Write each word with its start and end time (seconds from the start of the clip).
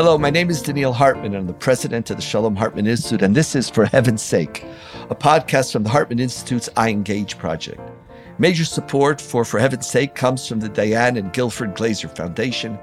Hello, 0.00 0.16
my 0.16 0.30
name 0.30 0.48
is 0.48 0.62
Donniel 0.62 0.94
Hartman. 0.94 1.36
I'm 1.36 1.46
the 1.46 1.52
president 1.52 2.08
of 2.08 2.16
the 2.16 2.22
Shalom 2.22 2.56
Hartman 2.56 2.86
Institute, 2.86 3.20
and 3.20 3.34
this 3.34 3.54
is 3.54 3.68
For 3.68 3.84
Heaven's 3.84 4.22
Sake, 4.22 4.64
a 5.10 5.14
podcast 5.14 5.72
from 5.74 5.82
the 5.82 5.90
Hartman 5.90 6.18
Institute's 6.18 6.70
iEngage 6.70 7.36
project. 7.36 7.82
Major 8.38 8.64
support 8.64 9.20
for 9.20 9.44
For 9.44 9.60
Heaven's 9.60 9.86
Sake 9.86 10.14
comes 10.14 10.48
from 10.48 10.58
the 10.58 10.70
Diane 10.70 11.18
and 11.18 11.34
Guilford 11.34 11.74
Glazer 11.74 12.08
Foundation. 12.16 12.78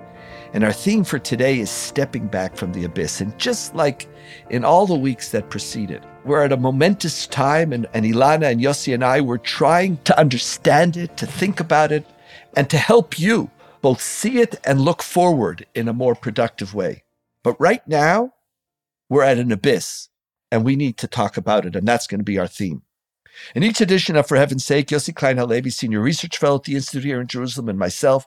And 0.54 0.64
our 0.64 0.72
theme 0.72 1.04
for 1.04 1.18
today 1.18 1.60
is 1.60 1.72
stepping 1.72 2.28
back 2.28 2.56
from 2.56 2.72
the 2.72 2.84
abyss. 2.84 3.20
And 3.20 3.36
just 3.40 3.74
like 3.74 4.08
in 4.52 4.64
all 4.64 4.86
the 4.86 4.94
weeks 4.94 5.32
that 5.32 5.50
preceded, 5.50 6.06
we're 6.24 6.44
at 6.44 6.54
a 6.54 6.58
momentous 6.58 7.26
time, 7.26 7.74
and, 7.74 7.88
and 7.96 8.06
Elana 8.06 8.52
and 8.52 8.62
Yossi 8.62 8.94
and 8.94 9.04
I 9.04 9.22
were 9.22 9.40
trying 9.40 9.98
to 10.04 10.20
understand 10.20 10.96
it, 10.96 11.18
to 11.18 11.26
think 11.26 11.60
about 11.60 11.92
it, 11.92 12.06
and 12.56 12.70
to 12.70 12.78
help 12.78 13.18
you 13.18 13.50
both 13.82 14.02
see 14.02 14.38
it 14.38 14.60
and 14.64 14.80
look 14.82 15.02
forward 15.02 15.66
in 15.74 15.88
a 15.88 15.94
more 15.94 16.14
productive 16.14 16.76
way. 16.76 17.02
But 17.48 17.62
right 17.62 17.88
now, 17.88 18.34
we're 19.08 19.24
at 19.24 19.38
an 19.38 19.54
abyss 19.54 20.10
and 20.52 20.66
we 20.66 20.76
need 20.76 20.98
to 20.98 21.08
talk 21.08 21.38
about 21.38 21.66
it. 21.66 21.78
And 21.78 21.88
that's 21.88 22.06
going 22.06 22.20
to 22.20 22.26
be 22.26 22.38
our 22.38 22.46
theme. 22.46 22.82
In 23.56 23.64
each 23.64 23.80
edition 23.80 24.18
of 24.18 24.28
For 24.28 24.36
Heaven's 24.36 24.66
Sake, 24.66 24.88
Yossi 24.88 25.16
Klein 25.16 25.38
Halevi, 25.38 25.70
Senior 25.70 26.02
Research 26.02 26.38
Fellow 26.38 26.58
at 26.58 26.66
the 26.66 26.76
Institute 26.76 27.06
here 27.06 27.22
in 27.22 27.28
Jerusalem, 27.28 27.70
and 27.70 27.80
myself, 27.80 28.26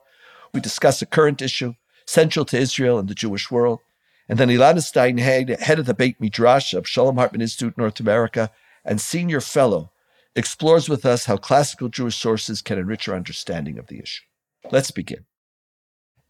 we 0.55 0.61
discuss 0.61 1.03
a 1.03 1.07
current 1.07 1.43
issue 1.43 1.75
central 2.07 2.47
to 2.47 2.57
Israel 2.57 2.99
and 2.99 3.11
the 3.11 3.15
Jewish 3.15 3.51
world. 3.51 3.81
And 4.27 4.39
then 4.39 4.49
Elana 4.49 4.83
Stein 4.83 5.19
Hain, 5.19 5.49
head 5.49 5.79
of 5.79 5.85
the 5.85 5.93
Beit 5.93 6.19
Midrash 6.19 6.73
of 6.73 6.89
Shalom 6.89 7.19
Hartman 7.19 7.43
Institute 7.43 7.77
North 7.77 8.01
America 8.01 8.51
and 8.87 9.03
senior 9.03 9.43
fellow, 9.43 9.93
explores 10.35 10.89
with 10.89 11.05
us 11.05 11.27
how 11.27 11.37
classical 11.37 11.91
Jewish 11.91 12.17
sources 12.17 12.63
can 12.63 12.79
enrich 12.79 13.07
our 13.07 13.17
understanding 13.17 13.79
of 13.79 13.89
the 13.89 14.01
issue. 14.01 14.25
Let's 14.71 14.91
begin. 14.91 15.27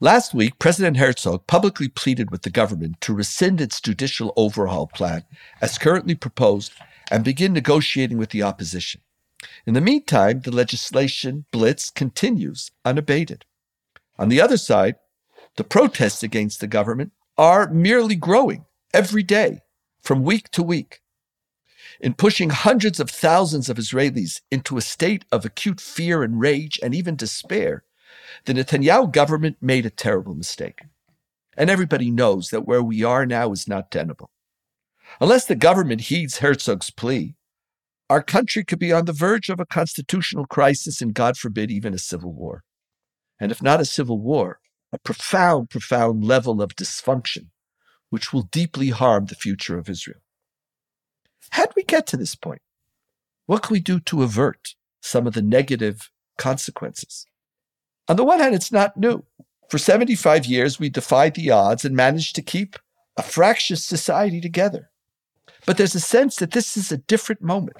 Last 0.03 0.33
week, 0.33 0.59
President 0.59 0.97
Herzog 0.97 1.47
publicly 1.47 1.87
pleaded 1.87 2.31
with 2.31 2.41
the 2.41 2.49
government 2.49 3.03
to 3.03 3.13
rescind 3.13 3.61
its 3.61 3.83
judicial 3.83 4.33
overhaul 4.35 4.87
plan 4.87 5.25
as 5.61 5.77
currently 5.77 6.15
proposed 6.15 6.73
and 7.11 7.23
begin 7.23 7.53
negotiating 7.53 8.17
with 8.17 8.31
the 8.31 8.43
opposition. 8.43 9.03
In 9.67 9.75
the 9.75 9.83
meantime, 9.83 10.41
the 10.41 10.53
legislation 10.53 11.45
blitz 11.53 11.91
continues 11.91 12.71
unabated. 12.83 13.45
On 14.19 14.31
the 14.31 14.41
other 14.41 14.57
side, 14.57 14.95
the 15.57 15.65
protests 15.65 16.23
against 16.23 16.61
the 16.61 16.67
government 16.67 17.13
are 17.37 17.69
merely 17.69 18.17
growing 18.17 18.65
every 18.95 19.23
day, 19.23 19.61
from 20.01 20.25
week 20.25 20.51
to 20.53 20.63
week. 20.63 21.03
In 22.01 22.15
pushing 22.15 22.49
hundreds 22.49 23.01
of 23.01 23.11
thousands 23.11 23.69
of 23.69 23.77
Israelis 23.77 24.41
into 24.51 24.79
a 24.79 24.83
state 24.83 25.27
of 25.31 25.45
acute 25.45 25.79
fear 25.79 26.23
and 26.23 26.41
rage 26.41 26.81
and 26.83 26.95
even 26.95 27.17
despair, 27.17 27.85
the 28.45 28.53
Netanyahu 28.53 29.13
government 29.13 29.57
made 29.61 29.87
a 29.87 29.91
terrible 29.91 30.35
mistake. 30.35 30.83
And 31.57 31.69
everybody 31.69 32.11
knows 32.11 32.51
that 32.51 32.67
where 32.67 32.83
we 32.83 33.03
are 33.03 33.27
now 33.27 33.53
is 33.53 33.69
not 33.69 33.91
tenable. 33.91 34.31
Unless 35.21 35.47
the 35.47 35.57
government 35.57 36.03
heeds 36.03 36.39
Herzog's 36.39 36.91
plea, 36.91 37.35
our 38.09 38.23
country 38.23 38.65
could 38.65 38.79
be 38.79 38.93
on 38.93 39.05
the 39.05 39.13
verge 39.13 39.49
of 39.49 39.61
a 39.61 39.67
constitutional 39.67 40.47
crisis 40.47 41.01
and, 41.01 41.15
God 41.15 41.37
forbid, 41.37 41.71
even 41.71 41.95
a 41.95 41.99
civil 41.99 42.33
war. 42.33 42.65
And 43.39 43.53
if 43.53 43.63
not 43.63 43.81
a 43.81 43.85
civil 43.85 44.19
war, 44.19 44.61
a 44.93 44.99
profound, 44.99 45.71
profound 45.71 46.25
level 46.25 46.61
of 46.61 46.75
dysfunction, 46.75 47.47
which 48.11 48.33
will 48.33 48.43
deeply 48.43 48.91
harm 48.91 49.27
the 49.27 49.35
future 49.35 49.79
of 49.79 49.89
Israel. 49.89 50.21
How 51.51 51.67
did 51.67 51.75
we 51.77 51.85
get 51.85 52.07
to 52.09 52.17
this 52.17 52.35
point? 52.35 52.63
What 53.47 53.63
can 53.63 53.75
we 53.75 53.81
do 53.81 54.01
to 54.01 54.23
avert 54.23 54.75
some 55.01 55.27
of 55.27 55.35
the 55.35 55.43
negative 55.43 56.11
consequences? 56.39 57.27
On 58.11 58.17
the 58.17 58.25
one 58.25 58.41
hand, 58.41 58.57
it's 58.57 58.73
not 58.73 58.97
new. 58.97 59.25
For 59.69 59.79
75 59.79 60.45
years, 60.45 60.81
we 60.81 60.89
defied 60.89 61.37
the 61.37 61.53
odds 61.53 61.85
and 61.85 61.95
managed 61.95 62.35
to 62.35 62.43
keep 62.43 62.77
a 63.17 63.23
fractious 63.23 63.85
society 63.85 64.41
together. 64.41 64.91
But 65.65 65.77
there's 65.77 65.95
a 65.95 66.01
sense 66.01 66.35
that 66.37 66.51
this 66.51 66.77
is 66.77 66.91
a 66.91 66.97
different 66.97 67.41
moment. 67.41 67.77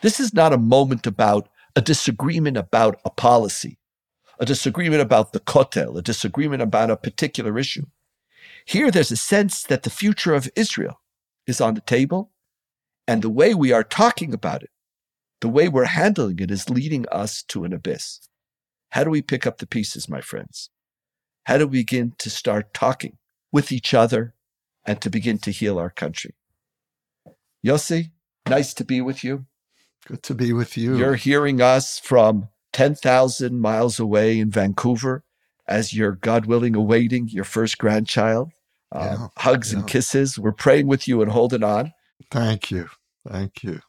This 0.00 0.20
is 0.20 0.32
not 0.32 0.52
a 0.52 0.58
moment 0.58 1.08
about 1.08 1.48
a 1.74 1.80
disagreement 1.80 2.56
about 2.56 3.00
a 3.04 3.10
policy, 3.10 3.80
a 4.38 4.46
disagreement 4.46 5.02
about 5.02 5.32
the 5.32 5.40
kotel, 5.40 5.98
a 5.98 6.02
disagreement 6.02 6.62
about 6.62 6.92
a 6.92 6.96
particular 6.96 7.58
issue. 7.58 7.86
Here, 8.64 8.92
there's 8.92 9.10
a 9.10 9.16
sense 9.16 9.64
that 9.64 9.82
the 9.82 9.90
future 9.90 10.34
of 10.34 10.48
Israel 10.54 11.00
is 11.48 11.60
on 11.60 11.74
the 11.74 11.80
table, 11.80 12.30
and 13.08 13.22
the 13.22 13.28
way 13.28 13.54
we 13.54 13.72
are 13.72 13.82
talking 13.82 14.32
about 14.32 14.62
it, 14.62 14.70
the 15.40 15.48
way 15.48 15.68
we're 15.68 15.86
handling 15.86 16.38
it, 16.38 16.52
is 16.52 16.70
leading 16.70 17.06
us 17.10 17.42
to 17.48 17.64
an 17.64 17.72
abyss. 17.72 18.20
How 18.90 19.04
do 19.04 19.10
we 19.10 19.22
pick 19.22 19.46
up 19.46 19.58
the 19.58 19.66
pieces, 19.66 20.08
my 20.08 20.20
friends? 20.20 20.70
How 21.44 21.58
do 21.58 21.66
we 21.66 21.80
begin 21.80 22.14
to 22.18 22.30
start 22.30 22.74
talking 22.74 23.18
with 23.52 23.72
each 23.72 23.94
other 23.94 24.34
and 24.86 25.00
to 25.00 25.10
begin 25.10 25.38
to 25.38 25.50
heal 25.50 25.78
our 25.78 25.90
country? 25.90 26.34
Yossi, 27.64 28.10
nice 28.48 28.74
to 28.74 28.84
be 28.84 29.00
with 29.00 29.24
you. 29.24 29.46
Good 30.06 30.22
to 30.24 30.34
be 30.34 30.52
with 30.52 30.76
you. 30.76 30.96
You're 30.96 31.16
hearing 31.16 31.60
us 31.60 31.98
from 31.98 32.48
10,000 32.72 33.60
miles 33.60 33.98
away 33.98 34.38
in 34.38 34.50
Vancouver 34.50 35.24
as 35.66 35.92
you're, 35.92 36.12
God 36.12 36.46
willing, 36.46 36.74
awaiting 36.74 37.28
your 37.28 37.44
first 37.44 37.78
grandchild. 37.78 38.50
Uh, 38.90 39.16
yeah, 39.18 39.26
hugs 39.36 39.72
yeah. 39.72 39.80
and 39.80 39.88
kisses. 39.88 40.38
We're 40.38 40.52
praying 40.52 40.86
with 40.86 41.06
you 41.06 41.20
and 41.20 41.30
holding 41.30 41.62
on. 41.62 41.92
Thank 42.30 42.70
you. 42.70 42.88
Thank 43.28 43.62
you. 43.62 43.80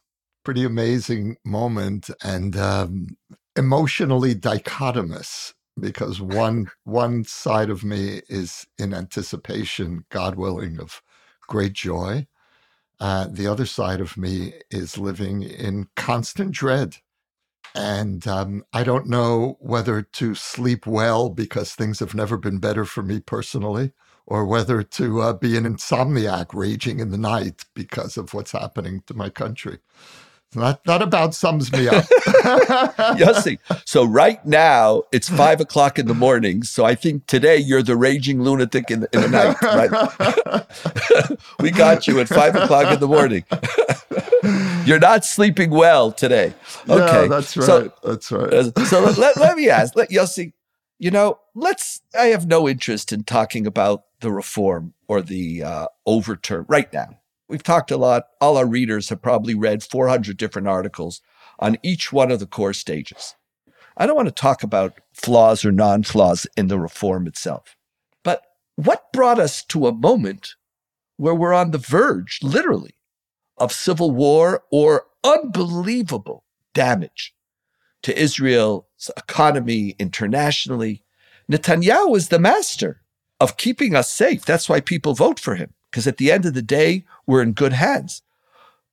Pretty 0.44 0.64
amazing 0.64 1.36
moment. 1.44 2.10
And 2.22 2.56
um, 2.56 3.16
emotionally 3.56 4.34
dichotomous 4.34 5.54
because 5.78 6.20
one 6.20 6.70
one 6.84 7.24
side 7.24 7.70
of 7.70 7.84
me 7.84 8.22
is 8.28 8.66
in 8.78 8.94
anticipation, 8.94 10.04
God 10.10 10.36
willing, 10.36 10.78
of 10.80 11.02
great 11.48 11.72
joy. 11.72 12.26
Uh, 13.00 13.28
the 13.30 13.46
other 13.46 13.66
side 13.66 14.00
of 14.00 14.16
me 14.16 14.54
is 14.70 14.98
living 14.98 15.42
in 15.42 15.88
constant 15.96 16.52
dread. 16.52 16.96
And 17.74 18.26
um, 18.28 18.64
I 18.72 18.84
don't 18.84 19.08
know 19.08 19.56
whether 19.60 20.02
to 20.02 20.34
sleep 20.34 20.86
well 20.86 21.30
because 21.30 21.74
things 21.74 22.00
have 22.00 22.14
never 22.14 22.36
been 22.36 22.58
better 22.58 22.84
for 22.84 23.02
me 23.02 23.20
personally, 23.20 23.92
or 24.26 24.44
whether 24.46 24.82
to 24.82 25.22
uh, 25.22 25.32
be 25.34 25.56
an 25.56 25.64
insomniac 25.64 26.48
raging 26.54 27.00
in 27.00 27.10
the 27.10 27.18
night 27.18 27.64
because 27.74 28.16
of 28.16 28.34
what's 28.34 28.52
happening 28.52 29.02
to 29.06 29.14
my 29.14 29.30
country. 29.30 29.78
That, 30.52 30.82
that 30.84 31.00
about 31.00 31.34
sums 31.34 31.70
me 31.72 31.86
up. 31.86 32.04
Yossi. 33.16 33.58
So 33.84 34.04
right 34.04 34.44
now 34.44 35.04
it's 35.12 35.28
five 35.28 35.60
o'clock 35.60 35.96
in 35.98 36.06
the 36.06 36.14
morning. 36.14 36.64
So 36.64 36.84
I 36.84 36.96
think 36.96 37.26
today 37.26 37.56
you're 37.56 37.84
the 37.84 37.96
raging 37.96 38.42
lunatic 38.42 38.90
in 38.90 39.00
the, 39.00 39.08
in 39.12 39.20
the 39.20 39.28
night. 39.28 39.62
Right? 39.62 41.38
we 41.60 41.70
got 41.70 42.08
you 42.08 42.18
at 42.18 42.28
five 42.28 42.56
o'clock 42.56 42.92
in 42.92 42.98
the 42.98 43.06
morning. 43.06 43.44
you're 44.84 44.98
not 44.98 45.24
sleeping 45.24 45.70
well 45.70 46.10
today. 46.10 46.52
Okay, 46.88 47.22
yeah, 47.22 47.28
that's 47.28 47.56
right. 47.56 47.66
So, 47.66 47.92
that's 48.02 48.32
right. 48.32 48.52
Uh, 48.52 48.84
so 48.86 49.00
let, 49.20 49.36
let 49.36 49.56
me 49.56 49.68
ask, 49.68 49.94
let 49.94 50.10
Yossi. 50.10 50.52
You 50.98 51.10
know, 51.10 51.38
let's. 51.54 52.00
I 52.18 52.26
have 52.26 52.46
no 52.46 52.68
interest 52.68 53.12
in 53.12 53.22
talking 53.24 53.66
about 53.66 54.04
the 54.20 54.30
reform 54.32 54.94
or 55.08 55.22
the 55.22 55.62
uh, 55.62 55.86
overturn 56.06 56.66
right 56.68 56.92
now. 56.92 57.20
We've 57.50 57.62
talked 57.64 57.90
a 57.90 57.96
lot. 57.96 58.28
All 58.40 58.56
our 58.56 58.66
readers 58.66 59.08
have 59.08 59.20
probably 59.20 59.56
read 59.56 59.82
400 59.82 60.36
different 60.36 60.68
articles 60.68 61.20
on 61.58 61.78
each 61.82 62.12
one 62.12 62.30
of 62.30 62.38
the 62.38 62.46
core 62.46 62.72
stages. 62.72 63.34
I 63.96 64.06
don't 64.06 64.14
want 64.14 64.28
to 64.28 64.32
talk 64.32 64.62
about 64.62 65.00
flaws 65.12 65.64
or 65.64 65.72
non 65.72 66.04
flaws 66.04 66.46
in 66.56 66.68
the 66.68 66.78
reform 66.78 67.26
itself. 67.26 67.76
But 68.22 68.42
what 68.76 69.12
brought 69.12 69.40
us 69.40 69.64
to 69.64 69.88
a 69.88 69.92
moment 69.92 70.54
where 71.16 71.34
we're 71.34 71.52
on 71.52 71.72
the 71.72 71.78
verge, 71.78 72.38
literally, 72.40 72.94
of 73.58 73.72
civil 73.72 74.12
war 74.12 74.62
or 74.70 75.06
unbelievable 75.24 76.44
damage 76.72 77.34
to 78.02 78.16
Israel's 78.16 79.10
economy 79.16 79.96
internationally? 79.98 81.02
Netanyahu 81.50 82.16
is 82.16 82.28
the 82.28 82.38
master 82.38 83.02
of 83.40 83.56
keeping 83.56 83.96
us 83.96 84.12
safe. 84.12 84.44
That's 84.44 84.68
why 84.68 84.80
people 84.80 85.14
vote 85.14 85.40
for 85.40 85.56
him 85.56 85.74
because 85.90 86.06
at 86.06 86.16
the 86.16 86.30
end 86.30 86.46
of 86.46 86.54
the 86.54 86.62
day, 86.62 87.04
we're 87.26 87.42
in 87.42 87.52
good 87.52 87.72
hands. 87.72 88.22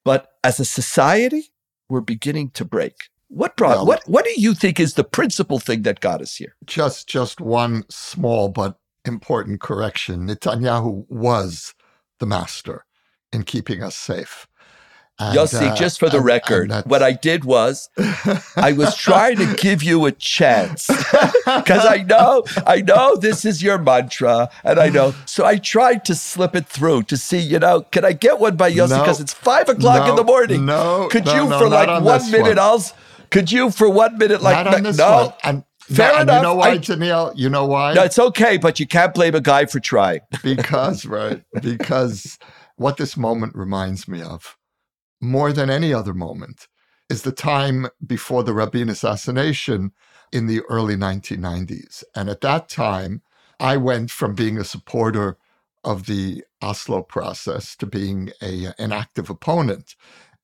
But 0.03 0.33
as 0.43 0.59
a 0.59 0.65
society, 0.65 1.51
we're 1.89 2.01
beginning 2.01 2.51
to 2.51 2.65
break. 2.65 2.95
What 3.29 3.57
brought 3.57 3.77
well, 3.77 3.85
what 3.85 4.03
what 4.07 4.25
do 4.25 4.31
you 4.37 4.53
think 4.53 4.79
is 4.79 4.93
the 4.93 5.03
principal 5.03 5.59
thing 5.59 5.81
that 5.81 5.99
got 5.99 6.21
us 6.21 6.35
here? 6.35 6.55
Just 6.65 7.09
just 7.09 7.41
one 7.41 7.83
small 7.89 8.47
but 8.47 8.79
important 9.03 9.59
correction. 9.59 10.27
Netanyahu 10.27 11.05
was 11.09 11.73
the 12.19 12.25
master 12.25 12.85
in 13.33 13.43
keeping 13.43 13.83
us 13.83 13.95
safe. 13.95 14.47
And, 15.19 15.35
Yossi, 15.35 15.71
uh, 15.71 15.75
just 15.75 15.99
for 15.99 16.09
the 16.09 16.21
record, 16.21 16.71
what 16.85 17.01
I 17.01 17.13
did 17.13 17.43
was 17.43 17.89
I 18.55 18.73
was 18.77 18.95
trying 18.97 19.37
to 19.37 19.55
give 19.55 19.81
you 19.81 20.05
a 20.05 20.11
chance 20.11 20.85
because 21.45 21.85
I 21.85 22.05
know, 22.07 22.43
I 22.67 22.81
know 22.81 23.15
this 23.15 23.43
is 23.43 23.63
your 23.63 23.79
mantra, 23.79 24.49
and 24.63 24.79
I 24.79 24.89
know. 24.89 25.15
So 25.25 25.43
I 25.43 25.57
tried 25.57 26.05
to 26.05 26.15
slip 26.15 26.55
it 26.55 26.67
through 26.67 27.03
to 27.03 27.17
see, 27.17 27.39
you 27.39 27.57
know, 27.57 27.81
can 27.81 28.05
I 28.05 28.13
get 28.13 28.39
one 28.39 28.57
by 28.57 28.71
Yossi 28.71 28.99
because 28.99 29.19
no, 29.19 29.23
it's 29.23 29.33
five 29.33 29.69
o'clock 29.69 30.05
no, 30.05 30.09
in 30.11 30.15
the 30.15 30.23
morning? 30.23 30.65
No, 30.65 31.07
could 31.09 31.25
no, 31.25 31.33
you 31.35 31.49
for 31.49 31.67
like 31.67 31.87
on 31.87 32.03
one 32.03 32.31
minute? 32.31 32.49
One. 32.49 32.59
I'll. 32.59 32.85
Could 33.29 33.51
you 33.51 33.71
for 33.71 33.89
one 33.89 34.17
minute 34.17 34.41
like 34.41 34.63
not 34.65 34.75
on 34.75 34.83
this 34.83 34.97
no? 34.97 35.25
One. 35.25 35.33
And 35.43 35.63
Fair 35.87 36.13
no, 36.15 36.21
enough. 36.21 36.35
You 36.35 36.41
know 36.43 36.55
why, 36.55 36.69
I? 36.69 37.31
You 37.33 37.49
know 37.49 37.65
why? 37.65 37.93
No, 37.93 38.03
it's 38.03 38.19
okay, 38.19 38.57
but 38.57 38.77
you 38.79 38.85
can't 38.85 39.13
blame 39.13 39.35
a 39.35 39.41
guy 39.41 39.65
for 39.65 39.79
trying. 39.79 40.19
because, 40.43 41.05
right, 41.05 41.41
because 41.61 42.37
what 42.75 42.97
this 42.97 43.15
moment 43.15 43.55
reminds 43.55 44.05
me 44.07 44.21
of, 44.21 44.56
more 45.21 45.53
than 45.53 45.69
any 45.69 45.93
other 45.93 46.13
moment, 46.13 46.67
is 47.09 47.23
the 47.23 47.31
time 47.31 47.87
before 48.05 48.43
the 48.43 48.53
Rabin 48.53 48.89
assassination 48.89 49.91
in 50.31 50.47
the 50.47 50.61
early 50.69 50.95
1990s. 50.95 52.03
And 52.15 52.29
at 52.29 52.41
that 52.41 52.69
time, 52.69 53.21
I 53.59 53.77
went 53.77 54.11
from 54.11 54.35
being 54.35 54.57
a 54.57 54.63
supporter 54.63 55.37
of 55.83 56.05
the 56.05 56.43
Oslo 56.61 57.01
process 57.01 57.75
to 57.77 57.85
being 57.85 58.31
a, 58.41 58.73
an 58.79 58.91
active 58.91 59.29
opponent. 59.29 59.95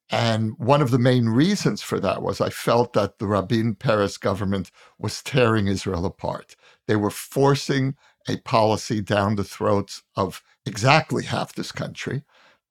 And 0.10 0.58
one 0.58 0.82
of 0.82 0.92
the 0.92 1.00
main 1.00 1.28
reasons 1.30 1.82
for 1.82 2.00
that 2.00 2.22
was 2.22 2.42
I 2.42 2.50
felt 2.50 2.94
that 2.94 3.20
the 3.20 3.28
Rabin 3.28 3.76
Peres 3.76 4.18
government 4.18 4.72
was 5.00 5.24
tearing 5.24 5.68
Israel 5.68 6.06
apart. 6.06 6.56
They 6.88 6.96
were 6.96 7.10
forcing 7.12 7.96
a 8.30 8.38
policy 8.38 9.02
down 9.02 9.36
the 9.36 9.44
throats 9.44 10.04
of 10.16 10.44
exactly 10.66 11.26
half 11.26 11.54
this 11.56 11.72
country 11.74 12.24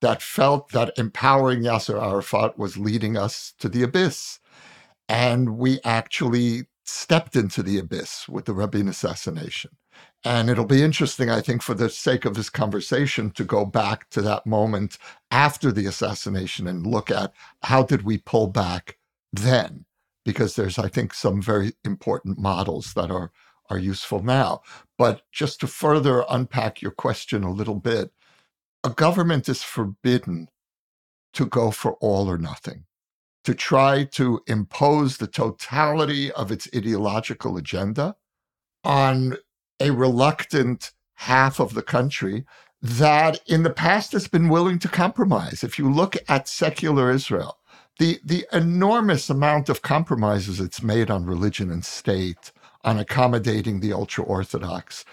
that 0.02 0.20
felt 0.20 0.72
that 0.72 0.92
empowering 0.98 1.62
Yasser 1.62 2.00
Arafat 2.00 2.58
was 2.58 2.76
leading 2.76 3.16
us 3.16 3.54
to 3.58 3.68
the 3.68 3.82
abyss. 3.82 4.40
And 5.08 5.56
we 5.56 5.80
actually 5.84 6.64
stepped 6.84 7.36
into 7.36 7.62
the 7.62 7.78
abyss 7.78 8.28
with 8.28 8.44
the 8.44 8.52
Rabin 8.52 8.88
assassination. 8.88 9.70
And 10.24 10.50
it'll 10.50 10.64
be 10.64 10.82
interesting, 10.82 11.30
I 11.30 11.40
think, 11.40 11.62
for 11.62 11.74
the 11.74 11.88
sake 11.88 12.24
of 12.24 12.34
this 12.34 12.50
conversation, 12.50 13.30
to 13.32 13.44
go 13.44 13.64
back 13.64 14.10
to 14.10 14.22
that 14.22 14.46
moment 14.46 14.98
after 15.30 15.72
the 15.72 15.86
assassination 15.86 16.66
and 16.66 16.86
look 16.86 17.10
at 17.10 17.32
how 17.62 17.82
did 17.82 18.02
we 18.02 18.18
pull 18.18 18.48
back 18.48 18.98
then? 19.32 19.84
Because 20.24 20.56
there's, 20.56 20.78
I 20.78 20.88
think, 20.88 21.14
some 21.14 21.40
very 21.40 21.72
important 21.84 22.38
models 22.38 22.94
that 22.94 23.10
are, 23.10 23.32
are 23.70 23.78
useful 23.78 24.22
now. 24.22 24.62
But 24.98 25.22
just 25.32 25.60
to 25.60 25.66
further 25.66 26.24
unpack 26.28 26.82
your 26.82 26.92
question 26.92 27.42
a 27.42 27.52
little 27.52 27.78
bit, 27.78 28.12
a 28.84 28.90
government 28.90 29.48
is 29.48 29.62
forbidden 29.62 30.48
to 31.34 31.46
go 31.46 31.70
for 31.70 31.94
all 31.94 32.28
or 32.28 32.38
nothing, 32.38 32.84
to 33.44 33.54
try 33.54 34.04
to 34.04 34.40
impose 34.46 35.16
the 35.16 35.26
totality 35.26 36.30
of 36.32 36.50
its 36.50 36.68
ideological 36.74 37.56
agenda 37.56 38.16
on 38.84 39.36
a 39.80 39.90
reluctant 39.90 40.92
half 41.14 41.60
of 41.60 41.74
the 41.74 41.82
country 41.82 42.44
that 42.80 43.40
in 43.46 43.62
the 43.62 43.70
past 43.70 44.12
has 44.12 44.26
been 44.26 44.48
willing 44.48 44.78
to 44.80 44.88
compromise. 44.88 45.62
If 45.62 45.78
you 45.78 45.90
look 45.90 46.16
at 46.28 46.48
secular 46.48 47.10
Israel, 47.10 47.58
the, 47.98 48.18
the 48.24 48.44
enormous 48.52 49.30
amount 49.30 49.68
of 49.68 49.82
compromises 49.82 50.58
it's 50.58 50.82
made 50.82 51.10
on 51.10 51.24
religion 51.24 51.70
and 51.70 51.84
state, 51.84 52.50
on 52.84 52.98
accommodating 52.98 53.78
the 53.78 53.92
ultra 53.92 54.24
Orthodox, 54.24 55.04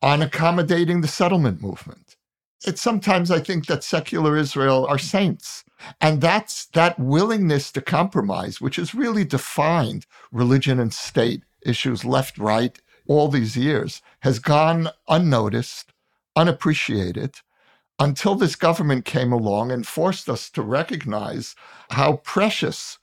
on 0.00 0.22
accommodating 0.22 1.00
the 1.00 1.08
settlement 1.08 1.60
movement. 1.60 2.05
It's 2.64 2.82
sometimes 2.82 3.30
I 3.30 3.40
think 3.40 3.66
that 3.66 3.84
secular 3.84 4.36
Israel 4.36 4.86
are 4.88 4.98
saints. 4.98 5.64
And 6.00 6.20
that's 6.20 6.66
that 6.66 6.98
willingness 6.98 7.70
to 7.72 7.80
compromise, 7.80 8.60
which 8.60 8.76
has 8.76 8.94
really 8.94 9.24
defined 9.24 10.06
religion 10.32 10.80
and 10.80 10.92
state 10.92 11.42
issues 11.62 12.04
left, 12.04 12.38
right, 12.38 12.80
all 13.06 13.28
these 13.28 13.56
years 13.56 14.02
has 14.20 14.38
gone 14.38 14.88
unnoticed, 15.08 15.92
unappreciated, 16.34 17.36
until 17.98 18.34
this 18.34 18.56
government 18.56 19.04
came 19.04 19.32
along 19.32 19.70
and 19.70 19.86
forced 19.86 20.28
us 20.28 20.50
to 20.50 20.62
recognize 20.62 21.54
how 21.90 22.16
precious 22.18 22.98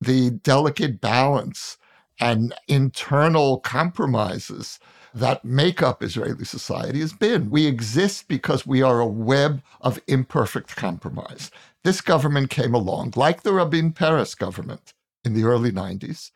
the 0.00 0.30
delicate 0.30 1.00
balance 1.00 1.78
and 2.20 2.54
internal 2.68 3.60
compromises 3.60 4.78
that 5.14 5.44
make 5.44 5.82
up 5.82 6.02
Israeli 6.02 6.44
society 6.44 7.00
has 7.00 7.12
been. 7.12 7.50
We 7.50 7.66
exist 7.66 8.28
because 8.28 8.66
we 8.66 8.82
are 8.82 9.00
a 9.00 9.06
web 9.06 9.62
of 9.80 10.00
imperfect 10.06 10.76
compromise. 10.76 11.50
This 11.84 12.00
government 12.00 12.50
came 12.50 12.74
along, 12.74 13.14
like 13.16 13.42
the 13.42 13.52
Rabin 13.52 13.92
Peres 13.92 14.34
government 14.34 14.92
in 15.24 15.34
the 15.34 15.44
early 15.44 15.72
90s, 15.72 16.30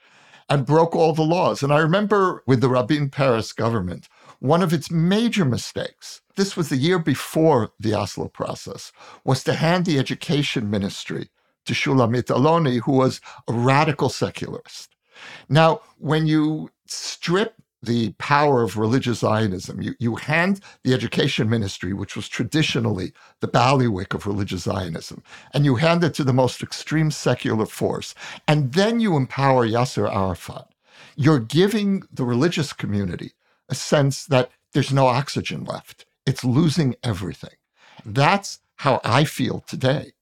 and 0.49 0.67
broke 0.67 0.95
all 0.95 1.13
the 1.13 1.23
laws. 1.23 1.63
And 1.63 1.73
I 1.73 1.79
remember 1.79 2.43
with 2.47 2.61
the 2.61 2.69
Rabin 2.69 3.11
Peres 3.11 3.53
government, 3.53 4.09
one 4.41 4.63
of 4.63 4.73
its 4.73 4.91
major 4.91 5.45
mistakes, 5.45 6.21
this 6.37 6.57
was 6.57 6.69
the 6.69 6.77
year 6.77 6.99
before 6.99 7.73
the 7.81 7.95
Oslo 7.95 8.29
process, 8.29 8.93
was 9.25 9.45
to 9.45 9.55
hand 9.55 9.87
the 9.87 9.99
education 9.99 10.71
ministry 10.71 11.29
to 11.67 11.73
Shulamit 11.75 12.25
Aloni, 12.25 12.81
who 12.81 12.93
was 12.93 13.21
a 13.49 13.53
radical 13.53 14.09
secularist. 14.09 14.89
Now, 15.49 15.81
when 15.99 16.27
you 16.27 16.71
strip 16.87 17.55
the 17.85 18.13
power 18.19 18.63
of 18.63 18.77
religious 18.77 19.21
Zionism. 19.21 19.81
You, 19.83 19.95
you 19.99 20.17
hand 20.17 20.61
the 20.83 20.95
education 20.95 21.49
ministry, 21.49 21.93
which 21.93 22.17
was 22.17 22.29
traditionally 22.29 23.13
the 23.41 23.49
bailiwick 23.49 24.15
of 24.15 24.27
religious 24.27 24.63
Zionism, 24.63 25.23
and 25.53 25.65
you 25.65 25.77
hand 25.77 26.05
it 26.05 26.15
to 26.15 26.25
the 26.25 26.33
most 26.33 26.63
extreme 26.63 27.11
secular 27.11 27.67
force, 27.67 28.15
and 28.49 28.73
then 28.73 29.01
you 29.01 29.17
empower 29.17 29.67
Yasser 29.67 30.13
Arafat. 30.13 30.69
You're 31.17 31.39
giving 31.39 32.03
the 32.13 32.25
religious 32.25 32.73
community 32.73 33.33
a 33.69 33.75
sense 33.75 34.27
that 34.27 34.51
there's 34.73 34.93
no 34.93 35.07
oxygen 35.07 35.65
left. 35.65 36.07
It's 36.27 36.45
losing 36.45 36.97
everything. 37.03 37.55
That's 38.05 38.59
how 38.77 39.01
I 39.05 39.25
feel 39.25 39.61
today. 39.61 40.13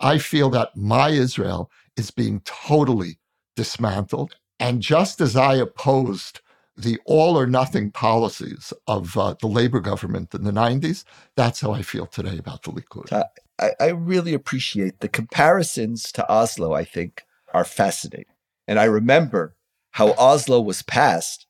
I 0.00 0.18
feel 0.18 0.50
that 0.50 0.76
my 0.76 1.10
Israel 1.10 1.70
is 1.96 2.10
being 2.10 2.40
totally 2.40 3.18
dismantled. 3.56 4.36
And 4.60 4.82
just 4.82 5.20
as 5.20 5.36
I 5.36 5.54
opposed 5.54 6.40
the 6.76 6.98
all 7.04 7.38
or 7.38 7.46
nothing 7.46 7.90
policies 7.90 8.72
of 8.86 9.16
uh, 9.16 9.34
the 9.40 9.46
Labor 9.46 9.80
government 9.80 10.34
in 10.34 10.44
the 10.44 10.52
90s, 10.52 11.04
that's 11.36 11.60
how 11.60 11.72
I 11.72 11.82
feel 11.82 12.06
today 12.06 12.38
about 12.38 12.62
the 12.62 12.70
Likud. 12.70 13.12
I, 13.60 13.70
I 13.78 13.88
really 13.88 14.34
appreciate 14.34 15.00
the 15.00 15.08
comparisons 15.08 16.10
to 16.12 16.28
Oslo, 16.28 16.72
I 16.72 16.84
think, 16.84 17.24
are 17.52 17.64
fascinating. 17.64 18.26
And 18.66 18.78
I 18.78 18.84
remember 18.84 19.56
how 19.92 20.12
Oslo 20.12 20.60
was 20.60 20.82
passed 20.82 21.46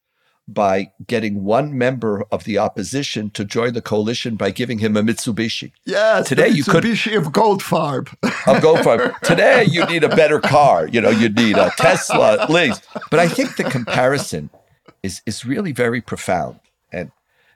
by 0.48 0.90
getting 1.06 1.44
one 1.44 1.78
member 1.78 2.24
of 2.32 2.44
the 2.44 2.58
opposition 2.58 3.30
to 3.30 3.44
join 3.44 3.72
the 3.74 3.80
coalition 3.80 4.34
by 4.34 4.50
giving 4.50 4.78
him 4.78 4.96
a 4.96 5.02
Mitsubishi. 5.02 5.72
Yes, 5.84 6.28
today 6.28 6.48
you 6.48 6.64
could 6.64 6.82
Mitsubishi 6.82 7.16
of 7.16 7.32
Goldfarb. 7.32 8.12
of 8.24 8.62
Goldfarb. 8.62 9.19
Today 9.20 9.64
you 9.64 9.86
need 9.86 10.02
a 10.02 10.14
better 10.14 10.40
car. 10.40 10.88
You 10.88 11.00
know, 11.00 11.10
you 11.10 11.28
need 11.28 11.56
a 11.56 11.70
Tesla 11.78 12.42
at 12.42 12.50
least. 12.50 12.84
But 13.10 13.20
I 13.20 13.28
think 13.28 13.56
the 13.56 13.64
comparison 13.64 14.50
is, 15.02 15.23
is 15.26 15.44
really 15.44 15.72
very 15.72 16.01
profound. 16.01 16.60
And 16.93 17.10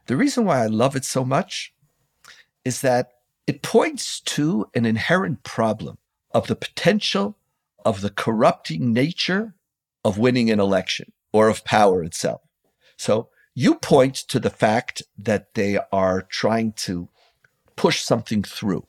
the 0.06 0.16
reason 0.16 0.44
why 0.44 0.62
I 0.62 0.66
love 0.66 0.96
it 0.96 1.04
so 1.04 1.24
much 1.24 1.72
is 2.64 2.80
that 2.80 3.12
it 3.46 3.62
points 3.62 4.20
to 4.20 4.68
an 4.74 4.84
inherent 4.84 5.42
problem 5.44 5.98
of 6.32 6.48
the 6.48 6.56
potential 6.56 7.36
of 7.84 8.00
the 8.00 8.10
corrupting 8.10 8.92
nature 8.92 9.54
of 10.04 10.18
winning 10.18 10.50
an 10.50 10.60
election 10.60 11.12
or 11.32 11.48
of 11.48 11.64
power 11.64 12.02
itself. 12.02 12.40
So 12.96 13.28
you 13.54 13.76
point 13.76 14.14
to 14.14 14.40
the 14.40 14.50
fact 14.50 15.02
that 15.16 15.54
they 15.54 15.78
are 15.92 16.22
trying 16.22 16.72
to 16.72 17.08
push 17.76 18.02
something 18.02 18.42
through. 18.42 18.86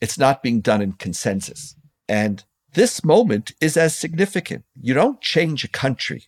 It's 0.00 0.18
not 0.18 0.42
being 0.42 0.60
done 0.60 0.82
in 0.82 0.92
consensus. 0.92 1.76
And 2.08 2.44
this 2.74 3.04
moment 3.04 3.52
is 3.60 3.76
as 3.76 3.96
significant. 3.96 4.64
You 4.80 4.94
don't 4.94 5.20
change 5.20 5.64
a 5.64 5.68
country 5.68 6.24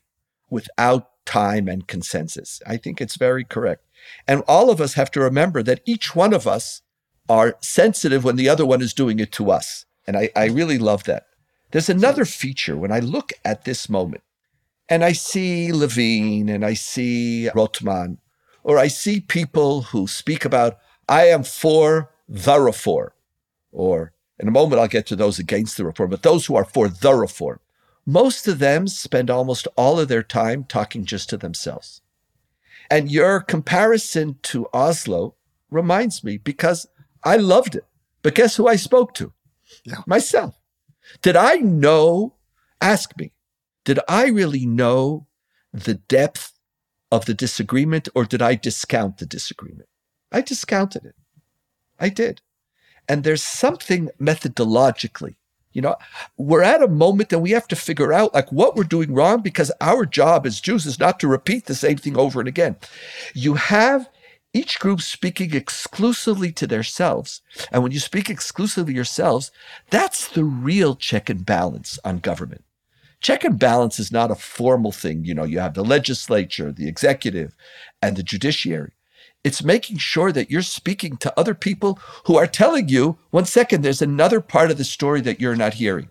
without 0.48 1.10
time 1.30 1.68
and 1.68 1.86
consensus. 1.86 2.60
I 2.66 2.76
think 2.76 3.00
it's 3.00 3.16
very 3.16 3.44
correct. 3.44 3.84
And 4.26 4.42
all 4.48 4.68
of 4.68 4.80
us 4.80 4.94
have 4.94 5.10
to 5.12 5.20
remember 5.20 5.62
that 5.62 5.80
each 5.86 6.16
one 6.16 6.34
of 6.34 6.46
us 6.46 6.82
are 7.28 7.56
sensitive 7.60 8.24
when 8.24 8.34
the 8.34 8.48
other 8.48 8.66
one 8.66 8.82
is 8.82 8.92
doing 8.92 9.20
it 9.20 9.30
to 9.32 9.50
us. 9.50 9.86
And 10.06 10.16
I, 10.16 10.30
I 10.34 10.46
really 10.46 10.78
love 10.78 11.04
that. 11.04 11.26
There's 11.70 11.88
another 11.88 12.24
feature 12.24 12.76
when 12.76 12.90
I 12.90 12.98
look 12.98 13.32
at 13.44 13.64
this 13.64 13.88
moment 13.88 14.24
and 14.88 15.04
I 15.04 15.12
see 15.12 15.70
Levin 15.70 16.48
and 16.48 16.64
I 16.64 16.74
see 16.74 17.48
Rothman, 17.54 18.18
or 18.64 18.76
I 18.76 18.88
see 18.88 19.20
people 19.20 19.82
who 19.82 20.08
speak 20.08 20.44
about, 20.44 20.78
I 21.08 21.28
am 21.28 21.44
for 21.44 22.10
the 22.28 22.58
reform, 22.58 23.12
or 23.70 24.12
in 24.40 24.48
a 24.48 24.50
moment 24.50 24.80
I'll 24.80 24.88
get 24.88 25.06
to 25.06 25.16
those 25.16 25.38
against 25.38 25.76
the 25.76 25.84
reform, 25.84 26.10
but 26.10 26.24
those 26.24 26.46
who 26.46 26.56
are 26.56 26.64
for 26.64 26.88
the 26.88 27.14
reform. 27.14 27.60
Most 28.06 28.48
of 28.48 28.58
them 28.58 28.88
spend 28.88 29.30
almost 29.30 29.68
all 29.76 30.00
of 30.00 30.08
their 30.08 30.22
time 30.22 30.64
talking 30.64 31.04
just 31.04 31.28
to 31.30 31.36
themselves. 31.36 32.00
And 32.90 33.10
your 33.10 33.40
comparison 33.40 34.38
to 34.42 34.66
Oslo 34.72 35.36
reminds 35.70 36.24
me 36.24 36.38
because 36.38 36.86
I 37.22 37.36
loved 37.36 37.76
it. 37.76 37.84
But 38.22 38.34
guess 38.34 38.56
who 38.56 38.66
I 38.66 38.76
spoke 38.76 39.14
to? 39.14 39.32
Yeah. 39.84 40.02
Myself. 40.06 40.58
Did 41.22 41.36
I 41.36 41.56
know? 41.56 42.34
Ask 42.80 43.16
me. 43.16 43.32
Did 43.84 44.00
I 44.08 44.26
really 44.26 44.66
know 44.66 45.26
the 45.72 45.94
depth 45.94 46.52
of 47.12 47.26
the 47.26 47.34
disagreement 47.34 48.08
or 48.14 48.24
did 48.24 48.42
I 48.42 48.54
discount 48.54 49.18
the 49.18 49.26
disagreement? 49.26 49.88
I 50.32 50.40
discounted 50.40 51.04
it. 51.04 51.14
I 51.98 52.08
did. 52.08 52.40
And 53.08 53.24
there's 53.24 53.42
something 53.42 54.10
methodologically 54.20 55.36
You 55.72 55.82
know, 55.82 55.96
we're 56.36 56.62
at 56.62 56.82
a 56.82 56.88
moment 56.88 57.28
that 57.28 57.38
we 57.38 57.50
have 57.50 57.68
to 57.68 57.76
figure 57.76 58.12
out 58.12 58.34
like 58.34 58.50
what 58.50 58.74
we're 58.74 58.84
doing 58.84 59.14
wrong 59.14 59.40
because 59.40 59.70
our 59.80 60.04
job 60.04 60.44
as 60.46 60.60
Jews 60.60 60.84
is 60.84 60.98
not 60.98 61.20
to 61.20 61.28
repeat 61.28 61.66
the 61.66 61.74
same 61.74 61.96
thing 61.96 62.16
over 62.16 62.40
and 62.40 62.48
again. 62.48 62.76
You 63.34 63.54
have 63.54 64.08
each 64.52 64.80
group 64.80 65.00
speaking 65.00 65.54
exclusively 65.54 66.50
to 66.52 66.66
themselves. 66.66 67.40
And 67.70 67.82
when 67.82 67.92
you 67.92 68.00
speak 68.00 68.28
exclusively 68.28 68.94
yourselves, 68.94 69.52
that's 69.90 70.26
the 70.26 70.44
real 70.44 70.96
check 70.96 71.30
and 71.30 71.46
balance 71.46 71.98
on 72.04 72.18
government. 72.18 72.64
Check 73.20 73.44
and 73.44 73.58
balance 73.58 74.00
is 74.00 74.10
not 74.10 74.30
a 74.30 74.34
formal 74.34 74.92
thing. 74.92 75.24
You 75.24 75.34
know, 75.34 75.44
you 75.44 75.60
have 75.60 75.74
the 75.74 75.84
legislature, 75.84 76.72
the 76.72 76.88
executive, 76.88 77.54
and 78.00 78.16
the 78.16 78.22
judiciary. 78.22 78.92
It's 79.42 79.64
making 79.64 79.98
sure 79.98 80.32
that 80.32 80.50
you're 80.50 80.62
speaking 80.62 81.16
to 81.18 81.32
other 81.38 81.54
people 81.54 81.98
who 82.26 82.36
are 82.36 82.46
telling 82.46 82.88
you, 82.88 83.16
one 83.30 83.46
second, 83.46 83.82
there's 83.82 84.02
another 84.02 84.40
part 84.40 84.70
of 84.70 84.76
the 84.76 84.84
story 84.84 85.20
that 85.22 85.40
you're 85.40 85.56
not 85.56 85.74
hearing. 85.74 86.10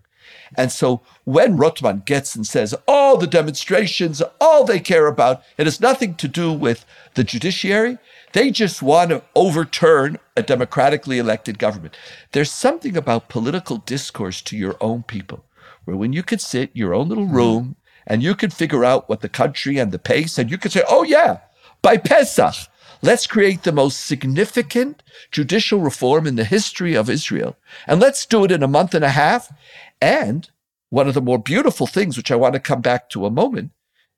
And 0.55 0.71
so 0.71 1.01
when 1.25 1.57
Rothman 1.57 2.03
gets 2.05 2.35
and 2.35 2.45
says, 2.45 2.73
all 2.87 3.17
the 3.17 3.27
demonstrations, 3.27 4.21
all 4.41 4.63
they 4.63 4.79
care 4.79 5.05
about, 5.05 5.43
it 5.57 5.67
has 5.67 5.79
nothing 5.79 6.15
to 6.15 6.27
do 6.27 6.51
with 6.51 6.85
the 7.13 7.23
judiciary. 7.23 7.99
They 8.33 8.49
just 8.49 8.81
want 8.81 9.11
to 9.11 9.23
overturn 9.35 10.17
a 10.35 10.41
democratically 10.41 11.19
elected 11.19 11.59
government. 11.59 11.95
There's 12.31 12.51
something 12.51 12.97
about 12.97 13.29
political 13.29 13.77
discourse 13.77 14.41
to 14.43 14.57
your 14.57 14.75
own 14.81 15.03
people, 15.03 15.45
where 15.85 15.97
when 15.97 16.13
you 16.13 16.23
could 16.23 16.41
sit 16.41 16.71
in 16.71 16.77
your 16.77 16.95
own 16.95 17.09
little 17.09 17.25
mm-hmm. 17.25 17.35
room 17.35 17.75
and 18.07 18.23
you 18.23 18.33
could 18.33 18.53
figure 18.53 18.85
out 18.85 19.07
what 19.07 19.21
the 19.21 19.29
country 19.29 19.77
and 19.77 19.91
the 19.91 19.99
pace, 19.99 20.39
and 20.39 20.49
you 20.49 20.57
could 20.57 20.71
say, 20.71 20.83
oh, 20.89 21.03
yeah, 21.03 21.39
by 21.83 21.97
Pesach, 21.97 22.55
Let's 23.01 23.27
create 23.27 23.63
the 23.63 23.71
most 23.71 24.05
significant 24.05 25.03
judicial 25.31 25.79
reform 25.79 26.27
in 26.27 26.35
the 26.35 26.43
history 26.43 26.95
of 26.95 27.09
Israel. 27.09 27.55
And 27.87 27.99
let's 27.99 28.25
do 28.25 28.43
it 28.43 28.51
in 28.51 28.61
a 28.61 28.67
month 28.67 28.93
and 28.93 29.05
a 29.05 29.09
half. 29.09 29.53
And 30.01 30.49
one 30.89 31.07
of 31.07 31.13
the 31.13 31.21
more 31.21 31.39
beautiful 31.39 31.87
things, 31.87 32.17
which 32.17 32.31
I 32.31 32.35
want 32.35 32.55
to 32.55 32.59
come 32.59 32.81
back 32.81 33.09
to 33.09 33.25
a 33.25 33.31
moment, 33.31 33.71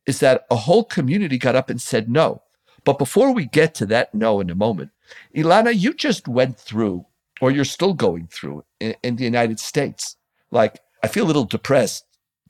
is 0.08 0.20
that 0.20 0.46
a 0.50 0.56
whole 0.56 0.84
community 0.84 1.38
got 1.38 1.56
up 1.56 1.70
and 1.70 1.80
said 1.80 2.10
no. 2.10 2.42
But 2.84 2.98
before 2.98 3.32
we 3.34 3.46
get 3.46 3.76
to 3.76 3.86
that 3.88 4.16
no 4.16 4.40
in 4.40 4.50
a 4.50 4.56
moment, 4.56 4.92
Elana, 5.36 5.72
you 5.76 5.94
just 5.94 6.28
went 6.28 6.58
through, 6.58 7.06
or 7.40 7.52
you're 7.52 7.66
still 7.66 7.94
going 7.94 8.28
through 8.28 8.64
in, 8.80 8.96
in 9.04 9.16
the 9.18 9.26
United 9.26 9.60
States. 9.60 10.16
Like, 10.50 10.80
I 11.04 11.08
feel 11.08 11.26
a 11.26 11.28
little 11.28 11.46
depressed 11.46 12.06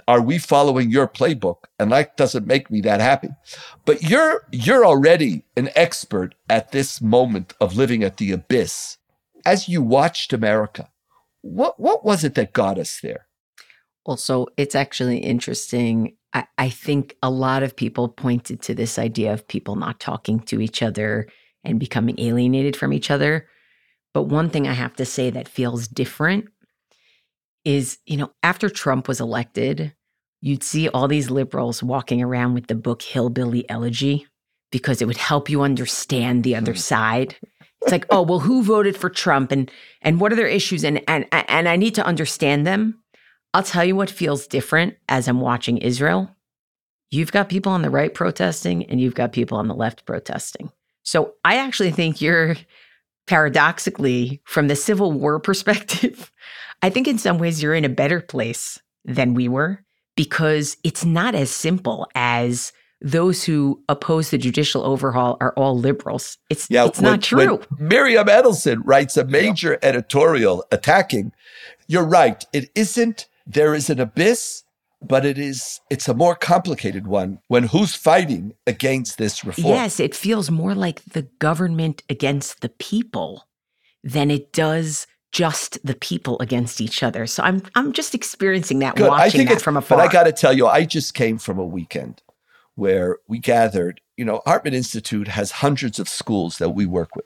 are 0.08 0.22
we 0.22 0.38
following 0.38 0.90
your 0.90 1.08
playbook? 1.08 1.66
And 1.80 1.92
that 1.92 2.18
doesn't 2.18 2.48
make 2.48 2.70
me 2.70 2.82
that 2.82 3.02
happy. 3.02 3.30
But 3.86 4.04
you're 4.04 4.48
you're 4.52 4.86
already 4.86 5.46
an 5.56 5.70
expert 5.76 6.36
at 6.50 6.72
this 6.72 7.02
moment 7.02 7.54
of 7.60 7.76
living 7.76 8.04
at 8.04 8.18
the 8.18 8.32
abyss. 8.32 8.98
As 9.46 9.68
you 9.68 9.82
watched 9.82 10.34
America, 10.34 10.90
what 11.42 11.80
what 11.80 12.06
was 12.06 12.24
it 12.24 12.36
that 12.36 12.54
got 12.54 12.78
us 12.78 13.00
there? 13.02 13.28
Well, 14.06 14.18
so 14.18 14.48
it's 14.58 14.76
actually 14.76 15.18
interesting. 15.20 16.16
I, 16.34 16.46
I 16.58 16.70
think 16.70 17.16
a 17.22 17.30
lot 17.30 17.62
of 17.62 17.76
people 17.76 18.10
pointed 18.10 18.62
to 18.64 18.74
this 18.74 18.98
idea 18.98 19.34
of 19.34 19.48
people 19.48 19.76
not 19.76 20.00
talking 20.00 20.40
to 20.42 20.62
each 20.62 20.82
other 20.82 21.28
and 21.64 21.80
becoming 21.80 22.20
alienated 22.20 22.76
from 22.76 22.94
each 22.94 23.12
other. 23.12 23.48
But 24.14 24.24
one 24.24 24.50
thing 24.50 24.68
I 24.68 24.74
have 24.74 24.96
to 24.96 25.06
say 25.06 25.30
that 25.30 25.48
feels 25.48 25.88
different 25.88 26.50
is, 27.66 28.00
you 28.06 28.18
know, 28.18 28.32
after 28.44 28.70
Trump 28.70 29.08
was 29.08 29.20
elected, 29.20 29.94
you'd 30.42 30.64
see 30.64 30.90
all 30.90 31.08
these 31.08 31.30
liberals 31.30 31.84
walking 31.84 32.22
around 32.22 32.54
with 32.54 32.68
the 32.68 32.76
book 32.76 33.02
Hillbilly 33.02 33.70
Elegy 33.70 34.28
because 34.72 35.02
it 35.02 35.06
would 35.06 35.18
help 35.18 35.50
you 35.50 35.62
understand 35.62 36.44
the 36.44 36.56
other 36.56 36.74
mm. 36.74 36.80
side. 36.80 37.36
It's 37.84 37.92
like, 37.92 38.06
oh, 38.12 38.22
well, 38.22 38.38
who 38.38 38.62
voted 38.62 38.96
for 38.96 39.10
Trump 39.10 39.52
and 39.52 39.72
and 40.04 40.22
what 40.22 40.32
are 40.32 40.36
their 40.36 40.46
issues 40.46 40.84
and 40.84 41.02
and 41.08 41.26
and 41.32 41.68
I 41.68 41.78
need 41.78 41.96
to 41.96 42.06
understand 42.06 42.68
them. 42.68 43.02
I'll 43.56 43.64
tell 43.64 43.84
you 43.84 43.96
what 43.96 44.12
feels 44.12 44.46
different 44.46 44.98
as 45.10 45.28
I'm 45.28 45.42
watching 45.42 45.80
Israel. 45.80 46.30
You've 47.10 47.32
got 47.32 47.50
people 47.50 47.72
on 47.72 47.82
the 47.82 47.90
right 47.90 48.14
protesting 48.14 48.86
and 48.86 49.02
you've 49.02 49.16
got 49.16 49.34
people 49.34 49.58
on 49.58 49.68
the 49.68 49.74
left 49.74 50.06
protesting. 50.06 50.72
So 51.02 51.34
I 51.44 51.58
actually 51.58 51.90
think 51.90 52.22
you're 52.22 52.56
paradoxically 53.28 54.42
from 54.46 54.68
the 54.68 54.76
Civil 54.76 55.12
War 55.12 55.40
perspective, 55.40 56.32
I 56.82 56.90
think 56.90 57.08
in 57.08 57.18
some 57.18 57.38
ways 57.38 57.62
you're 57.62 57.76
in 57.76 57.86
a 57.86 57.90
better 57.90 58.22
place 58.22 58.80
than 59.06 59.34
we 59.34 59.48
were 59.48 59.84
because 60.16 60.78
it's 60.84 61.06
not 61.06 61.36
as 61.36 61.50
simple 61.52 62.08
as 62.16 62.74
those 63.02 63.44
who 63.44 63.82
oppose 63.90 64.30
the 64.30 64.38
judicial 64.38 64.84
overhaul 64.84 65.38
are 65.42 65.54
all 65.54 65.78
liberals. 65.78 66.38
It's, 66.50 66.70
yeah, 66.70 66.86
it's 66.86 67.00
when, 67.00 67.12
not 67.12 67.22
true. 67.22 67.62
Miriam 67.80 68.28
Adelson 68.28 68.82
writes 68.86 69.18
a 69.18 69.26
major 69.26 69.72
yeah. 69.72 69.90
editorial 69.90 70.66
attacking. 70.72 71.32
You're 71.88 72.06
right. 72.06 72.46
It 72.54 72.70
isn't, 72.76 73.28
there 73.48 73.74
is 73.74 73.90
an 73.90 74.00
abyss, 74.00 74.64
but 75.02 75.26
it 75.26 75.40
is, 75.40 75.80
it's 75.90 76.08
a 76.08 76.14
more 76.14 76.36
complicated 76.36 77.08
one 77.08 77.40
when 77.48 77.64
who's 77.64 77.96
fighting 77.96 78.54
against 78.68 79.18
this 79.18 79.44
reform. 79.44 79.74
Yes, 79.74 80.00
it 80.00 80.14
feels 80.14 80.52
more 80.52 80.76
like 80.76 81.04
the 81.06 81.24
government 81.40 82.04
against 82.08 82.62
the 82.62 82.70
people 82.70 83.48
than 84.04 84.30
it 84.30 84.54
does 84.54 85.08
just 85.32 85.84
the 85.86 85.96
people 85.96 86.38
against 86.40 86.82
each 86.82 87.04
other. 87.04 87.26
So 87.26 87.44
I'm 87.44 87.64
I'm 87.76 87.94
just 87.94 88.14
experiencing 88.14 88.80
that 88.80 88.96
Good. 88.96 89.10
watching 89.10 89.26
I 89.26 89.30
think 89.30 89.50
that 89.50 89.62
from 89.62 89.78
afar. 89.78 89.98
But 89.98 90.10
I 90.10 90.12
got 90.12 90.24
to 90.24 90.32
tell 90.32 90.54
you, 90.54 90.68
I 90.68 90.86
just 90.86 91.14
came 91.14 91.38
from 91.38 91.58
a 91.58 91.66
weekend 91.66 92.22
where 92.76 93.18
we 93.28 93.40
gathered. 93.40 94.02
You 94.18 94.26
know, 94.26 94.42
Hartman 94.46 94.74
Institute 94.74 95.30
has 95.30 95.52
hundreds 95.52 96.00
of 96.00 96.08
schools 96.08 96.58
that 96.58 96.70
we 96.70 96.86
work 96.86 97.16
with. 97.16 97.26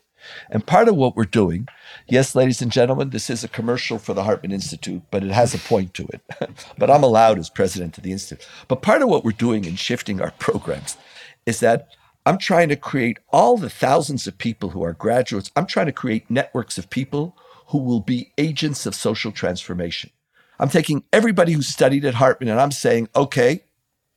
And 0.50 0.66
part 0.66 0.88
of 0.88 0.96
what 0.96 1.16
we're 1.16 1.26
doing, 1.26 1.68
yes, 2.08 2.34
ladies 2.34 2.62
and 2.62 2.72
gentlemen, 2.72 3.12
this 3.12 3.30
is 3.30 3.44
a 3.44 3.48
commercial 3.48 4.00
for 4.00 4.14
the 4.14 4.24
Hartman 4.24 4.52
Institute, 4.52 5.04
but 5.12 5.24
it 5.24 5.32
has 5.32 5.54
a 5.54 5.60
point 5.60 5.94
to 5.96 6.08
it. 6.08 6.22
but 6.78 6.90
I'm 6.90 7.04
allowed 7.04 7.38
as 7.38 7.50
president 7.50 7.98
of 7.98 8.04
the 8.04 8.12
Institute. 8.12 8.48
But 8.68 8.82
part 8.82 9.02
of 9.02 9.10
what 9.10 9.24
we're 9.24 9.32
doing 9.32 9.66
in 9.66 9.76
shifting 9.76 10.22
our 10.22 10.32
programs 10.40 10.98
is 11.46 11.60
that 11.60 11.90
I'm 12.26 12.40
trying 12.40 12.70
to 12.70 12.76
create 12.76 13.20
all 13.30 13.58
the 13.58 13.70
thousands 13.70 14.26
of 14.26 14.38
people 14.38 14.70
who 14.70 14.84
are 14.84 14.94
graduates, 14.94 15.52
I'm 15.56 15.68
trying 15.68 15.86
to 15.86 15.92
create 15.92 16.32
networks 16.32 16.80
of 16.80 16.90
people 16.90 17.38
who 17.68 17.80
will 17.80 18.00
be 18.00 18.32
agents 18.38 18.86
of 18.86 18.96
social 18.96 19.32
transformation. 19.32 20.12
I'm 20.60 20.70
taking 20.70 21.04
everybody 21.12 21.52
who 21.52 21.62
studied 21.62 22.06
at 22.06 22.16
Hartman 22.16 22.50
and 22.50 22.60
I'm 22.60 22.72
saying, 22.72 23.10
okay, 23.16 23.62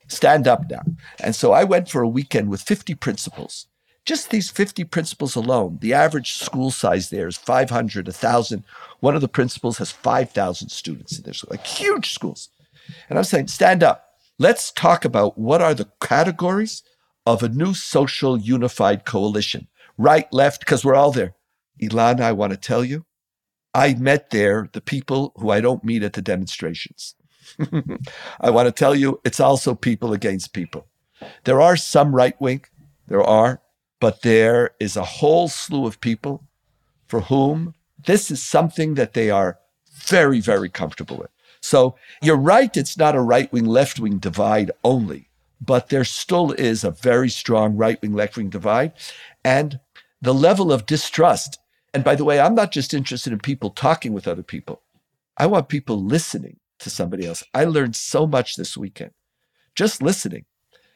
stand 0.07 0.47
up 0.47 0.71
now. 0.71 0.83
And 1.23 1.35
so 1.35 1.53
I 1.53 1.65
went 1.65 1.89
for 1.89 2.03
a 2.03 2.09
weekend 2.09 2.49
with 2.49 2.63
50 2.63 2.95
principals. 2.95 3.67
Just 4.05 4.31
these 4.31 4.49
50 4.49 4.85
principals 4.85 5.37
alone, 5.37 5.79
the 5.81 5.93
average 5.93 6.33
school 6.35 6.71
size 6.71 7.11
there 7.11 7.29
is 7.29 7.37
500, 7.37 8.07
1,000. 8.07 8.65
One 9.01 9.15
of 9.15 9.21
the 9.21 9.29
principals 9.29 9.79
has 9.79 9.91
5,000 9.91 10.71
students 10.71 11.19
in 11.19 11.25
their 11.25 11.35
school, 11.35 11.51
like 11.51 11.67
huge 11.67 12.13
schools. 12.13 12.49
And 13.11 13.19
I'm 13.19 13.25
saying, 13.25 13.49
stand 13.49 13.83
up. 13.83 14.15
Let's 14.39 14.71
talk 14.73 15.05
about 15.05 15.37
what 15.37 15.61
are 15.61 15.75
the 15.75 15.91
categories 16.01 16.83
of 17.27 17.43
a 17.43 17.49
new 17.49 17.75
social 17.75 18.39
unified 18.39 19.05
coalition, 19.05 19.69
right, 19.99 20.33
left, 20.33 20.61
because 20.61 20.85
we're 20.85 20.95
all 20.95 21.11
there. 21.11 21.35
Elana, 21.83 22.23
I 22.23 22.33
want 22.33 22.53
to 22.53 22.57
tell 22.57 22.85
you, 22.85 23.05
I 23.79 23.95
met 23.95 24.31
there 24.31 24.69
the 24.73 24.81
people 24.81 25.33
who 25.37 25.51
I 25.51 25.61
don't 25.61 25.85
meet 25.85 26.03
at 26.03 26.15
the 26.15 26.21
demonstrations. 26.21 27.15
I 28.41 28.51
want 28.51 28.67
to 28.67 28.73
tell 28.73 28.93
you, 28.93 29.21
it's 29.25 29.39
also 29.39 29.77
people 29.77 30.13
against 30.13 30.53
people. 30.53 30.89
There 31.45 31.61
are 31.61 31.77
some 31.77 32.13
right 32.13 32.39
wing, 32.41 32.65
there 33.07 33.23
are, 33.23 33.61
but 34.01 34.23
there 34.23 34.73
is 34.81 34.97
a 34.97 35.05
whole 35.05 35.47
slew 35.47 35.87
of 35.87 36.01
people 36.01 36.43
for 37.07 37.21
whom 37.21 37.75
this 38.05 38.33
is 38.33 38.43
something 38.43 38.95
that 38.95 39.15
they 39.15 39.31
are 39.31 39.59
very, 39.93 40.41
very 40.41 40.69
comfortable 40.69 41.17
with. 41.17 41.31
So 41.61 41.95
you're 42.21 42.37
right, 42.55 42.77
it's 42.77 42.99
not 42.99 43.15
a 43.15 43.21
right 43.21 43.53
wing, 43.53 43.65
left 43.65 44.01
wing 44.01 44.19
divide 44.19 44.73
only, 44.83 45.29
but 45.61 45.89
there 45.89 46.05
still 46.05 46.51
is 46.51 46.83
a 46.83 46.91
very 46.91 47.29
strong 47.29 47.77
right 47.77 48.03
wing, 48.03 48.13
left 48.13 48.37
wing 48.37 48.49
divide. 48.49 48.93
And 49.45 49.79
the 50.21 50.35
level 50.35 50.73
of 50.73 50.85
distrust 50.85 51.61
and 51.99 52.05
by 52.05 52.15
the 52.15 52.25
way, 52.25 52.39
I'm 52.39 52.55
not 52.55 52.71
just 52.71 52.95
interested 52.95 53.33
in 53.33 53.41
people 53.41 53.71
talking 53.71 54.13
with 54.13 54.29
other 54.29 54.45
people. 54.45 54.83
I 55.37 55.47
want 55.47 55.69
people 55.69 56.01
listening 56.01 56.61
to 56.79 56.91
somebody 56.91 57.27
else. 57.27 57.43
I 57.53 57.65
learned 57.65 57.97
so 57.97 58.25
much 58.25 58.55
this 58.55 58.77
weekend, 58.77 59.11
just 59.75 60.01
listening. 60.01 60.45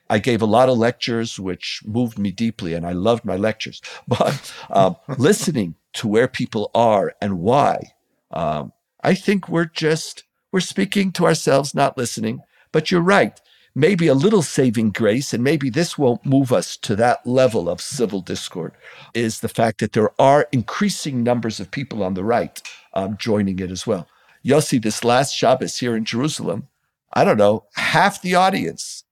I 0.09 0.21
gave 0.21 0.40
a 0.40 0.47
lot 0.47 0.68
of 0.68 0.78
lectures, 0.78 1.40
which 1.40 1.80
moved 1.85 2.21
me 2.21 2.30
deeply, 2.30 2.73
and 2.75 2.87
I 2.87 2.92
loved 2.92 3.25
my 3.25 3.35
lectures. 3.35 3.82
But 4.06 4.54
um, 4.71 4.94
listening 5.18 5.75
to 5.94 6.06
where 6.06 6.28
people 6.28 6.71
are 6.73 7.16
and 7.21 7.40
why, 7.40 7.94
um, 8.30 8.73
I 9.02 9.14
think 9.14 9.49
we're 9.49 9.64
just 9.64 10.23
we're 10.52 10.61
speaking 10.61 11.11
to 11.14 11.26
ourselves, 11.26 11.75
not 11.75 11.99
listening. 11.99 12.42
But 12.71 12.92
you're 12.92 13.00
right 13.00 13.40
maybe 13.75 14.07
a 14.07 14.14
little 14.14 14.43
saving 14.43 14.91
grace, 14.91 15.33
and 15.33 15.43
maybe 15.43 15.71
this 15.71 15.97
won't 15.97 16.26
move 16.26 16.52
us 16.52 16.76
to 16.79 16.97
that 16.97 17.26
level 17.26 17.69
of 17.69 17.81
civil 17.81 18.21
discord, 18.21 18.73
is 19.14 19.41
the 19.41 19.49
fact 19.49 19.81
that 19.81 19.93
there 19.93 20.11
are 20.21 20.49
increasing 20.52 21.23
numbers 21.23 21.61
of 21.61 21.71
people 21.71 22.02
on 22.02 22.14
the 22.14 22.25
right 22.25 22.62
um, 22.95 23.17
joining 23.17 23.59
it 23.59 23.71
as 23.71 23.87
well. 23.87 24.07
Yossi, 24.45 24.83
this 24.83 25.05
last 25.05 25.35
Shabbos 25.35 25.79
here 25.79 25.97
in 25.97 26.05
Jerusalem, 26.05 26.69
I 27.12 27.25
don't 27.25 27.37
know, 27.38 27.67
half 27.75 28.21
the 28.23 28.35
audience 28.35 29.05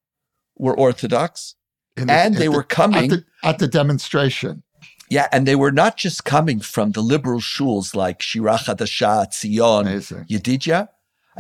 were 0.56 0.76
Orthodox, 0.76 1.54
the, 1.96 2.10
and 2.10 2.34
they 2.34 2.46
the, 2.46 2.52
were 2.52 2.62
coming 2.62 3.04
at 3.04 3.10
the, 3.10 3.24
at 3.42 3.58
the, 3.58 3.68
demonstration. 3.68 4.62
Yeah, 5.08 5.28
and 5.32 5.46
they 5.46 5.56
were 5.56 5.72
not 5.72 5.96
just 5.96 6.24
coming 6.24 6.60
from 6.60 6.92
the 6.92 7.00
liberal 7.00 7.40
shuls 7.40 7.94
like 7.94 8.22
Shira 8.22 8.56
Chadasha, 8.56 9.28
Tzion, 9.28 10.26
Yedidya. 10.28 10.88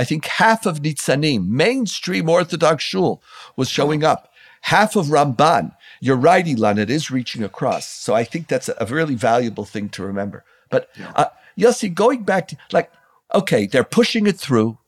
I 0.00 0.04
think 0.04 0.24
half 0.24 0.64
of 0.64 0.80
Nitzanim, 0.80 1.48
mainstream 1.48 2.30
Orthodox 2.30 2.82
shul, 2.82 3.22
was 3.56 3.68
showing 3.68 4.02
up. 4.02 4.32
Half 4.62 4.96
of 4.96 5.08
Ramban. 5.08 5.76
You're 6.00 6.16
right, 6.16 6.46
Ilan, 6.46 6.78
it 6.78 6.88
is 6.88 7.10
reaching 7.10 7.44
across. 7.44 7.86
So 7.86 8.14
I 8.14 8.24
think 8.24 8.48
that's 8.48 8.70
a 8.70 8.86
really 8.86 9.14
valuable 9.14 9.66
thing 9.66 9.90
to 9.90 10.02
remember. 10.02 10.42
But 10.70 10.88
uh, 11.14 11.26
Yossi, 11.58 11.92
going 11.92 12.22
back 12.22 12.48
to 12.48 12.56
like, 12.72 12.90
okay, 13.34 13.66
they're 13.66 13.84
pushing 13.84 14.26
it 14.26 14.38
through. 14.38 14.78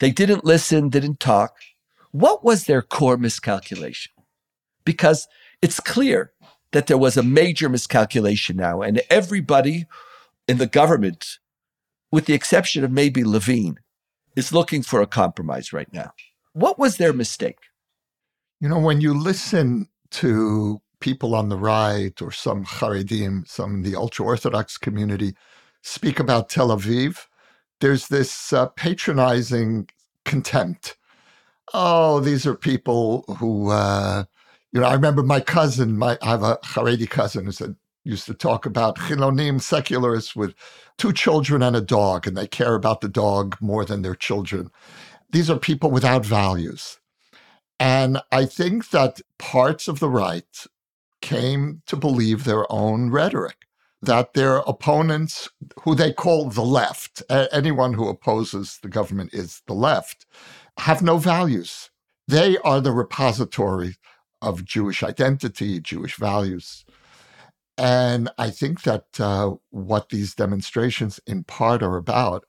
They 0.00 0.10
didn't 0.10 0.44
listen, 0.44 0.88
didn't 0.88 1.20
talk. 1.20 1.54
What 2.10 2.42
was 2.42 2.64
their 2.64 2.82
core 2.82 3.16
miscalculation? 3.16 4.10
Because 4.84 5.28
it's 5.62 5.78
clear 5.78 6.32
that 6.72 6.88
there 6.88 6.98
was 6.98 7.16
a 7.16 7.22
major 7.22 7.68
miscalculation 7.68 8.56
now, 8.56 8.82
and 8.82 9.00
everybody 9.10 9.86
in 10.48 10.58
the 10.58 10.66
government, 10.66 11.38
with 12.10 12.26
the 12.26 12.34
exception 12.34 12.82
of 12.82 12.90
maybe 12.90 13.22
Levin, 13.22 13.78
is 14.36 14.52
looking 14.52 14.82
for 14.82 15.00
a 15.00 15.06
compromise 15.06 15.72
right 15.72 15.92
now. 15.92 16.12
What 16.52 16.78
was 16.78 16.98
their 16.98 17.12
mistake? 17.12 17.58
You 18.60 18.68
know, 18.68 18.78
when 18.78 19.00
you 19.00 19.12
listen 19.12 19.88
to 20.12 20.80
people 21.00 21.34
on 21.34 21.48
the 21.48 21.58
right 21.58 22.20
or 22.22 22.30
some 22.30 22.64
Haredim, 22.64 23.46
some 23.48 23.76
in 23.76 23.82
the 23.82 23.96
ultra 23.96 24.24
Orthodox 24.24 24.78
community, 24.78 25.34
speak 25.82 26.20
about 26.20 26.48
Tel 26.48 26.68
Aviv, 26.68 27.26
there's 27.80 28.08
this 28.08 28.52
uh, 28.52 28.66
patronizing 28.68 29.88
contempt. 30.24 30.96
Oh, 31.74 32.20
these 32.20 32.46
are 32.46 32.54
people 32.54 33.24
who, 33.38 33.70
uh, 33.70 34.24
you 34.72 34.80
know, 34.80 34.86
I 34.86 34.94
remember 34.94 35.22
my 35.22 35.40
cousin, 35.40 35.98
my, 35.98 36.18
I 36.22 36.28
have 36.28 36.42
a 36.42 36.58
Haredi 36.64 37.08
cousin 37.08 37.44
who 37.44 37.52
said, 37.52 37.76
used 38.06 38.26
to 38.26 38.34
talk 38.34 38.66
about 38.66 38.96
chilonim 38.96 39.60
secularists 39.60 40.36
with 40.36 40.54
two 40.96 41.12
children 41.12 41.62
and 41.62 41.76
a 41.76 41.80
dog, 41.80 42.26
and 42.26 42.36
they 42.36 42.46
care 42.46 42.74
about 42.74 43.00
the 43.00 43.08
dog 43.08 43.56
more 43.60 43.84
than 43.84 44.02
their 44.02 44.14
children. 44.14 44.70
These 45.30 45.50
are 45.50 45.58
people 45.58 45.90
without 45.90 46.24
values. 46.24 46.98
And 47.78 48.18
I 48.32 48.46
think 48.46 48.90
that 48.90 49.20
parts 49.38 49.88
of 49.88 49.98
the 49.98 50.08
right 50.08 50.66
came 51.20 51.82
to 51.86 51.96
believe 51.96 52.44
their 52.44 52.70
own 52.72 53.10
rhetoric 53.10 53.56
that 54.02 54.34
their 54.34 54.58
opponents, 54.58 55.48
who 55.82 55.94
they 55.94 56.12
call 56.12 56.48
the 56.48 56.62
left, 56.62 57.22
anyone 57.52 57.94
who 57.94 58.08
opposes 58.08 58.78
the 58.82 58.88
government 58.88 59.34
is 59.34 59.62
the 59.66 59.74
left, 59.74 60.26
have 60.78 61.02
no 61.02 61.18
values. 61.18 61.90
They 62.28 62.56
are 62.58 62.80
the 62.80 62.92
repository 62.92 63.96
of 64.42 64.64
Jewish 64.64 65.02
identity, 65.02 65.80
Jewish 65.80 66.16
values. 66.16 66.84
And 67.78 68.30
I 68.38 68.50
think 68.50 68.82
that 68.82 69.06
uh, 69.20 69.56
what 69.70 70.10
these 70.10 70.34
demonstrations 70.34 71.20
in 71.26 71.44
part 71.44 71.82
are 71.82 71.96
about 71.96 72.44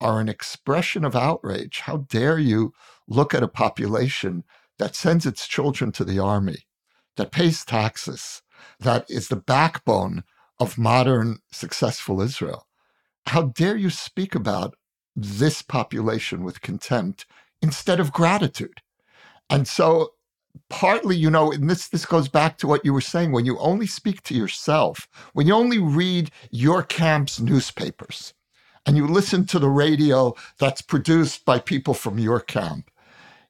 are 0.00 0.20
an 0.20 0.30
expression 0.30 1.04
of 1.04 1.16
outrage. 1.16 1.80
How 1.80 1.98
dare 1.98 2.38
you 2.38 2.74
look 3.08 3.34
at 3.34 3.44
a 3.44 3.48
population 3.48 4.44
that 4.78 4.96
sends 4.96 5.26
its 5.26 5.48
children 5.48 5.92
to 5.92 6.04
the 6.04 6.20
army, 6.20 6.66
that 7.16 7.32
pays 7.32 7.64
taxes, 7.64 8.42
that 8.80 9.06
is 9.10 9.28
the 9.28 9.36
backbone 9.36 10.24
of 10.60 10.78
modern 10.78 11.38
successful 11.52 12.22
Israel. 12.22 12.68
How 13.28 13.44
dare 13.44 13.76
you 13.76 13.90
speak 13.90 14.34
about 14.34 14.76
this 15.16 15.62
population 15.62 16.44
with 16.44 16.62
contempt 16.62 17.26
instead 17.62 18.00
of 18.00 18.12
gratitude? 18.12 18.80
And 19.50 19.68
so 19.68 20.12
partly, 20.68 21.16
you 21.16 21.30
know, 21.30 21.52
and 21.52 21.68
this 21.68 21.88
this 21.88 22.06
goes 22.06 22.28
back 22.28 22.58
to 22.58 22.66
what 22.66 22.84
you 22.84 22.92
were 22.92 23.00
saying, 23.00 23.32
when 23.32 23.46
you 23.46 23.58
only 23.58 23.86
speak 23.86 24.22
to 24.24 24.34
yourself, 24.34 25.08
when 25.32 25.46
you 25.46 25.54
only 25.54 25.78
read 25.78 26.30
your 26.50 26.82
camp's 26.82 27.40
newspapers, 27.40 28.34
and 28.86 28.96
you 28.96 29.06
listen 29.06 29.46
to 29.46 29.58
the 29.58 29.68
radio 29.68 30.34
that's 30.58 30.82
produced 30.82 31.44
by 31.44 31.58
people 31.58 31.94
from 31.94 32.18
your 32.18 32.40
camp, 32.40 32.90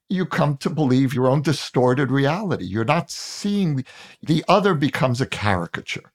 you 0.09 0.27
come 0.27 0.57
to 0.59 0.69
believe 0.71 1.15
your 1.15 1.29
own 1.29 1.43
distorted 1.43 2.11
reality. 2.11 2.65
You're 2.67 2.85
not 2.85 3.11
seeing 3.11 3.85
the 4.23 4.45
other 4.49 4.75
becomes 4.75 5.21
a 5.21 5.27
caricature. 5.27 6.13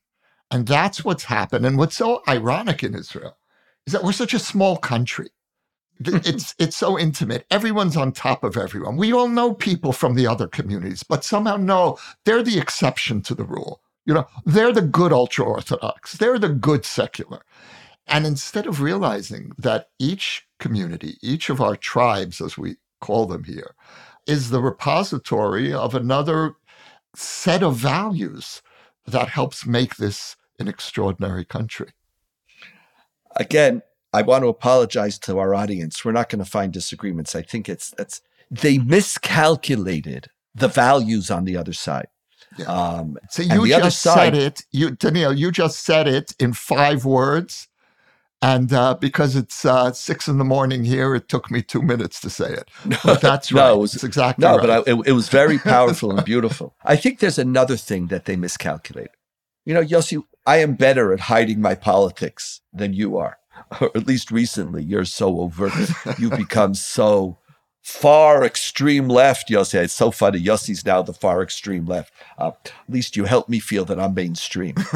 And 0.51 0.67
that's 0.67 1.03
what's 1.03 1.25
happened. 1.25 1.65
And 1.65 1.77
what's 1.77 1.97
so 1.97 2.21
ironic 2.27 2.83
in 2.83 2.95
Israel 2.95 3.37
is 3.85 3.93
that 3.93 4.03
we're 4.03 4.11
such 4.11 4.33
a 4.33 4.39
small 4.39 4.77
country. 4.77 5.29
It's 5.99 6.55
it's 6.59 6.77
so 6.77 6.97
intimate. 6.97 7.45
Everyone's 7.51 7.97
on 7.97 8.11
top 8.11 8.43
of 8.43 8.57
everyone. 8.57 8.97
We 8.97 9.13
all 9.13 9.27
know 9.27 9.53
people 9.53 9.93
from 9.93 10.15
the 10.15 10.27
other 10.27 10.47
communities, 10.47 11.03
but 11.03 11.23
somehow 11.23 11.57
no, 11.57 11.97
they're 12.25 12.43
the 12.43 12.59
exception 12.59 13.21
to 13.23 13.35
the 13.35 13.45
rule. 13.45 13.81
You 14.05 14.13
know, 14.13 14.27
they're 14.45 14.71
the 14.71 14.81
good 14.81 15.11
ultra 15.11 15.45
orthodox. 15.45 16.13
They're 16.13 16.39
the 16.39 16.49
good 16.49 16.85
secular. 16.85 17.41
And 18.07 18.25
instead 18.25 18.65
of 18.67 18.81
realizing 18.81 19.51
that 19.57 19.89
each 19.99 20.47
community, 20.59 21.17
each 21.21 21.49
of 21.49 21.59
our 21.59 21.75
tribes, 21.75 22.39
as 22.39 22.57
we 22.57 22.77
call 23.01 23.25
them 23.25 23.43
here, 23.43 23.75
is 24.25 24.49
the 24.49 24.61
repository 24.61 25.73
of 25.73 25.93
another 25.93 26.55
set 27.15 27.63
of 27.63 27.75
values 27.75 28.61
that 29.05 29.29
helps 29.29 29.65
make 29.65 29.97
this 29.97 30.37
an 30.59 30.67
extraordinary 30.67 31.43
country. 31.45 31.89
Again, 33.35 33.81
I 34.17 34.23
want 34.23 34.43
to 34.43 34.47
apologize 34.47 35.19
to 35.19 35.37
our 35.37 35.53
audience. 35.53 36.03
We're 36.03 36.11
not 36.11 36.29
going 36.29 36.43
to 36.43 36.49
find 36.49 36.73
disagreements. 36.73 37.35
I 37.35 37.43
think 37.43 37.69
it's 37.69 37.91
that's 37.91 38.21
they 38.49 38.79
miscalculated 38.79 40.27
the 40.55 40.67
values 40.67 41.29
on 41.29 41.45
the 41.45 41.55
other 41.55 41.73
side. 41.73 42.07
Yeah. 42.57 42.65
Um, 42.65 43.17
so 43.29 43.43
you 43.43 43.67
just 43.67 44.01
side, 44.01 44.33
said 44.33 44.35
it, 44.35 44.61
you 44.71 44.91
Daniel. 44.91 45.33
You 45.33 45.51
just 45.51 45.83
said 45.83 46.07
it 46.07 46.33
in 46.39 46.53
five 46.53 47.05
words, 47.05 47.67
and 48.41 48.73
uh, 48.73 48.95
because 48.95 49.35
it's 49.35 49.65
uh, 49.65 49.91
six 49.91 50.27
in 50.27 50.39
the 50.39 50.43
morning 50.43 50.83
here, 50.83 51.13
it 51.13 51.29
took 51.29 51.51
me 51.51 51.61
two 51.61 51.83
minutes 51.83 52.19
to 52.21 52.29
say 52.31 52.51
it. 52.53 52.71
But 53.03 53.21
that's 53.21 53.51
right. 53.51 53.67
no, 53.67 53.75
it 53.75 53.81
was, 53.81 53.93
it's 53.93 54.03
exactly 54.03 54.41
no, 54.41 54.57
right. 54.57 54.61
but 54.61 54.69
I, 54.69 54.91
it, 54.91 55.07
it 55.09 55.11
was 55.11 55.29
very 55.29 55.59
powerful 55.75 56.09
and 56.11 56.25
beautiful. 56.25 56.75
I 56.83 56.95
think 56.95 57.19
there's 57.19 57.37
another 57.37 57.77
thing 57.77 58.07
that 58.07 58.25
they 58.25 58.35
miscalculated. 58.35 59.11
You 59.65 59.75
know, 59.75 59.83
Yossi, 59.83 60.23
I 60.47 60.57
am 60.57 60.75
better 60.75 61.13
at 61.13 61.19
hiding 61.19 61.61
my 61.61 61.75
politics 61.75 62.61
than 62.71 62.93
you 62.93 63.17
are, 63.17 63.37
or 63.81 63.91
at 63.95 64.07
least 64.07 64.31
recently. 64.31 64.83
You're 64.83 65.05
so 65.05 65.39
overt. 65.39 65.73
You've 66.17 66.37
become 66.37 66.73
so 66.73 67.37
far 67.81 68.43
extreme 68.43 69.07
left, 69.07 69.49
Yossi. 69.49 69.75
It's 69.75 69.93
so 69.93 70.11
funny. 70.11 70.41
Yossi's 70.41 70.85
now 70.85 71.01
the 71.01 71.13
far 71.13 71.41
extreme 71.41 71.85
left. 71.85 72.11
Uh, 72.37 72.51
at 72.65 72.71
least 72.89 73.15
you 73.15 73.25
help 73.25 73.47
me 73.49 73.59
feel 73.59 73.85
that 73.85 73.99
I'm 73.99 74.13
mainstream. 74.13 74.75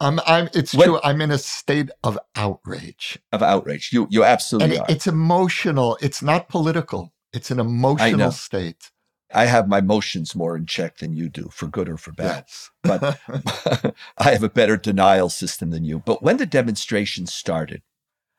I'm, 0.00 0.18
I'm, 0.26 0.48
it's 0.54 0.74
when, 0.74 0.88
true. 0.88 1.00
I'm 1.04 1.20
in 1.20 1.30
a 1.30 1.38
state 1.38 1.90
of 2.02 2.18
outrage. 2.34 3.18
Of 3.32 3.42
outrage. 3.42 3.92
You, 3.92 4.08
you 4.10 4.24
absolutely 4.24 4.76
and 4.76 4.84
are. 4.84 4.86
It's 4.88 5.06
emotional. 5.06 5.98
It's 6.00 6.22
not 6.22 6.48
political. 6.48 7.12
It's 7.32 7.50
an 7.50 7.60
emotional 7.60 8.32
state. 8.32 8.90
I 9.34 9.46
have 9.46 9.68
my 9.68 9.78
emotions 9.78 10.34
more 10.34 10.56
in 10.56 10.66
check 10.66 10.98
than 10.98 11.14
you 11.14 11.28
do, 11.28 11.48
for 11.52 11.66
good 11.66 11.88
or 11.88 11.96
for 11.96 12.12
bad. 12.12 12.44
But 12.82 13.20
I 14.18 14.30
have 14.30 14.42
a 14.42 14.48
better 14.48 14.76
denial 14.76 15.28
system 15.28 15.70
than 15.70 15.84
you. 15.84 15.98
But 15.98 16.22
when 16.22 16.36
the 16.36 16.46
demonstration 16.46 17.26
started, 17.26 17.82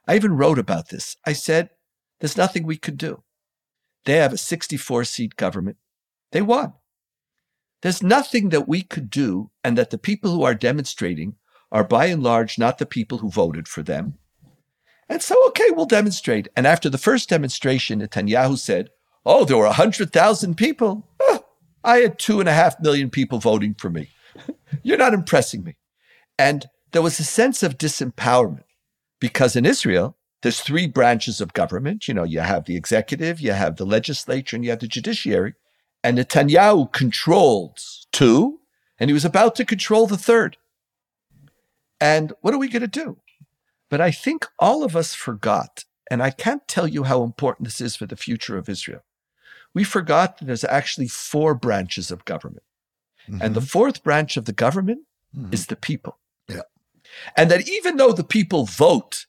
I 0.08 0.16
even 0.16 0.38
wrote 0.38 0.60
about 0.60 0.90
this. 0.90 1.18
I 1.26 1.34
said, 1.34 1.72
there's 2.20 2.38
nothing 2.38 2.66
we 2.66 2.78
could 2.78 2.98
do. 2.98 3.24
They 4.06 4.18
have 4.18 4.34
a 4.34 4.38
64 4.38 5.04
seat 5.04 5.36
government. 5.36 5.78
They 6.32 6.42
won. 6.42 6.74
There's 7.82 8.02
nothing 8.02 8.50
that 8.50 8.68
we 8.68 8.82
could 8.82 9.10
do, 9.10 9.52
and 9.64 9.78
that 9.78 9.90
the 9.90 9.98
people 9.98 10.32
who 10.32 10.44
are 10.44 10.56
demonstrating 10.56 11.36
are 11.72 11.84
by 11.84 12.06
and 12.06 12.24
large 12.24 12.58
not 12.58 12.78
the 12.78 12.86
people 12.86 13.20
who 13.20 13.30
voted 13.30 13.68
for 13.68 13.84
them. 13.84 14.16
And 15.08 15.22
so, 15.22 15.36
okay, 15.48 15.70
we'll 15.72 15.86
demonstrate. 15.86 16.48
And 16.56 16.66
after 16.66 16.90
the 16.90 16.98
first 16.98 17.30
demonstration, 17.30 18.00
Netanyahu 18.00 18.58
said, 18.58 18.90
Oh, 19.26 19.44
there 19.44 19.58
were 19.58 19.66
100,000 19.66 20.56
people. 20.56 21.08
Oh, 21.20 21.46
I 21.84 21.98
had 21.98 22.20
two 22.20 22.40
and 22.40 22.48
a 22.48 22.54
half 22.54 22.80
million 22.80 23.10
people 23.10 23.40
voting 23.40 23.74
for 23.74 23.90
me. 23.90 24.10
You're 24.84 24.98
not 24.98 25.14
impressing 25.14 25.64
me. 25.64 25.78
And 26.38 26.68
there 26.92 27.02
was 27.02 27.20
a 27.20 27.24
sense 27.24 27.64
of 27.64 27.78
disempowerment 27.78 28.66
because 29.20 29.56
in 29.56 29.66
Israel, 29.66 30.16
there's 30.44 30.60
three 30.62 30.86
branches 30.86 31.42
of 31.42 31.54
government. 31.54 32.08
You 32.08 32.14
know, 32.14 32.24
you 32.24 32.42
have 32.42 32.66
the 32.66 32.76
executive, 32.76 33.40
you 33.40 33.54
have 33.54 33.78
the 33.78 33.86
legislature, 33.86 34.56
and 34.56 34.64
you 34.64 34.70
have 34.70 34.80
the 34.80 34.88
judiciary. 34.88 35.56
And 36.04 36.20
Netanyahu 36.20 36.94
controlled 36.94 37.80
two, 38.12 38.60
and 39.00 39.10
he 39.10 39.14
was 39.14 39.26
about 39.26 39.56
to 39.56 39.66
control 39.66 40.06
the 40.06 40.18
third. 40.18 40.58
And 42.00 42.34
what 42.42 42.54
are 42.54 42.60
we 42.60 42.68
going 42.68 42.82
to 42.82 42.88
do? 42.88 43.18
But 43.90 44.02
I 44.02 44.12
think 44.12 44.46
all 44.60 44.84
of 44.84 44.96
us 44.96 45.16
forgot, 45.16 45.86
and 46.12 46.22
I 46.22 46.30
can't 46.30 46.68
tell 46.68 46.88
you 46.88 47.04
how 47.04 47.24
important 47.24 47.68
this 47.68 47.82
is 47.82 47.96
for 47.96 48.06
the 48.06 48.16
future 48.16 48.58
of 48.58 48.70
Israel 48.70 49.02
we 49.76 49.84
forgot 49.84 50.40
that 50.40 50.46
there's 50.46 50.64
actually 50.64 51.10
four 51.10 51.54
branches 51.54 52.10
of 52.10 52.26
government. 52.26 52.64
Mm-hmm. 53.30 53.42
And 53.44 53.54
the 53.54 53.60
mm-hmm. 53.60 53.68
fourth 53.68 54.04
branch 54.04 54.38
of 54.38 54.46
the 54.46 54.54
government 54.54 55.02
mm-hmm. 55.38 55.54
is 55.54 55.68
the 55.68 55.76
people. 55.76 56.18
Yeah. 56.48 56.62
And 57.38 57.52
that 57.52 57.70
even 57.70 57.98
though 57.98 58.14
the 58.14 58.24
people 58.24 58.66
vote 58.66 59.28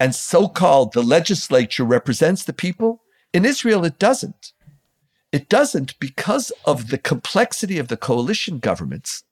and 0.00 0.14
so 0.14 0.48
called 0.48 0.92
the 0.92 1.02
legislature 1.02 1.84
represents 1.84 2.44
the 2.44 2.52
people, 2.52 3.02
in 3.34 3.44
Israel 3.44 3.84
it 3.84 3.98
doesn't. 3.98 4.52
It 5.32 5.48
doesn't 5.48 5.98
because 5.98 6.52
of 6.64 6.88
the 6.88 6.98
complexity 6.98 7.78
of 7.78 7.88
the 7.88 7.96
coalition 7.96 8.60
governments. 8.60 9.24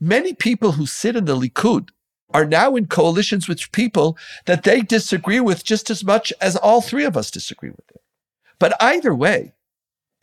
Many 0.00 0.34
people 0.34 0.72
who 0.72 0.86
sit 0.86 1.14
in 1.14 1.26
the 1.26 1.36
Likud 1.36 1.90
are 2.34 2.44
now 2.44 2.74
in 2.74 2.86
coalitions 2.86 3.46
with 3.48 3.70
people 3.70 4.16
that 4.46 4.64
they 4.64 4.80
disagree 4.80 5.40
with 5.40 5.62
just 5.62 5.90
as 5.90 6.02
much 6.02 6.32
as 6.40 6.56
all 6.56 6.80
three 6.80 7.04
of 7.04 7.16
us 7.16 7.30
disagree 7.30 7.70
with 7.70 7.88
it. 7.94 8.00
But 8.58 8.74
either 8.80 9.14
way, 9.14 9.52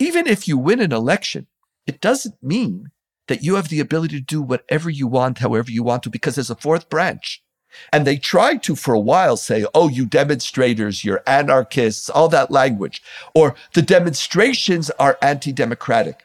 even 0.04 0.26
if 0.26 0.46
you 0.46 0.58
win 0.58 0.80
an 0.80 0.92
election, 0.92 1.46
it 1.86 2.00
doesn't 2.00 2.42
mean 2.42 2.90
that 3.26 3.42
you 3.42 3.54
have 3.54 3.68
the 3.68 3.80
ability 3.80 4.16
to 4.18 4.24
do 4.24 4.42
whatever 4.42 4.90
you 4.90 5.06
want, 5.06 5.38
however 5.38 5.70
you 5.70 5.82
want 5.82 6.02
to, 6.02 6.10
because 6.10 6.34
there's 6.34 6.50
a 6.50 6.54
fourth 6.54 6.90
branch. 6.90 7.42
And 7.90 8.06
they 8.06 8.18
tried 8.18 8.62
to, 8.64 8.76
for 8.76 8.92
a 8.92 9.00
while, 9.00 9.38
say, 9.38 9.64
oh, 9.74 9.88
you 9.88 10.04
demonstrators, 10.04 11.04
you're 11.04 11.22
anarchists, 11.26 12.10
all 12.10 12.28
that 12.28 12.50
language, 12.50 13.02
or 13.34 13.54
the 13.72 13.82
demonstrations 13.82 14.90
are 14.90 15.18
anti 15.22 15.52
democratic. 15.52 16.22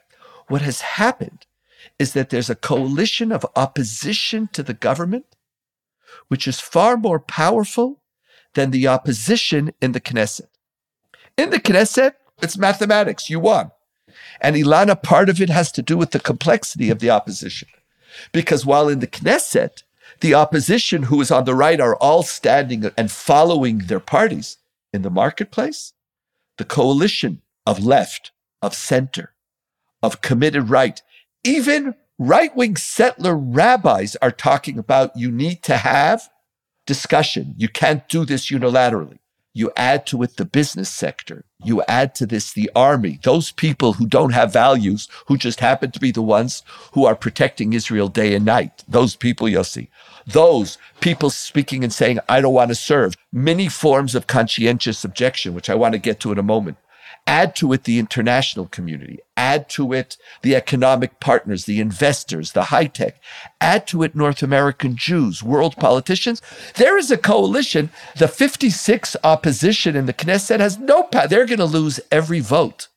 What 0.48 0.62
has 0.62 0.82
happened 0.82 1.46
is 1.98 2.14
that 2.14 2.30
there's 2.30 2.50
a 2.50 2.56
coalition 2.56 3.32
of 3.32 3.46
opposition 3.56 4.50
to 4.54 4.62
the 4.62 4.74
government, 4.74 5.26
which 6.28 6.48
is 6.48 6.60
far 6.60 6.98
more 6.98 7.20
powerful 7.20 8.02
than 8.56 8.72
the 8.72 8.88
opposition 8.88 9.72
in 9.82 9.94
the 9.94 10.02
Knesset. 10.02 10.50
In 11.38 11.50
the 11.50 11.60
Knesset, 11.60 12.14
it's 12.42 12.58
mathematics. 12.58 13.30
You 13.30 13.40
won. 13.40 13.72
And 14.42 14.56
Elana, 14.56 15.02
part 15.02 15.30
of 15.30 15.42
it 15.42 15.50
has 15.50 15.72
to 15.74 15.82
do 15.82 15.98
with 15.98 16.12
the 16.12 16.20
complexity 16.20 16.90
of 16.90 17.00
the 17.00 17.10
opposition. 17.10 17.68
Because 18.32 18.66
while 18.66 18.88
in 18.88 19.00
the 19.00 19.08
Knesset, 19.08 19.84
the 20.22 20.34
opposition 20.34 21.04
who 21.04 21.22
is 21.22 21.32
on 21.32 21.46
the 21.46 21.56
right 21.56 21.80
are 21.80 21.96
all 21.96 22.24
standing 22.24 22.90
and 22.98 23.12
following 23.12 23.80
their 23.80 24.00
parties 24.00 24.58
in 24.92 25.02
the 25.02 25.10
marketplace, 25.10 25.94
the 26.58 26.66
coalition 26.66 27.42
of 27.66 27.86
left, 27.86 28.32
of 28.62 28.74
center, 28.74 29.34
of 30.02 30.22
committed 30.22 30.70
right, 30.70 31.02
even 31.44 31.96
right 32.18 32.56
wing 32.56 32.76
settler 32.76 33.36
rabbis 33.36 34.16
are 34.22 34.32
talking 34.32 34.78
about 34.78 35.16
you 35.16 35.32
need 35.32 35.64
to 35.64 35.78
have 35.78 36.30
discussion. 36.86 37.54
You 37.58 37.70
can't 37.70 38.08
do 38.10 38.26
this 38.26 38.50
unilaterally. 38.50 39.20
You 39.54 39.72
add 39.78 40.06
to 40.08 40.24
it 40.24 40.38
the 40.38 40.46
business 40.46 40.90
sector. 40.90 41.46
You 41.64 41.84
add 41.90 42.16
to 42.16 42.26
this 42.26 42.54
the 42.54 42.72
army, 42.74 43.20
those 43.24 43.52
people 43.52 43.94
who 43.94 44.08
don't 44.08 44.32
have 44.32 44.54
values, 44.54 45.10
who 45.28 45.38
just 45.38 45.60
happen 45.60 45.92
to 45.92 46.00
be 46.00 46.12
the 46.12 46.22
ones 46.22 46.64
who 46.94 47.06
are 47.06 47.16
protecting 47.16 47.74
Israel 47.74 48.08
day 48.08 48.34
and 48.34 48.46
night. 48.46 48.84
Those 48.88 49.18
people, 49.18 49.48
Yossi. 49.48 49.90
Those 50.26 50.78
people 51.02 51.30
speaking 51.30 51.84
and 51.84 51.92
saying, 51.92 52.20
I 52.30 52.40
don't 52.40 52.54
want 52.54 52.70
to 52.70 52.76
serve. 52.76 53.16
Many 53.34 53.68
forms 53.68 54.16
of 54.16 54.28
conscientious 54.28 55.04
objection, 55.04 55.54
which 55.54 55.70
I 55.70 55.76
want 55.76 55.94
to 55.94 56.00
get 56.00 56.22
to 56.22 56.32
in 56.32 56.38
a 56.38 56.44
moment. 56.44 56.78
Add 57.30 57.56
to 57.58 57.74
it 57.74 57.84
the 57.84 58.00
international 58.00 58.66
community. 58.66 59.20
Add 59.38 59.70
to 59.70 59.94
it 59.94 60.18
the 60.42 60.56
economic 60.56 61.20
partners, 61.20 61.66
the 61.66 61.80
investors, 61.80 62.54
the 62.54 62.64
high 62.64 62.88
tech. 62.88 63.22
Add 63.62 63.86
to 63.90 64.02
it 64.02 64.16
North 64.16 64.42
American 64.42 64.96
Jews, 64.96 65.44
world 65.44 65.76
politicians. 65.78 66.42
There 66.78 66.98
is 66.98 67.12
a 67.12 67.20
coalition. 67.20 67.92
The 68.18 68.28
56 68.28 69.16
opposition 69.24 69.96
in 69.96 70.08
the 70.08 70.14
Knesset 70.14 70.60
has 70.60 70.80
no 70.80 71.04
power. 71.04 71.28
They're 71.28 71.46
going 71.46 71.60
to 71.60 71.66
lose 71.66 72.00
every 72.12 72.40
vote. 72.40 72.88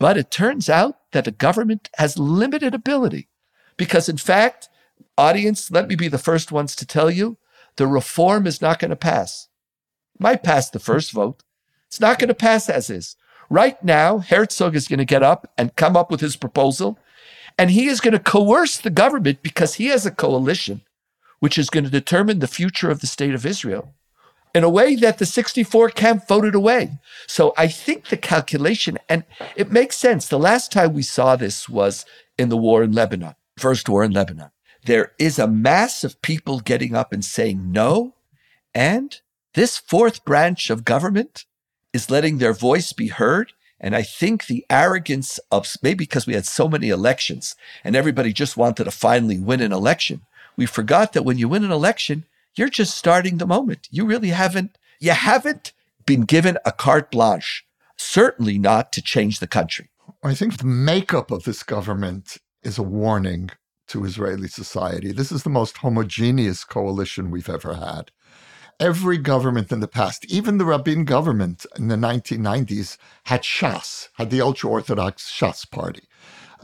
But 0.00 0.16
it 0.16 0.30
turns 0.30 0.70
out 0.70 0.96
that 1.12 1.26
the 1.26 1.30
government 1.30 1.90
has 1.96 2.18
limited 2.18 2.72
ability 2.72 3.28
because, 3.76 4.08
in 4.08 4.16
fact, 4.16 4.70
audience, 5.18 5.70
let 5.70 5.86
me 5.86 5.96
be 5.96 6.08
the 6.08 6.16
first 6.16 6.50
ones 6.50 6.74
to 6.76 6.86
tell 6.86 7.10
you 7.10 7.36
the 7.76 7.86
reform 7.86 8.46
is 8.46 8.62
not 8.62 8.78
going 8.78 8.88
to 8.88 8.96
pass. 8.96 9.48
Might 10.18 10.42
pass 10.42 10.70
the 10.70 10.78
first 10.78 11.12
vote. 11.12 11.42
It's 11.88 12.00
not 12.00 12.18
going 12.18 12.28
to 12.28 12.34
pass 12.34 12.70
as 12.70 12.88
is. 12.88 13.16
Right 13.52 13.84
now, 13.84 14.20
Herzog 14.20 14.74
is 14.74 14.88
going 14.88 14.98
to 14.98 15.04
get 15.04 15.22
up 15.22 15.52
and 15.58 15.76
come 15.76 15.94
up 15.94 16.10
with 16.10 16.22
his 16.22 16.36
proposal, 16.36 16.98
and 17.58 17.70
he 17.70 17.86
is 17.86 18.00
going 18.00 18.14
to 18.14 18.18
coerce 18.18 18.78
the 18.78 18.88
government 18.88 19.42
because 19.42 19.74
he 19.74 19.88
has 19.88 20.06
a 20.06 20.10
coalition 20.10 20.80
which 21.38 21.58
is 21.58 21.68
going 21.68 21.84
to 21.84 21.90
determine 21.90 22.38
the 22.38 22.46
future 22.46 22.90
of 22.90 23.02
the 23.02 23.06
state 23.06 23.34
of 23.34 23.44
Israel 23.44 23.92
in 24.54 24.64
a 24.64 24.70
way 24.70 24.94
that 24.94 25.18
the 25.18 25.26
64 25.26 25.90
camp 25.90 26.26
voted 26.26 26.54
away. 26.54 26.98
So 27.26 27.52
I 27.58 27.68
think 27.68 28.08
the 28.08 28.16
calculation, 28.16 28.96
and 29.06 29.22
it 29.54 29.70
makes 29.70 29.96
sense. 29.96 30.28
The 30.28 30.38
last 30.38 30.72
time 30.72 30.94
we 30.94 31.02
saw 31.02 31.36
this 31.36 31.68
was 31.68 32.06
in 32.38 32.48
the 32.48 32.56
war 32.56 32.82
in 32.82 32.92
Lebanon, 32.92 33.34
first 33.58 33.86
war 33.86 34.02
in 34.02 34.12
Lebanon. 34.12 34.50
There 34.86 35.12
is 35.18 35.38
a 35.38 35.46
mass 35.46 36.04
of 36.04 36.22
people 36.22 36.60
getting 36.60 36.94
up 36.94 37.12
and 37.12 37.22
saying 37.22 37.70
no. 37.70 38.14
And 38.74 39.20
this 39.52 39.76
fourth 39.76 40.24
branch 40.24 40.70
of 40.70 40.86
government 40.86 41.44
is 41.92 42.10
letting 42.10 42.38
their 42.38 42.52
voice 42.52 42.92
be 42.92 43.08
heard. 43.08 43.52
And 43.80 43.96
I 43.96 44.02
think 44.02 44.46
the 44.46 44.64
arrogance 44.70 45.40
of 45.50 45.68
maybe 45.82 46.04
because 46.04 46.26
we 46.26 46.34
had 46.34 46.46
so 46.46 46.68
many 46.68 46.88
elections 46.88 47.56
and 47.82 47.96
everybody 47.96 48.32
just 48.32 48.56
wanted 48.56 48.84
to 48.84 48.90
finally 48.90 49.38
win 49.38 49.60
an 49.60 49.72
election, 49.72 50.22
we 50.56 50.66
forgot 50.66 51.12
that 51.12 51.24
when 51.24 51.38
you 51.38 51.48
win 51.48 51.64
an 51.64 51.72
election, 51.72 52.24
you're 52.54 52.68
just 52.68 52.96
starting 52.96 53.38
the 53.38 53.46
moment. 53.46 53.88
You 53.90 54.06
really 54.06 54.28
haven't, 54.28 54.78
you 55.00 55.10
haven't 55.10 55.72
been 56.06 56.22
given 56.22 56.58
a 56.64 56.72
carte 56.72 57.10
blanche, 57.10 57.64
certainly 57.96 58.58
not 58.58 58.92
to 58.92 59.02
change 59.02 59.40
the 59.40 59.46
country. 59.46 59.88
I 60.22 60.34
think 60.34 60.58
the 60.58 60.66
makeup 60.66 61.30
of 61.30 61.44
this 61.44 61.62
government 61.62 62.36
is 62.62 62.78
a 62.78 62.82
warning 62.82 63.50
to 63.88 64.04
Israeli 64.04 64.48
society. 64.48 65.12
This 65.12 65.32
is 65.32 65.42
the 65.42 65.50
most 65.50 65.78
homogeneous 65.78 66.64
coalition 66.64 67.30
we've 67.30 67.48
ever 67.48 67.74
had 67.74 68.10
every 68.82 69.16
government 69.16 69.70
in 69.70 69.78
the 69.78 69.86
past, 69.86 70.24
even 70.26 70.58
the 70.58 70.64
Rabin 70.64 71.04
government 71.04 71.64
in 71.78 71.86
the 71.86 71.94
1990s, 71.94 72.96
had 73.24 73.42
Shas, 73.42 74.08
had 74.14 74.30
the 74.30 74.40
ultra 74.40 74.68
Orthodox 74.68 75.30
Shas 75.30 75.70
party. 75.70 76.02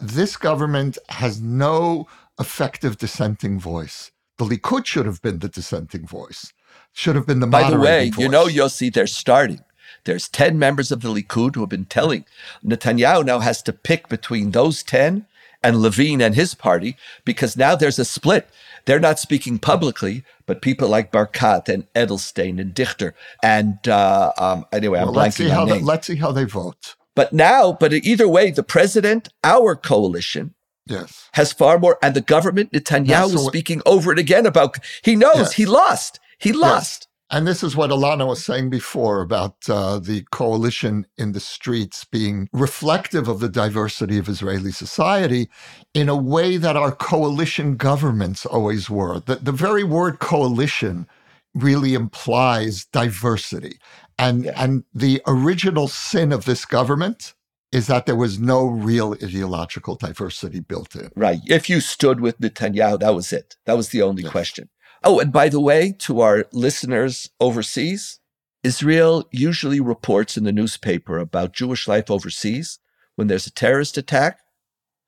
This 0.03 0.37
government 0.37 0.99
has 1.11 1.41
no 1.41 2.09
effective 2.41 2.99
dissenting 2.99 3.61
voice. 3.61 4.11
The 4.37 4.45
Likud 4.45 4.85
should 4.85 5.07
have 5.07 5.23
been 5.23 5.39
the 5.39 5.49
dissenting 5.49 6.07
voice, 6.07 6.53
should 6.93 7.15
have 7.15 7.27
been 7.27 7.39
the 7.39 7.47
By 7.47 7.71
the 7.71 7.79
way, 7.79 8.11
voice. 8.11 8.19
you 8.19 8.29
know, 8.29 8.47
Yossi, 8.47 8.93
they're 8.93 9.07
starting. 9.07 9.61
There's 10.05 10.29
10 10.29 10.59
members 10.59 10.91
of 10.91 11.03
the 11.03 11.09
Likud 11.15 11.55
who 11.55 11.61
have 11.61 11.69
been 11.69 11.85
telling 11.85 12.25
Netanyahu 12.65 13.25
now 13.25 13.39
has 13.39 13.63
to 13.63 13.73
pick 13.73 14.09
between 14.09 14.51
those 14.51 14.83
10 14.83 15.27
and 15.63 15.83
Levin 15.83 16.21
and 16.21 16.35
his 16.35 16.55
party 16.55 16.97
because 17.25 17.57
now 17.57 17.75
there's 17.75 17.99
a 17.99 18.05
split. 18.05 18.49
They're 18.85 19.01
not 19.01 19.19
speaking 19.19 19.59
publicly, 19.59 20.25
but 20.47 20.63
people 20.63 20.89
like 20.89 21.13
Barkat 21.13 21.69
and 21.69 21.87
Edelstein 21.95 22.61
and 22.61 22.73
Dichter 22.73 23.15
and 23.43 23.77
uh, 23.89 24.33
um, 24.39 24.65
anyway, 24.73 25.01
I'm 25.01 25.07
well, 25.07 25.15
let's 25.15 25.37
see 25.37 25.45
blanking 25.45 25.51
how 25.51 25.63
on 25.63 25.69
names. 25.69 25.83
let's 25.83 26.07
see 26.07 26.17
how 26.17 26.33
they 26.33 26.45
vote. 26.45 26.95
But 27.15 27.33
now, 27.33 27.73
but 27.73 27.93
either 27.93 28.29
way, 28.29 28.51
the 28.53 28.63
president, 28.63 29.29
our 29.43 29.75
coalition, 29.75 30.55
Yes. 30.87 31.29
has 31.35 31.53
far 31.53 31.79
more, 31.79 31.99
and 32.03 32.15
the 32.15 32.23
government, 32.23 32.73
Netanyahu, 32.73 33.07
That's 33.09 33.33
was 33.35 33.47
speaking 33.47 33.83
over 33.85 34.11
and 34.11 34.19
again 34.21 34.47
about. 34.47 34.79
He 35.03 35.17
knows 35.17 35.37
Yes. 35.37 35.53
he 35.55 35.67
lost. 35.67 36.19
He 36.39 36.53
lost. 36.53 37.08
And 37.31 37.47
this 37.47 37.63
is 37.63 37.77
what 37.77 37.91
Elana 37.91 38.27
was 38.27 38.45
saying 38.45 38.71
before 38.71 39.21
about 39.23 39.57
uh, 39.69 39.99
the 39.99 40.25
coalition 40.33 41.07
in 41.19 41.33
the 41.33 41.41
streets 41.41 42.05
being 42.05 42.49
reflective 42.55 43.29
of 43.29 43.41
the 43.41 43.51
diversity 43.51 44.19
of 44.19 44.29
Israeli 44.29 44.73
society 44.73 45.51
in 45.95 46.09
a 46.09 46.17
way 46.17 46.57
that 46.57 46.77
our 46.77 46.93
coalition 46.93 47.77
governments 47.77 48.47
always 48.47 48.89
were. 48.91 49.21
The, 49.21 49.37
the 49.37 49.53
very 49.53 49.85
word 49.85 50.21
coalition 50.21 51.07
really 51.55 51.95
implies 51.95 52.87
diversity. 52.87 53.79
And, 54.19 54.47
Yeah. 54.47 54.55
and 54.57 54.85
the 54.95 55.23
original 55.27 55.89
sin 55.89 56.33
of 56.33 56.47
this 56.47 56.65
government 56.65 57.35
is 57.73 57.89
that 57.89 58.07
there 58.07 58.17
was 58.17 58.39
no 58.41 58.67
real 58.67 59.15
ideological 59.23 59.97
diversity 59.97 60.61
built 60.61 60.97
in. 60.97 61.11
Right. 61.17 61.41
If 61.47 61.69
you 61.69 61.81
stood 61.83 62.21
with 62.21 62.41
Netanyahu, 62.41 63.01
that 63.01 63.15
was 63.15 63.33
it. 63.35 63.57
That 63.67 63.77
was 63.77 63.91
the 63.91 64.03
only 64.03 64.23
Yes. 64.25 64.33
question. 64.33 64.71
Oh, 65.05 65.21
and 65.21 65.33
by 65.33 65.49
the 65.49 65.61
way, 65.61 65.93
to 66.01 66.21
our 66.21 66.47
listeners 66.53 67.31
overseas, 67.41 68.19
Israel 68.65 69.29
usually 69.31 69.81
reports 69.81 70.37
in 70.37 70.45
the 70.45 70.53
newspaper 70.53 71.19
about 71.19 71.53
Jewish 71.53 71.87
life 71.87 72.11
overseas 72.11 72.79
when 73.15 73.29
there's 73.29 73.47
a 73.47 73.53
terrorist 73.53 73.97
attack, 73.97 74.41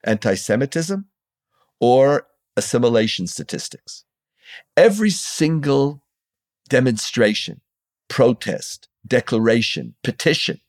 anti 0.05 0.35
Semitism, 0.35 1.07
or 1.81 2.26
assimilation 2.57 3.26
statistics. 3.26 4.05
Every 4.76 5.11
single 5.11 6.03
demonstration, 6.68 7.61
protest, 8.09 8.88
declaration, 9.07 9.94
petition, 10.03 10.61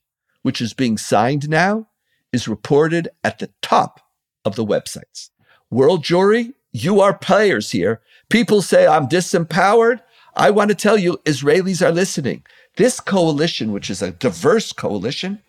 which 0.42 0.62
is 0.62 0.74
being 0.74 0.98
signed 0.98 1.50
now, 1.50 1.88
is 2.34 2.48
reported 2.48 3.10
at 3.24 3.40
the 3.40 3.52
top 3.62 4.02
of 4.44 4.56
the 4.56 4.66
websites. 4.66 5.30
World 5.70 6.04
Jewry, 6.04 6.54
you 6.72 7.02
are 7.02 7.14
players 7.18 7.72
here. 7.72 8.02
People 8.30 8.62
say, 8.62 8.88
I'm 8.88 9.08
disempowered. 9.08 10.02
I 10.36 10.50
want 10.52 10.70
to 10.70 10.76
tell 10.76 10.98
you, 10.98 11.18
Israelis 11.26 11.86
are 11.86 11.92
listening. 11.92 12.44
This 12.78 13.00
coalition, 13.00 13.72
which 13.74 13.90
is 13.90 14.02
a 14.02 14.12
diverse 14.12 14.72
coalition, 14.72 15.42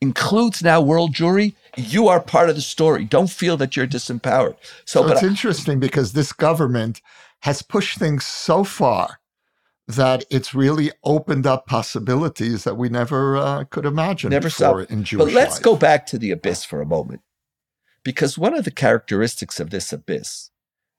includes 0.00 0.62
now 0.62 0.80
World 0.80 1.14
Jewry. 1.14 1.54
You 1.76 2.08
are 2.08 2.20
part 2.20 2.50
of 2.50 2.54
the 2.56 2.60
story. 2.62 3.04
Don't 3.04 3.30
feel 3.30 3.56
that 3.56 3.76
you're 3.76 3.86
disempowered. 3.86 4.56
So, 4.84 5.02
So 5.02 5.08
it's 5.12 5.22
I- 5.22 5.26
interesting 5.26 5.80
because 5.80 6.12
this 6.12 6.32
government 6.32 7.00
has 7.40 7.62
pushed 7.62 7.98
things 7.98 8.26
so 8.26 8.64
far 8.64 9.20
that 9.86 10.24
it's 10.30 10.54
really 10.54 10.90
opened 11.02 11.46
up 11.46 11.66
possibilities 11.66 12.64
that 12.64 12.76
we 12.76 12.90
never 12.90 13.36
uh, 13.38 13.64
could 13.64 13.86
imagine 13.86 14.28
Never 14.28 14.50
saw. 14.50 14.74
before 14.74 14.82
in 14.94 15.02
Jewish 15.04 15.24
But 15.24 15.32
let's 15.32 15.54
life. 15.54 15.62
go 15.62 15.76
back 15.76 16.04
to 16.08 16.18
the 16.18 16.30
abyss 16.30 16.62
for 16.64 16.82
a 16.82 16.86
moment. 16.86 17.22
Because 18.04 18.36
one 18.36 18.54
of 18.54 18.64
the 18.66 18.70
characteristics 18.70 19.58
of 19.58 19.70
this 19.70 19.90
abyss 19.92 20.50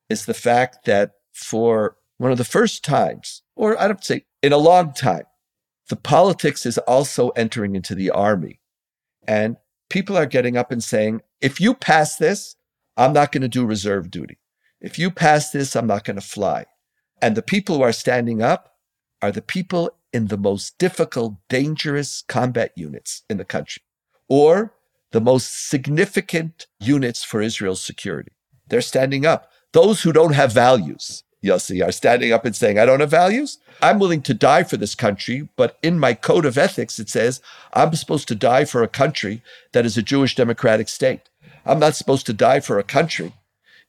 is 0.09 0.25
the 0.25 0.33
fact 0.33 0.85
that 0.85 1.11
for 1.33 1.97
one 2.17 2.31
of 2.31 2.37
the 2.37 2.43
first 2.43 2.83
times, 2.83 3.43
or 3.55 3.79
I 3.79 3.87
don't 3.87 4.03
say 4.03 4.25
in 4.41 4.51
a 4.51 4.57
long 4.57 4.93
time, 4.93 5.23
the 5.89 5.95
politics 5.95 6.65
is 6.65 6.77
also 6.79 7.29
entering 7.29 7.75
into 7.75 7.95
the 7.95 8.11
army. 8.11 8.59
And 9.27 9.57
people 9.89 10.17
are 10.17 10.25
getting 10.25 10.57
up 10.57 10.71
and 10.71 10.83
saying, 10.83 11.21
if 11.41 11.59
you 11.59 11.73
pass 11.73 12.17
this, 12.17 12.55
I'm 12.97 13.13
not 13.13 13.31
going 13.31 13.41
to 13.41 13.47
do 13.47 13.65
reserve 13.65 14.11
duty. 14.11 14.37
If 14.81 14.99
you 14.99 15.11
pass 15.11 15.51
this, 15.51 15.75
I'm 15.75 15.87
not 15.87 16.03
going 16.03 16.15
to 16.15 16.21
fly. 16.21 16.65
And 17.21 17.35
the 17.35 17.41
people 17.41 17.77
who 17.77 17.81
are 17.81 17.91
standing 17.91 18.41
up 18.41 18.75
are 19.21 19.31
the 19.31 19.41
people 19.41 19.91
in 20.13 20.27
the 20.27 20.37
most 20.37 20.77
difficult, 20.77 21.35
dangerous 21.49 22.23
combat 22.27 22.71
units 22.75 23.23
in 23.29 23.37
the 23.37 23.45
country, 23.45 23.83
or 24.27 24.73
the 25.11 25.21
most 25.21 25.69
significant 25.69 26.67
units 26.79 27.23
for 27.23 27.41
Israel's 27.41 27.81
security. 27.81 28.31
They're 28.67 28.81
standing 28.81 29.25
up. 29.25 29.48
Those 29.71 30.01
who 30.01 30.11
don't 30.11 30.33
have 30.33 30.51
values, 30.51 31.23
Yossi, 31.43 31.85
are 31.85 31.91
standing 31.91 32.31
up 32.31 32.45
and 32.45 32.55
saying, 32.55 32.79
I 32.79 32.85
don't 32.85 32.99
have 33.01 33.11
values. 33.11 33.59
I'm 33.81 33.99
willing 33.99 34.21
to 34.23 34.33
die 34.33 34.63
for 34.63 34.77
this 34.77 34.95
country, 34.95 35.47
but 35.55 35.77
in 35.81 35.99
my 35.99 36.13
code 36.13 36.45
of 36.45 36.57
ethics, 36.57 36.99
it 36.99 37.09
says 37.09 37.41
I'm 37.73 37.93
supposed 37.93 38.27
to 38.29 38.35
die 38.35 38.65
for 38.65 38.83
a 38.83 38.87
country 38.87 39.41
that 39.71 39.85
is 39.85 39.97
a 39.97 40.01
Jewish 40.01 40.35
democratic 40.35 40.89
state. 40.89 41.29
I'm 41.65 41.79
not 41.79 41.95
supposed 41.95 42.25
to 42.25 42.33
die 42.33 42.59
for 42.59 42.79
a 42.79 42.83
country 42.83 43.33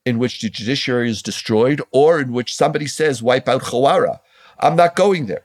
in 0.05 0.19
which 0.19 0.41
the 0.41 0.49
judiciary 0.49 1.11
is 1.11 1.23
destroyed 1.23 1.83
or 1.91 2.21
in 2.21 2.33
which 2.33 2.55
somebody 2.55 2.87
says, 2.87 3.23
wipe 3.23 3.49
out 3.49 3.63
Hawara. 3.63 4.21
I'm 4.59 4.77
not 4.77 4.97
going 4.97 5.27
there. 5.27 5.45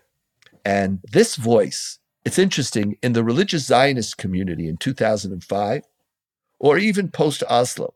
And 0.64 1.00
this 1.12 1.36
voice, 1.36 2.00
it's 2.24 2.40
interesting, 2.40 2.98
in 3.02 3.14
the 3.14 3.24
religious 3.24 3.66
Zionist 3.66 4.18
community 4.18 4.68
in 4.68 4.78
2005, 4.78 5.84
or 6.60 6.78
even 6.78 7.10
post 7.10 7.44
Oslo, 7.50 7.94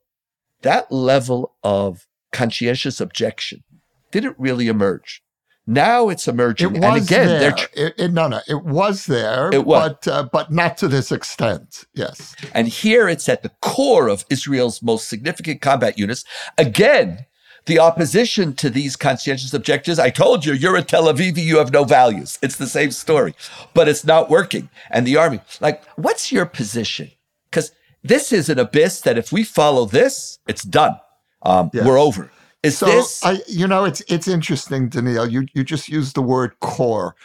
that 0.62 0.92
level 0.92 1.56
of 1.64 2.08
conscientious 2.32 3.02
objection 3.02 3.64
didn't 4.12 4.36
really 4.40 4.68
emerge. 4.68 5.22
Now 5.68 6.10
it's 6.10 6.28
emerging. 6.28 6.78
It 6.78 6.82
was 6.82 6.84
and 6.84 7.06
again, 7.06 7.28
there. 7.28 7.52
Tr- 7.52 7.68
it, 7.76 7.94
it, 7.98 8.12
no, 8.12 8.28
no, 8.28 8.42
it 8.48 8.64
was 8.64 9.06
there. 9.06 9.52
It 9.54 9.66
was. 9.66 9.94
But, 10.02 10.08
uh, 10.08 10.30
but 10.32 10.52
not 10.52 10.78
to 10.80 10.88
this 10.88 11.12
extent. 11.12 11.86
Yes. 11.94 12.36
And 12.56 12.68
here 12.68 13.08
it's 13.08 13.30
at 13.30 13.44
the 13.44 13.52
core 13.62 14.08
of 14.08 14.26
Israel's 14.32 14.82
most 14.82 15.08
significant 15.08 15.62
combat 15.62 16.00
units. 16.00 16.26
Again, 16.58 17.28
the 17.68 17.78
opposition 17.78 18.54
to 18.56 18.72
these 18.72 18.96
conscientious 18.96 19.54
objectives. 19.54 20.00
I 20.00 20.10
told 20.10 20.44
you, 20.44 20.54
you're 20.54 20.76
a 20.76 20.82
Tel 20.82 21.04
Aviv, 21.04 21.38
you 21.38 21.60
have 21.60 21.72
no 21.72 21.84
values. 21.84 22.40
It's 22.42 22.56
the 22.56 22.66
same 22.66 22.90
story, 22.90 23.36
but 23.76 23.88
it's 23.88 24.04
not 24.04 24.30
working. 24.30 24.70
And 24.90 25.06
the 25.06 25.18
army, 25.18 25.40
like, 25.62 25.86
what's 25.96 26.32
your 26.32 26.48
position? 26.48 27.12
Because 27.52 27.72
this 28.02 28.32
is 28.32 28.50
an 28.50 28.58
abyss 28.58 29.02
that 29.02 29.20
if 29.20 29.32
we 29.32 29.44
follow 29.44 29.86
this, 29.86 30.40
it's 30.48 30.64
done. 30.64 30.98
Um, 31.44 31.72
Yes. 31.74 31.80
We're 31.80 32.00
over. 32.00 32.32
Is 32.64 32.82
So 32.82 32.84
this? 32.84 33.20
I, 33.24 33.42
you 33.48 33.68
know, 33.68 33.86
it's 33.86 34.02
it's 34.10 34.28
interesting, 34.28 34.90
Daniel. 34.90 35.28
You 35.28 35.48
you 35.54 35.64
just 35.64 35.90
used 35.90 36.16
the 36.16 36.22
word 36.22 36.60
core, 36.62 37.16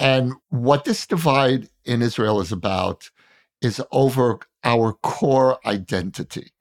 and 0.00 0.34
what 0.50 0.84
this 0.84 1.06
divide 1.06 1.68
in 1.84 2.02
Israel 2.02 2.40
is 2.40 2.52
about 2.52 3.10
is 3.62 3.80
over 3.92 4.40
our 4.64 4.94
core 5.02 5.58
identity. 5.66 6.52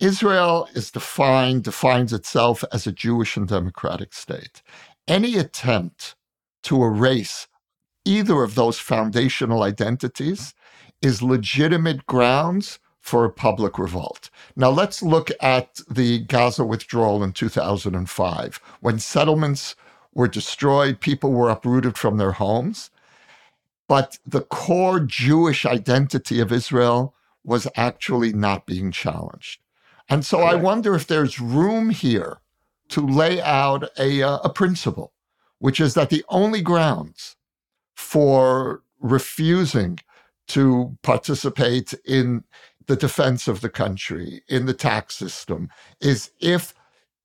Israel 0.00 0.68
is 0.74 0.90
defined 0.90 1.64
defines 1.64 2.12
itself 2.12 2.64
as 2.72 2.86
a 2.86 2.92
Jewish 2.92 3.36
and 3.36 3.48
democratic 3.48 4.14
state. 4.14 4.62
Any 5.08 5.36
attempt 5.38 6.16
to 6.64 6.82
erase 6.84 7.48
either 8.06 8.42
of 8.44 8.56
those 8.56 8.78
foundational 8.80 9.64
identities 9.64 10.54
is 11.02 11.22
legitimate 11.22 12.06
grounds 12.06 12.80
for 13.06 13.24
a 13.24 13.30
public 13.30 13.78
revolt. 13.78 14.30
Now 14.56 14.70
let's 14.70 15.00
look 15.00 15.30
at 15.40 15.80
the 15.88 16.18
Gaza 16.18 16.64
withdrawal 16.64 17.22
in 17.22 17.32
2005 17.32 18.60
when 18.80 18.98
settlements 18.98 19.76
were 20.12 20.26
destroyed, 20.26 20.98
people 20.98 21.30
were 21.30 21.48
uprooted 21.48 21.96
from 21.96 22.16
their 22.16 22.32
homes. 22.32 22.90
But 23.86 24.18
the 24.26 24.40
core 24.40 24.98
Jewish 24.98 25.64
identity 25.64 26.40
of 26.40 26.50
Israel 26.50 27.14
was 27.44 27.68
actually 27.76 28.32
not 28.32 28.66
being 28.66 28.90
challenged. 28.90 29.60
And 30.08 30.26
so 30.26 30.40
I 30.40 30.56
wonder 30.56 30.96
if 30.96 31.06
there's 31.06 31.38
room 31.38 31.90
here 31.90 32.38
to 32.88 33.06
lay 33.06 33.40
out 33.40 33.88
a, 34.00 34.24
uh, 34.24 34.38
a 34.42 34.50
principle, 34.50 35.12
which 35.60 35.78
is 35.78 35.94
that 35.94 36.10
the 36.10 36.24
only 36.28 36.60
grounds 36.60 37.36
for 37.94 38.82
refusing 38.98 40.00
to 40.48 40.96
participate 41.02 41.94
in 42.04 42.44
the 42.86 42.96
defense 42.96 43.48
of 43.48 43.60
the 43.60 43.68
country, 43.68 44.42
in 44.48 44.66
the 44.66 44.74
tax 44.74 45.16
system, 45.16 45.68
is 46.00 46.30
if 46.40 46.74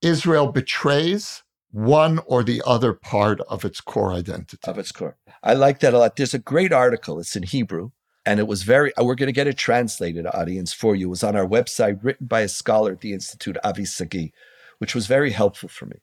Israel 0.02 0.52
betrays 0.52 1.44
one 1.72 2.20
or 2.26 2.44
the 2.44 2.62
other 2.66 2.94
part 2.94 3.40
of 3.42 3.64
its 3.64 3.80
core 3.80 4.12
identity. 4.12 4.58
of 4.64 4.78
its 4.78 4.92
core. 4.92 5.18
I 5.44 5.54
like 5.54 5.80
that 5.80 5.94
a 5.94 6.00
lot. 6.00 6.16
There's 6.16 6.34
a 6.34 6.40
great 6.40 6.74
article. 6.74 7.20
It's 7.20 7.36
in 7.36 7.44
Hebrew, 7.44 7.92
and 8.26 8.40
it 8.40 8.48
was 8.48 8.64
very. 8.64 8.96
Uh, 8.98 9.06
we're 9.06 9.16
going 9.16 9.28
to 9.28 9.34
get 9.34 9.48
it 9.48 9.58
translated, 9.58 10.26
audience, 10.28 10.74
for 10.74 10.96
you. 10.96 11.08
It 11.08 11.10
was 11.12 11.24
on 11.24 11.36
our 11.36 11.48
website, 11.48 12.00
written 12.04 12.28
by 12.28 12.42
a 12.42 12.50
scholar 12.50 12.94
at 12.94 13.02
the 13.02 13.14
Institute, 13.14 13.58
Avi 13.64 13.86
Sagi, 13.86 14.34
which 14.80 14.94
was 14.94 15.08
very 15.08 15.32
helpful 15.32 15.70
for 15.70 15.86
me, 15.86 15.98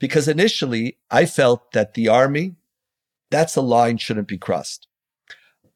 because 0.00 0.26
initially 0.26 0.98
I 1.10 1.26
felt 1.26 1.72
that 1.72 1.94
the 1.94 2.08
army, 2.08 2.56
that's 3.30 3.54
a 3.54 3.60
line 3.60 3.98
shouldn't 3.98 4.28
be 4.28 4.38
crossed. 4.38 4.87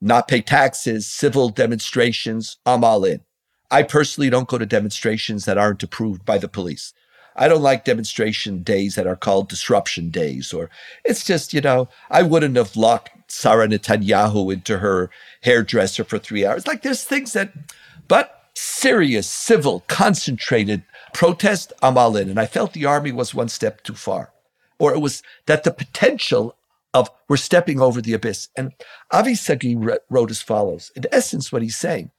Not 0.05 0.27
pay 0.27 0.41
taxes, 0.41 1.07
civil 1.07 1.49
demonstrations. 1.49 2.57
I'm 2.67 2.83
all 2.83 3.05
in. 3.05 3.21
I 3.71 3.85
personally 3.85 4.31
don't 4.31 4.49
go 4.49 4.59
to 4.59 4.67
demonstrations 4.67 5.45
that 5.45 5.57
aren't 5.57 5.85
approved 5.85 6.25
by 6.25 6.38
the 6.38 6.49
police. 6.49 6.93
I 7.37 7.47
don't 7.47 7.62
like 7.62 7.85
demonstration 7.85 8.65
days 8.65 8.97
that 8.97 9.07
are 9.07 9.15
called 9.15 9.49
disruption 9.49 10.11
days, 10.11 10.53
or 10.53 10.71
it's 11.05 11.25
just, 11.25 11.55
you 11.55 11.61
know, 11.61 11.88
I 12.11 12.23
wouldn't 12.23 12.57
have 12.57 12.77
locked 12.77 13.11
Sarah 13.31 13.69
Netanyahu 13.69 14.53
into 14.53 14.79
her 14.79 15.09
hairdresser 15.43 16.03
for 16.03 16.19
three 16.19 16.45
hours. 16.45 16.67
Like 16.67 16.83
there's 16.83 17.05
things 17.05 17.33
that, 17.35 17.53
but 18.09 18.51
serious, 18.55 19.29
civil, 19.29 19.85
concentrated 19.87 20.83
protest, 21.15 21.73
I'm 21.81 21.97
all 21.97 22.17
in. 22.17 22.29
And 22.29 22.41
I 22.41 22.47
felt 22.47 22.73
the 22.73 22.87
army 22.87 23.12
was 23.12 23.35
one 23.35 23.49
step 23.49 23.85
too 23.85 23.95
far, 23.95 24.33
or 24.81 24.93
it 24.93 24.99
was 24.99 25.23
that 25.47 25.62
the 25.62 25.71
potential 25.71 26.57
of 26.94 27.11
we're 27.28 27.37
stepping 27.37 27.81
over 27.81 28.00
the 28.00 28.12
abyss. 28.12 28.48
And 28.57 28.72
Avi 29.11 29.35
Sagi 29.35 29.76
wr- 29.76 29.94
wrote 30.11 30.31
as 30.31 30.42
follows. 30.42 30.90
In 30.94 31.05
essence, 31.11 31.50
what 31.50 31.62
he's 31.62 31.76
saying 31.76 32.11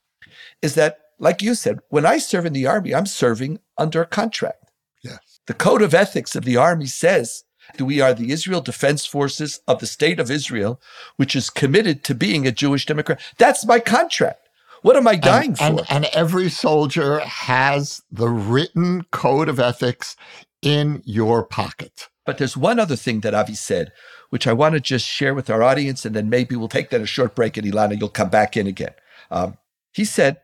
is 0.62 0.74
that, 0.74 0.98
like 1.18 1.42
you 1.42 1.54
said, 1.54 1.78
when 1.88 2.06
I 2.06 2.18
serve 2.18 2.46
in 2.46 2.52
the 2.52 2.66
army, 2.66 2.94
I'm 2.94 3.06
serving 3.06 3.60
under 3.78 4.02
a 4.02 4.06
contract. 4.06 4.70
Yes. 5.02 5.40
The 5.46 5.54
code 5.54 5.82
of 5.82 5.94
ethics 5.94 6.34
of 6.34 6.44
the 6.44 6.56
army 6.56 6.86
says 6.86 7.44
that 7.76 7.84
we 7.84 8.00
are 8.00 8.14
the 8.14 8.32
Israel 8.32 8.60
Defense 8.60 9.06
Forces 9.06 9.60
of 9.68 9.78
the 9.78 9.86
state 9.86 10.18
of 10.18 10.30
Israel, 10.30 10.80
which 11.16 11.36
is 11.36 11.50
committed 11.50 12.02
to 12.04 12.14
being 12.14 12.46
a 12.46 12.52
Jewish 12.52 12.86
Democrat. 12.86 13.20
That's 13.38 13.66
my 13.66 13.78
contract. 13.78 14.48
What 14.82 14.96
am 14.96 15.08
I 15.08 15.16
dying 15.16 15.56
and, 15.60 15.78
for? 15.78 15.86
and, 15.88 15.88
and 15.90 16.04
every 16.12 16.50
soldier 16.50 17.20
has 17.20 18.02
the 18.10 18.28
written 18.28 19.04
code 19.12 19.48
of 19.48 19.58
ethics 19.58 20.16
in 20.60 21.02
your 21.06 21.42
pocket. 21.42 22.08
But 22.24 22.38
there's 22.38 22.56
one 22.56 22.78
other 22.78 22.96
thing 22.96 23.20
that 23.20 23.34
Avi 23.34 23.54
said, 23.54 23.92
which 24.30 24.46
I 24.46 24.52
want 24.52 24.74
to 24.74 24.80
just 24.80 25.06
share 25.06 25.34
with 25.34 25.50
our 25.50 25.62
audience, 25.62 26.04
and 26.04 26.16
then 26.16 26.30
maybe 26.30 26.56
we'll 26.56 26.68
take 26.68 26.90
that 26.90 27.02
a 27.02 27.06
short 27.06 27.34
break, 27.34 27.56
and 27.56 27.66
Elana, 27.66 27.98
you'll 27.98 28.08
come 28.08 28.30
back 28.30 28.56
in 28.56 28.66
again. 28.66 28.94
Um, 29.30 29.58
he 29.92 30.04
said, 30.04 30.40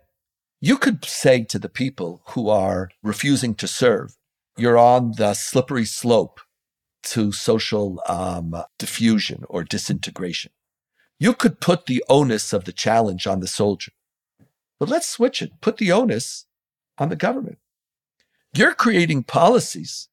You 0.60 0.76
could 0.76 1.04
say 1.04 1.44
to 1.44 1.58
the 1.58 1.68
people 1.68 2.22
who 2.28 2.48
are 2.48 2.90
refusing 3.02 3.54
to 3.56 3.66
serve, 3.66 4.16
you're 4.56 4.78
on 4.78 5.12
the 5.16 5.32
slippery 5.34 5.86
slope 5.86 6.40
to 7.02 7.32
social 7.32 8.02
um, 8.06 8.54
diffusion 8.78 9.44
or 9.48 9.64
disintegration. 9.64 10.52
You 11.18 11.32
could 11.32 11.60
put 11.60 11.86
the 11.86 12.04
onus 12.08 12.52
of 12.52 12.64
the 12.64 12.72
challenge 12.72 13.26
on 13.26 13.40
the 13.40 13.46
soldier. 13.46 13.92
But 14.78 14.88
let's 14.88 15.08
switch 15.08 15.40
it. 15.40 15.60
Put 15.60 15.78
the 15.78 15.92
onus 15.92 16.46
on 16.98 17.08
the 17.08 17.16
government. 17.16 17.58
You're 18.54 18.74
creating 18.74 19.24
policies 19.24 20.08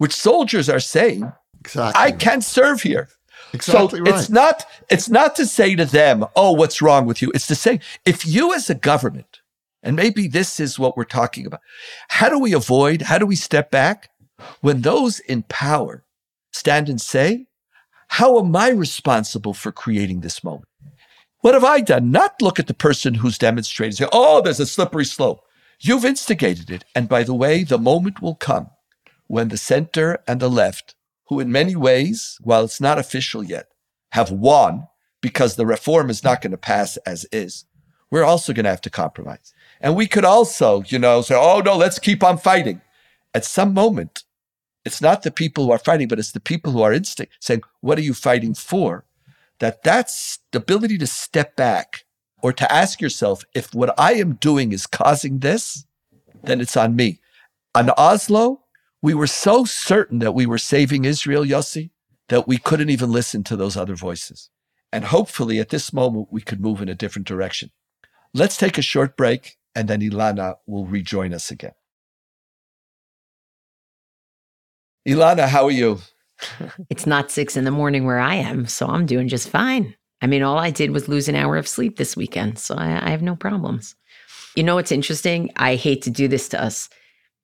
which 0.00 0.14
soldiers 0.14 0.70
are 0.70 0.80
saying, 0.80 1.30
Exactly. 1.60 2.02
I 2.02 2.12
can't 2.12 2.42
serve 2.42 2.80
here. 2.80 3.10
exactly 3.52 3.98
so 3.98 4.04
right. 4.06 4.14
it's 4.14 4.30
not 4.30 4.64
it's 4.88 5.10
not 5.10 5.36
to 5.36 5.44
say 5.44 5.74
to 5.74 5.84
them, 5.84 6.24
"Oh, 6.34 6.52
what's 6.52 6.80
wrong 6.80 7.04
with 7.04 7.20
you?" 7.20 7.30
It's 7.34 7.46
to 7.48 7.54
say, 7.54 7.80
if 8.06 8.26
you 8.26 8.54
as 8.54 8.70
a 8.70 8.74
government, 8.74 9.40
and 9.82 9.94
maybe 9.96 10.26
this 10.26 10.58
is 10.58 10.78
what 10.78 10.96
we're 10.96 11.04
talking 11.04 11.44
about, 11.44 11.60
how 12.08 12.30
do 12.30 12.38
we 12.38 12.54
avoid? 12.54 13.02
How 13.02 13.18
do 13.18 13.26
we 13.26 13.36
step 13.36 13.70
back 13.70 14.08
when 14.62 14.80
those 14.80 15.20
in 15.20 15.42
power 15.42 16.02
stand 16.50 16.88
and 16.88 16.98
say, 16.98 17.46
"How 18.08 18.38
am 18.38 18.56
I 18.56 18.70
responsible 18.70 19.52
for 19.52 19.70
creating 19.70 20.20
this 20.20 20.42
moment? 20.42 20.64
What 21.40 21.52
have 21.52 21.64
I 21.64 21.82
done?" 21.82 22.10
Not 22.10 22.40
look 22.40 22.58
at 22.58 22.68
the 22.68 22.82
person 22.88 23.12
who's 23.12 23.36
demonstrating, 23.36 23.96
say, 23.96 24.08
"Oh, 24.14 24.40
there's 24.40 24.60
a 24.60 24.66
slippery 24.66 25.04
slope." 25.04 25.42
You've 25.78 26.06
instigated 26.06 26.70
it, 26.70 26.86
and 26.94 27.06
by 27.06 27.22
the 27.22 27.34
way, 27.34 27.64
the 27.64 27.78
moment 27.78 28.22
will 28.22 28.34
come 28.34 28.70
when 29.30 29.46
the 29.46 29.56
center 29.56 30.18
and 30.26 30.40
the 30.40 30.50
left 30.50 30.96
who 31.28 31.38
in 31.38 31.52
many 31.52 31.76
ways, 31.76 32.36
while 32.40 32.64
it's 32.64 32.80
not 32.80 32.98
official 32.98 33.44
yet, 33.44 33.68
have 34.10 34.32
won 34.32 34.88
because 35.20 35.54
the 35.54 35.64
reform 35.64 36.10
is 36.10 36.24
not 36.24 36.42
going 36.42 36.50
to 36.50 36.56
pass 36.56 36.96
as 37.06 37.24
is, 37.30 37.64
we're 38.10 38.24
also 38.24 38.52
going 38.52 38.64
to 38.64 38.70
have 38.70 38.80
to 38.80 38.90
compromise. 38.90 39.54
And 39.80 39.94
we 39.94 40.08
could 40.08 40.24
also, 40.24 40.82
you 40.88 40.98
know, 40.98 41.22
say, 41.22 41.36
oh 41.36 41.62
no, 41.64 41.76
let's 41.76 42.00
keep 42.00 42.24
on 42.24 42.38
fighting. 42.38 42.80
At 43.32 43.44
some 43.44 43.72
moment, 43.72 44.24
it's 44.84 45.00
not 45.00 45.22
the 45.22 45.30
people 45.30 45.66
who 45.66 45.70
are 45.70 45.78
fighting, 45.78 46.08
but 46.08 46.18
it's 46.18 46.32
the 46.32 46.40
people 46.40 46.72
who 46.72 46.82
are 46.82 46.92
instinct 46.92 47.34
saying, 47.38 47.62
What 47.82 47.98
are 47.98 48.02
you 48.02 48.14
fighting 48.14 48.54
for? 48.54 49.04
That 49.60 49.84
that's 49.84 50.40
the 50.50 50.58
ability 50.58 50.98
to 50.98 51.06
step 51.06 51.54
back 51.54 52.04
or 52.42 52.52
to 52.52 52.72
ask 52.72 53.00
yourself, 53.00 53.44
if 53.54 53.72
what 53.74 53.94
I 53.96 54.14
am 54.14 54.32
doing 54.40 54.72
is 54.72 54.88
causing 54.88 55.38
this, 55.38 55.86
then 56.42 56.60
it's 56.60 56.76
on 56.76 56.96
me. 56.96 57.20
On 57.76 57.90
Oslo, 57.90 58.62
we 59.02 59.14
were 59.14 59.26
so 59.26 59.64
certain 59.64 60.18
that 60.18 60.32
we 60.32 60.46
were 60.46 60.58
saving 60.58 61.04
Israel, 61.04 61.44
Yossi, 61.44 61.90
that 62.28 62.46
we 62.46 62.58
couldn't 62.58 62.90
even 62.90 63.10
listen 63.10 63.42
to 63.44 63.56
those 63.56 63.76
other 63.76 63.94
voices. 63.94 64.50
And 64.92 65.04
hopefully 65.04 65.58
at 65.58 65.68
this 65.68 65.92
moment, 65.92 66.28
we 66.30 66.42
could 66.42 66.60
move 66.60 66.82
in 66.82 66.88
a 66.88 66.94
different 66.94 67.28
direction. 67.28 67.70
Let's 68.34 68.56
take 68.56 68.78
a 68.78 68.82
short 68.82 69.16
break 69.16 69.56
and 69.74 69.88
then 69.88 70.00
Elana 70.00 70.56
will 70.66 70.86
rejoin 70.86 71.32
us 71.32 71.50
again. 71.50 71.72
Elana, 75.06 75.48
how 75.48 75.64
are 75.64 75.70
you? 75.70 76.00
It's 76.88 77.06
not 77.06 77.30
six 77.30 77.56
in 77.56 77.64
the 77.64 77.70
morning 77.70 78.06
where 78.06 78.18
I 78.18 78.34
am, 78.34 78.66
so 78.66 78.86
I'm 78.86 79.06
doing 79.06 79.28
just 79.28 79.48
fine. 79.48 79.94
I 80.22 80.26
mean, 80.26 80.42
all 80.42 80.58
I 80.58 80.70
did 80.70 80.90
was 80.90 81.08
lose 81.08 81.28
an 81.28 81.34
hour 81.34 81.56
of 81.56 81.68
sleep 81.68 81.96
this 81.96 82.16
weekend, 82.16 82.58
so 82.58 82.74
I, 82.74 83.06
I 83.06 83.10
have 83.10 83.22
no 83.22 83.36
problems. 83.36 83.94
You 84.56 84.62
know 84.62 84.74
what's 84.74 84.92
interesting? 84.92 85.50
I 85.56 85.76
hate 85.76 86.02
to 86.02 86.10
do 86.10 86.28
this 86.28 86.48
to 86.50 86.62
us, 86.62 86.88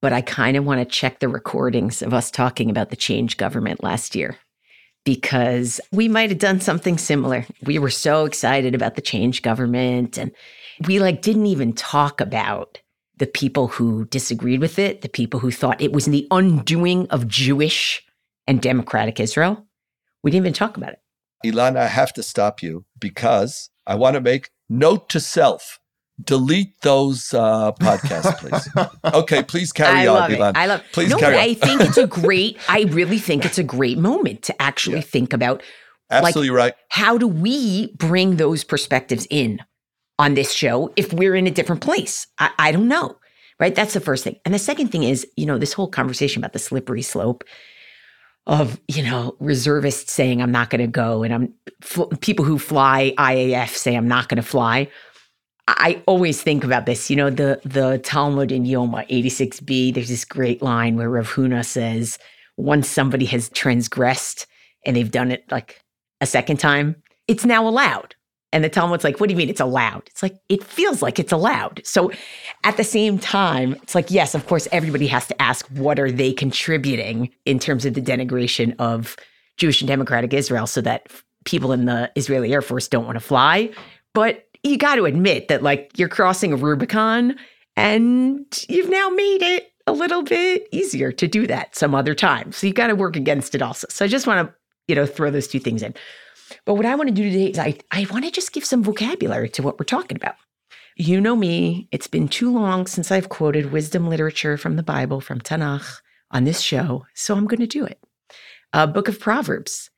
but 0.07 0.13
I 0.13 0.21
kind 0.21 0.57
of 0.57 0.65
want 0.65 0.79
to 0.79 0.85
check 0.85 1.19
the 1.19 1.29
recordings 1.29 2.01
of 2.01 2.15
us 2.15 2.31
talking 2.31 2.71
about 2.71 2.91
the 2.91 2.95
change 2.95 3.37
government 3.39 3.83
last 3.83 4.15
year 4.15 4.37
because 5.05 5.81
we 5.91 6.07
might 6.07 6.31
have 6.31 6.39
done 6.39 6.61
something 6.61 6.97
similar. 6.97 7.45
We 7.65 7.81
were 7.81 7.91
so 7.91 8.25
excited 8.25 8.73
about 8.73 8.95
the 8.95 9.03
change 9.03 9.43
government 9.43 10.17
and 10.17 10.31
we 10.87 11.01
like 11.01 11.23
didn't 11.23 11.47
even 11.47 11.73
talk 11.73 12.21
about 12.21 12.81
the 13.17 13.27
people 13.27 13.67
who 13.67 14.05
disagreed 14.05 14.61
with 14.61 14.79
it, 14.79 15.01
the 15.01 15.09
people 15.09 15.41
who 15.41 15.51
thought 15.51 15.81
it 15.81 15.93
was 15.93 16.05
the 16.05 16.29
undoing 16.31 17.09
of 17.09 17.27
Jewish 17.27 18.01
and 18.47 18.63
democratic 18.63 19.19
Israel. 19.19 19.67
We 20.23 20.31
didn't 20.31 20.45
even 20.45 20.53
talk 20.53 20.77
about 20.77 20.93
it. 20.93 21.01
Elana, 21.45 21.79
I 21.79 21.89
have 21.89 22.13
to 22.13 22.23
stop 22.23 22.63
you 22.63 22.85
because 22.97 23.71
I 23.89 23.97
want 23.97 24.15
to 24.15 24.21
make 24.21 24.51
note 24.69 25.09
to 25.09 25.19
self. 25.19 25.81
Delete 26.25 26.81
those 26.81 27.35
uh, 27.35 27.73
podcasts, 27.73 28.39
please. 28.39 28.89
okay, 29.15 29.43
please 29.43 29.71
carry 29.73 30.01
I 30.01 30.07
on, 30.07 30.15
love 30.15 30.31
Elana. 30.31 30.51
It. 30.51 30.57
I 30.57 30.67
love. 30.67 30.83
Please 30.93 31.11
no, 31.11 31.19
carry 31.19 31.35
on. 31.37 31.41
I 31.43 31.55
think 31.55 31.81
it's 31.83 31.99
a 31.99 32.07
great. 32.23 32.59
I 32.69 32.83
really 32.85 33.19
think 33.19 33.45
it's 33.45 33.59
a 33.59 33.63
great 33.63 33.99
moment 33.99 34.43
to 34.45 34.63
actually 34.63 34.97
Yeah. 34.97 35.03
think 35.03 35.33
about 35.35 35.63
Absolutely 36.11 36.51
right. 36.51 36.73
how 36.89 37.19
do 37.19 37.27
we 37.29 37.93
bring 37.97 38.37
those 38.37 38.65
perspectives 38.65 39.27
in 39.29 39.61
on 40.19 40.35
this 40.35 40.53
show 40.53 40.91
if 40.97 41.13
we're 41.13 41.35
in 41.35 41.47
a 41.47 41.51
different 41.51 41.83
place? 41.83 42.27
I, 42.39 42.51
I 42.59 42.73
don't 42.73 42.89
know. 42.89 43.17
Right. 43.61 43.75
That's 43.75 43.93
the 43.95 44.01
first 44.01 44.25
thing. 44.25 44.37
And 44.45 44.55
the 44.55 44.59
second 44.59 44.89
thing 44.89 45.03
is, 45.03 45.27
you 45.37 45.45
know, 45.47 45.59
this 45.59 45.73
whole 45.75 45.89
conversation 45.89 46.41
about 46.41 46.53
the 46.55 46.59
slippery 46.59 47.03
slope 47.03 47.43
of, 48.47 48.79
you 48.89 49.03
know, 49.03 49.35
reservists 49.41 50.13
saying, 50.13 50.41
I'm 50.41 50.53
not 50.53 50.71
going 50.71 50.81
to 50.83 50.87
go, 50.87 51.23
and 51.23 51.35
I'm 51.35 51.55
fl- 51.83 52.05
people 52.21 52.45
who 52.45 52.59
fly 52.59 53.13
IAF 53.19 53.71
say, 53.71 53.97
I'm 53.97 54.07
not 54.09 54.29
going 54.29 54.37
to 54.37 54.43
fly. 54.49 54.89
I 55.69 56.03
always 56.07 56.43
think 56.43 56.65
about 56.65 56.87
this, 56.87 57.11
you 57.11 57.17
know, 57.17 57.31
the 57.31 57.61
the 57.65 57.99
Talmud 57.99 58.53
in 58.53 58.65
Yoma 58.65 59.09
86b, 59.09 59.95
there's 59.95 60.09
this 60.09 60.25
great 60.25 60.63
line 60.63 60.97
where 60.97 61.11
Rav 61.11 61.29
Huna 61.29 61.65
says, 61.65 62.19
once 62.57 62.89
somebody 62.89 63.27
has 63.27 63.49
transgressed 63.51 64.47
and 64.85 64.97
they've 64.97 65.11
done 65.11 65.33
it 65.33 65.45
like 65.51 65.81
a 66.21 66.27
second 66.27 66.59
time, 66.59 66.97
it's 67.27 67.45
now 67.45 67.67
allowed. 67.67 68.15
And 68.53 68.63
the 68.65 68.69
Talmud's 68.69 69.05
like, 69.05 69.21
what 69.21 69.29
do 69.29 69.33
you 69.35 69.37
mean 69.37 69.51
it's 69.51 69.61
allowed? 69.61 70.05
It's 70.07 70.23
like, 70.23 70.37
it 70.49 70.63
feels 70.63 71.03
like 71.03 71.19
it's 71.19 71.33
allowed. 71.33 71.83
So 71.85 72.13
at 72.65 72.77
the 72.77 72.85
same 72.85 73.19
time, 73.19 73.75
it's 73.83 73.95
like, 73.95 74.11
yes, 74.11 74.35
of 74.35 74.47
course, 74.47 74.69
everybody 74.73 75.09
has 75.09 75.27
to 75.27 75.43
ask 75.43 75.67
what 75.71 75.99
are 75.99 76.11
they 76.11 76.33
contributing 76.33 77.31
in 77.45 77.59
terms 77.59 77.85
of 77.85 77.95
the 77.95 78.01
denigration 78.01 78.75
of 78.79 79.17
Jewish 79.57 79.81
and 79.81 79.89
democratic 79.89 80.33
Israel 80.33 80.67
so 80.67 80.81
that 80.83 81.11
people 81.45 81.73
in 81.73 81.87
the 81.87 82.11
Israeli 82.15 82.53
Air 82.53 82.63
Force 82.63 82.89
don't 82.89 83.05
want 83.05 83.17
to 83.17 83.21
fly. 83.21 83.71
But 84.15 84.46
you 84.67 84.79
got 84.79 84.97
to 84.97 85.05
admit 85.05 85.49
that, 85.49 85.63
like, 85.63 85.93
you're 85.97 86.09
crossing 86.09 86.53
a 86.53 86.57
Rubicon 86.57 87.37
and 87.77 88.47
you've 88.69 88.91
now 88.91 89.09
made 89.11 89.43
it 89.43 89.73
a 89.87 89.93
little 89.93 90.23
bit 90.23 90.67
easier 90.73 91.13
to 91.13 91.29
do 91.29 91.47
that 91.47 91.77
some 91.77 91.95
other 91.95 92.15
time. 92.15 92.53
So 92.53 92.67
you 92.67 92.73
got 92.73 92.89
to 92.89 92.97
work 92.97 93.17
against 93.17 93.55
it 93.55 93.63
also. 93.63 93.87
So 93.91 94.05
I 94.05 94.09
just 94.09 94.27
want 94.27 94.49
to, 94.49 94.55
you 94.89 94.95
know, 94.95 95.07
throw 95.07 95.31
those 95.31 95.49
two 95.49 95.61
things 95.61 95.83
in. 95.83 95.95
But 96.65 96.75
what 96.75 96.87
I 96.87 96.95
want 96.95 97.09
to 97.09 97.15
do 97.15 97.25
today 97.25 97.51
is 97.51 97.59
I, 97.59 97.77
I 97.91 98.07
want 98.11 98.25
to 98.25 98.31
just 98.31 98.53
give 98.53 98.65
some 98.65 98.83
vocabulary 98.83 99.49
to 99.51 99.63
what 99.63 99.79
we're 99.79 99.85
talking 99.85 100.17
about. 100.17 100.35
You 100.97 101.21
know 101.21 101.37
me, 101.37 101.89
it's 101.93 102.07
been 102.07 102.27
too 102.27 102.51
long 102.51 102.87
since 102.87 103.11
I've 103.11 103.29
quoted 103.29 103.73
wisdom 103.73 104.09
literature 104.09 104.57
from 104.57 104.77
the 104.77 104.83
Bible, 104.83 105.21
from 105.21 105.41
Tanakh 105.41 106.01
on 106.31 106.45
this 106.45 106.61
show. 106.61 107.05
So 107.15 107.37
I'm 107.37 107.47
going 107.47 107.61
to 107.61 107.67
do 107.67 107.85
it. 107.85 108.01
A 108.73 108.87
Book 108.87 109.09
of 109.09 109.21
Proverbs. 109.21 109.91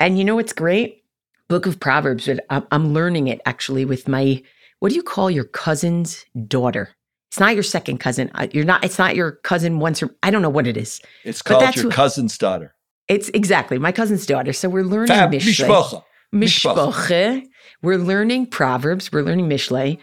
And 0.00 0.18
you 0.18 0.24
know 0.24 0.34
what's 0.34 0.52
great? 0.52 1.04
Book 1.48 1.66
of 1.66 1.78
Proverbs, 1.80 2.26
but 2.26 2.44
I'm, 2.50 2.66
I'm 2.70 2.92
learning 2.92 3.28
it 3.28 3.40
actually 3.46 3.84
with 3.84 4.08
my, 4.08 4.42
what 4.80 4.88
do 4.90 4.94
you 4.94 5.02
call 5.02 5.30
your 5.30 5.44
cousin's 5.44 6.24
daughter? 6.46 6.90
It's 7.30 7.40
not 7.40 7.54
your 7.54 7.62
second 7.62 7.98
cousin. 7.98 8.30
You're 8.52 8.64
not, 8.64 8.84
it's 8.84 8.98
not 8.98 9.14
your 9.16 9.32
cousin 9.32 9.78
once 9.78 10.02
or, 10.02 10.14
I 10.22 10.30
don't 10.30 10.42
know 10.42 10.50
what 10.50 10.66
it 10.66 10.76
is. 10.76 11.00
It's 11.24 11.42
But 11.42 11.60
called 11.60 11.76
your 11.76 11.86
what- 11.86 11.94
cousin's 11.94 12.36
daughter. 12.38 12.74
It's 13.08 13.28
exactly 13.28 13.78
my 13.78 13.92
cousin's 13.92 14.26
daughter. 14.26 14.52
So 14.52 14.68
we're 14.68 14.82
learning 14.82 15.08
Fab. 15.08 15.30
Mishpacha. 15.30 16.02
Mishpacha. 16.34 17.44
We're 17.82 17.98
learning 17.98 18.46
Proverbs. 18.46 19.12
We're 19.12 19.22
learning 19.22 19.48
Mishlei. 19.48 19.98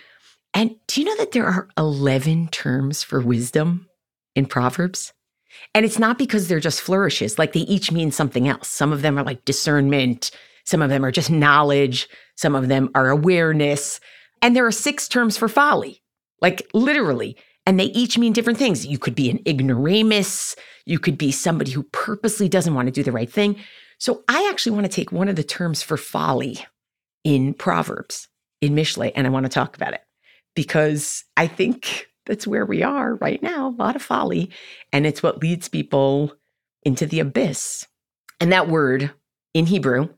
And 0.53 0.75
do 0.87 1.01
you 1.01 1.07
know 1.07 1.15
that 1.17 1.31
there 1.31 1.45
are 1.45 1.67
11 1.77 2.49
terms 2.49 3.03
for 3.03 3.19
wisdom 3.19 3.87
in 4.35 4.45
Proverbs? 4.45 5.11
And 5.73 5.85
it's 5.85 5.99
not 5.99 6.17
because 6.17 6.47
they're 6.47 6.59
just 6.59 6.81
flourishes, 6.81 7.37
like 7.37 7.53
they 7.53 7.61
each 7.61 7.91
mean 7.91 8.11
something 8.11 8.47
else. 8.47 8.67
Some 8.69 8.93
of 8.93 9.01
them 9.01 9.17
are 9.19 9.23
like 9.23 9.45
discernment, 9.45 10.31
some 10.65 10.81
of 10.81 10.89
them 10.89 11.03
are 11.03 11.11
just 11.11 11.29
knowledge, 11.29 12.07
some 12.35 12.55
of 12.55 12.67
them 12.67 12.89
are 12.95 13.09
awareness. 13.09 13.99
And 14.41 14.55
there 14.55 14.65
are 14.65 14.71
six 14.71 15.07
terms 15.07 15.37
for 15.37 15.47
folly, 15.47 16.01
like 16.41 16.67
literally. 16.73 17.37
And 17.65 17.79
they 17.79 17.85
each 17.85 18.17
mean 18.17 18.33
different 18.33 18.59
things. 18.59 18.85
You 18.85 18.97
could 18.97 19.15
be 19.15 19.29
an 19.29 19.39
ignoramus, 19.47 20.55
you 20.85 20.99
could 20.99 21.17
be 21.17 21.31
somebody 21.31 21.71
who 21.71 21.83
purposely 21.83 22.49
doesn't 22.49 22.73
want 22.73 22.87
to 22.87 22.91
do 22.91 23.03
the 23.03 23.11
right 23.11 23.31
thing. 23.31 23.57
So 23.99 24.23
I 24.27 24.49
actually 24.51 24.73
want 24.73 24.85
to 24.85 24.93
take 24.93 25.11
one 25.11 25.29
of 25.29 25.37
the 25.37 25.43
terms 25.43 25.81
for 25.81 25.95
folly 25.95 26.59
in 27.23 27.53
Proverbs, 27.53 28.27
in 28.59 28.75
Mishlei, 28.75 29.13
and 29.15 29.25
I 29.25 29.29
want 29.29 29.45
to 29.45 29.49
talk 29.49 29.77
about 29.77 29.93
it 29.93 30.01
because 30.55 31.23
I 31.37 31.47
think 31.47 32.07
that's 32.25 32.47
where 32.47 32.65
we 32.65 32.83
are 32.83 33.15
right 33.15 33.41
now. 33.41 33.69
A 33.69 33.81
lot 33.81 33.95
of 33.95 34.01
folly, 34.01 34.49
and 34.91 35.05
it's 35.05 35.23
what 35.23 35.41
leads 35.41 35.69
people 35.69 36.33
into 36.83 37.05
the 37.05 37.21
abyss. 37.21 37.87
And 38.39 38.51
that 38.51 38.67
word 38.67 39.11
in 39.53 39.65
Hebrew 39.65 40.09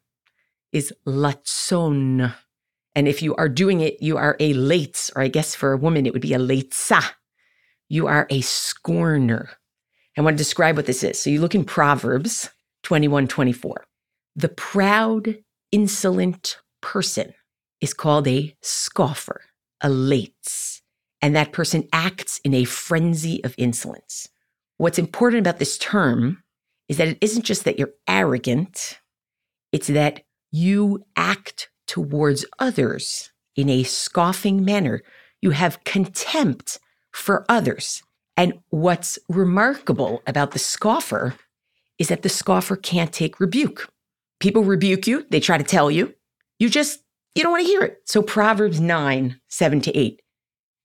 is 0.72 0.94
latzon. 1.06 2.34
And 2.96 3.08
if 3.08 3.22
you 3.22 3.36
are 3.36 3.50
doing 3.50 3.82
it, 3.82 4.02
you 4.02 4.18
are 4.18 4.38
a 4.40 4.54
lates, 4.54 5.12
or 5.16 5.22
I 5.22 5.28
guess 5.28 5.56
for 5.56 5.74
a 5.74 5.78
woman, 5.78 6.06
it 6.06 6.14
would 6.14 6.22
be 6.22 6.34
a 6.34 6.40
latesa. 6.40 7.04
You 7.90 8.08
are 8.08 8.26
a 8.30 8.42
scorner. 8.42 9.50
I 10.18 10.22
want 10.22 10.36
to 10.36 10.44
describe 10.44 10.78
what 10.78 10.86
this 10.86 11.04
is. 11.04 11.20
So 11.20 11.30
you 11.30 11.42
look 11.42 11.56
in 11.56 11.66
Proverbs 11.66 12.50
21 12.84 13.28
24. 13.28 13.86
The 14.36 14.50
proud, 14.50 15.38
insolent 15.72 16.58
person 16.82 17.34
is 17.82 17.94
called 17.94 18.28
a 18.28 18.56
scoffer, 18.62 19.42
a 19.82 19.88
lates, 19.88 20.82
and 21.22 21.36
that 21.36 21.52
person 21.52 21.88
acts 21.92 22.40
in 22.44 22.54
a 22.54 22.66
frenzy 22.66 23.44
of 23.44 23.56
insolence. 23.58 24.30
What's 24.78 25.00
important 25.00 25.40
about 25.40 25.60
this 25.60 25.78
term 25.78 26.44
is 26.88 26.98
that 26.98 27.08
it 27.08 27.18
isn't 27.22 27.44
just 27.44 27.64
that 27.64 27.80
you're 27.80 27.94
arrogant, 28.08 29.00
it's 29.72 29.88
that 29.88 30.24
you 30.56 31.04
act 31.18 31.70
towards 31.86 32.46
others 32.60 33.32
in 33.56 33.70
a 33.70 33.84
scoffing 33.84 34.64
manner. 34.64 35.02
You 35.42 35.52
have 35.52 35.84
contempt 35.84 36.80
for 37.12 37.46
others. 37.50 38.02
And 38.38 38.54
what's 38.70 39.20
remarkable 39.28 40.22
about 40.26 40.52
the 40.52 40.60
scoffer 40.60 41.36
is 42.00 42.08
that 42.08 42.22
the 42.22 42.30
scoffer 42.30 42.76
can't 42.76 43.12
take 43.12 43.40
rebuke. 43.40 43.90
People 44.40 44.64
rebuke 44.64 45.08
you, 45.08 45.26
they 45.30 45.40
try 45.40 45.58
to 45.58 45.64
tell 45.64 45.92
you, 45.92 46.14
you 46.60 46.70
just, 46.70 47.02
you 47.36 47.44
don't 47.44 47.52
want 47.52 47.66
to 47.66 47.72
hear 47.72 47.82
it. 47.82 48.02
So 48.06 48.22
Proverbs 48.22 48.80
9, 48.80 49.40
7 49.50 49.82
to 49.82 49.98
8. 49.98 50.22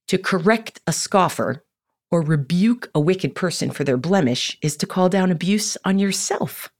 To 0.09 0.19
correct 0.19 0.81
a 0.87 0.93
scoffer 0.93 1.65
or 2.11 2.23
rebuke 2.23 2.91
a 2.93 3.01
wicked 3.01 3.37
person 3.37 3.71
for 3.71 3.85
their 3.85 3.97
blemish 3.97 4.59
is 4.63 4.77
to 4.79 4.87
call 4.87 5.09
down 5.09 5.31
abuse 5.31 5.77
on 5.85 6.01
yourself. 6.01 6.71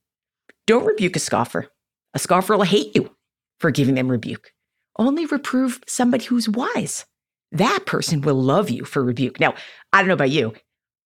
Don't 0.67 0.85
rebuke 0.85 1.15
a 1.15 1.19
scoffer. 1.19 1.69
A 2.13 2.19
scoffer 2.19 2.55
will 2.55 2.63
hate 2.63 2.95
you 2.95 3.15
for 3.59 3.71
giving 3.71 3.95
them 3.95 4.09
rebuke. 4.09 4.51
Only 4.97 5.25
reprove 5.25 5.79
somebody 5.87 6.25
who's 6.25 6.49
wise. 6.49 7.05
That 7.51 7.85
person 7.85 8.21
will 8.21 8.41
love 8.41 8.69
you 8.69 8.85
for 8.85 9.03
rebuke. 9.03 9.39
Now, 9.39 9.53
I 9.93 9.99
don't 9.99 10.07
know 10.07 10.13
about 10.13 10.31
you. 10.31 10.53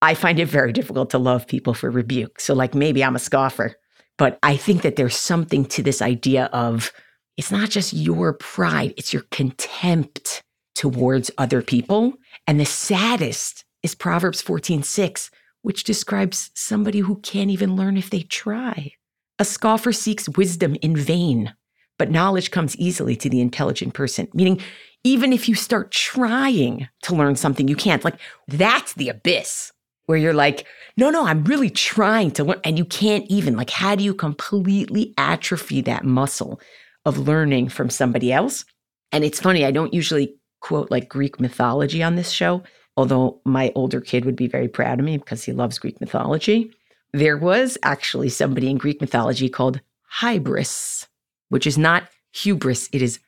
I 0.01 0.13
find 0.13 0.39
it 0.39 0.47
very 0.47 0.71
difficult 0.71 1.09
to 1.11 1.17
love 1.17 1.47
people 1.47 1.73
for 1.73 1.89
rebuke. 1.89 2.39
So, 2.39 2.53
like, 2.53 2.75
maybe 2.75 3.03
I'm 3.03 3.15
a 3.15 3.19
scoffer, 3.19 3.75
but 4.17 4.37
I 4.43 4.57
think 4.57 4.81
that 4.83 4.95
there's 4.95 5.15
something 5.15 5.65
to 5.65 5.81
this 5.81 6.01
idea 6.01 6.45
of 6.45 6.91
it's 7.37 7.51
not 7.51 7.69
just 7.69 7.93
your 7.93 8.33
pride, 8.33 8.93
it's 8.97 9.13
your 9.13 9.23
contempt 9.31 10.43
towards 10.75 11.31
other 11.37 11.61
people. 11.61 12.13
And 12.47 12.59
the 12.59 12.65
saddest 12.65 13.65
is 13.81 13.95
Proverbs 13.95 14.41
14 14.41 14.83
6, 14.83 15.31
which 15.61 15.83
describes 15.83 16.51
somebody 16.53 16.99
who 16.99 17.19
can't 17.21 17.49
even 17.49 17.75
learn 17.75 17.97
if 17.97 18.09
they 18.09 18.21
try. 18.21 18.93
A 19.37 19.45
scoffer 19.45 19.91
seeks 19.91 20.29
wisdom 20.29 20.75
in 20.81 20.95
vain, 20.95 21.53
but 21.97 22.11
knowledge 22.11 22.51
comes 22.51 22.75
easily 22.77 23.15
to 23.17 23.29
the 23.29 23.41
intelligent 23.41 23.93
person, 23.93 24.27
meaning 24.33 24.61
even 25.03 25.33
if 25.33 25.47
you 25.47 25.55
start 25.55 25.91
trying 25.91 26.87
to 27.03 27.15
learn 27.15 27.35
something, 27.35 27.67
you 27.67 27.75
can't. 27.75 28.03
Like, 28.03 28.19
that's 28.47 28.93
the 28.93 29.09
abyss 29.09 29.71
where 30.05 30.17
you're 30.17 30.33
like, 30.33 30.65
no, 30.97 31.09
no, 31.09 31.25
I'm 31.25 31.43
really 31.43 31.69
trying 31.69 32.31
to 32.31 32.43
learn. 32.43 32.61
And 32.63 32.77
you 32.77 32.85
can't 32.85 33.25
even, 33.29 33.55
like, 33.55 33.69
how 33.69 33.95
do 33.95 34.03
you 34.03 34.13
completely 34.13 35.13
atrophy 35.17 35.81
that 35.81 36.05
muscle 36.05 36.59
of 37.05 37.27
learning 37.27 37.69
from 37.69 37.89
somebody 37.89 38.31
else? 38.31 38.65
And 39.11 39.23
it's 39.23 39.39
funny, 39.39 39.65
I 39.65 39.71
don't 39.71 39.93
usually 39.93 40.35
quote 40.61 40.89
like 40.89 41.09
Greek 41.09 41.39
mythology 41.39 42.01
on 42.01 42.15
this 42.15 42.31
show, 42.31 42.63
although 42.97 43.39
my 43.45 43.71
older 43.75 44.01
kid 44.01 44.25
would 44.25 44.35
be 44.35 44.47
very 44.47 44.67
proud 44.67 44.99
of 44.99 45.05
me 45.05 45.17
because 45.17 45.43
he 45.43 45.51
loves 45.51 45.77
Greek 45.77 45.99
mythology. 46.01 46.71
There 47.15 47.37
was 47.37 47.77
actually 47.81 48.27
somebody 48.27 48.69
in 48.69 48.77
Greek 48.77 48.99
mythology 48.99 49.47
called 49.47 49.79
Hybris, 50.19 51.07
which 51.47 51.65
is 51.65 51.77
not 51.77 52.09
hubris, 52.33 52.89
it 52.91 53.01
is 53.01 53.19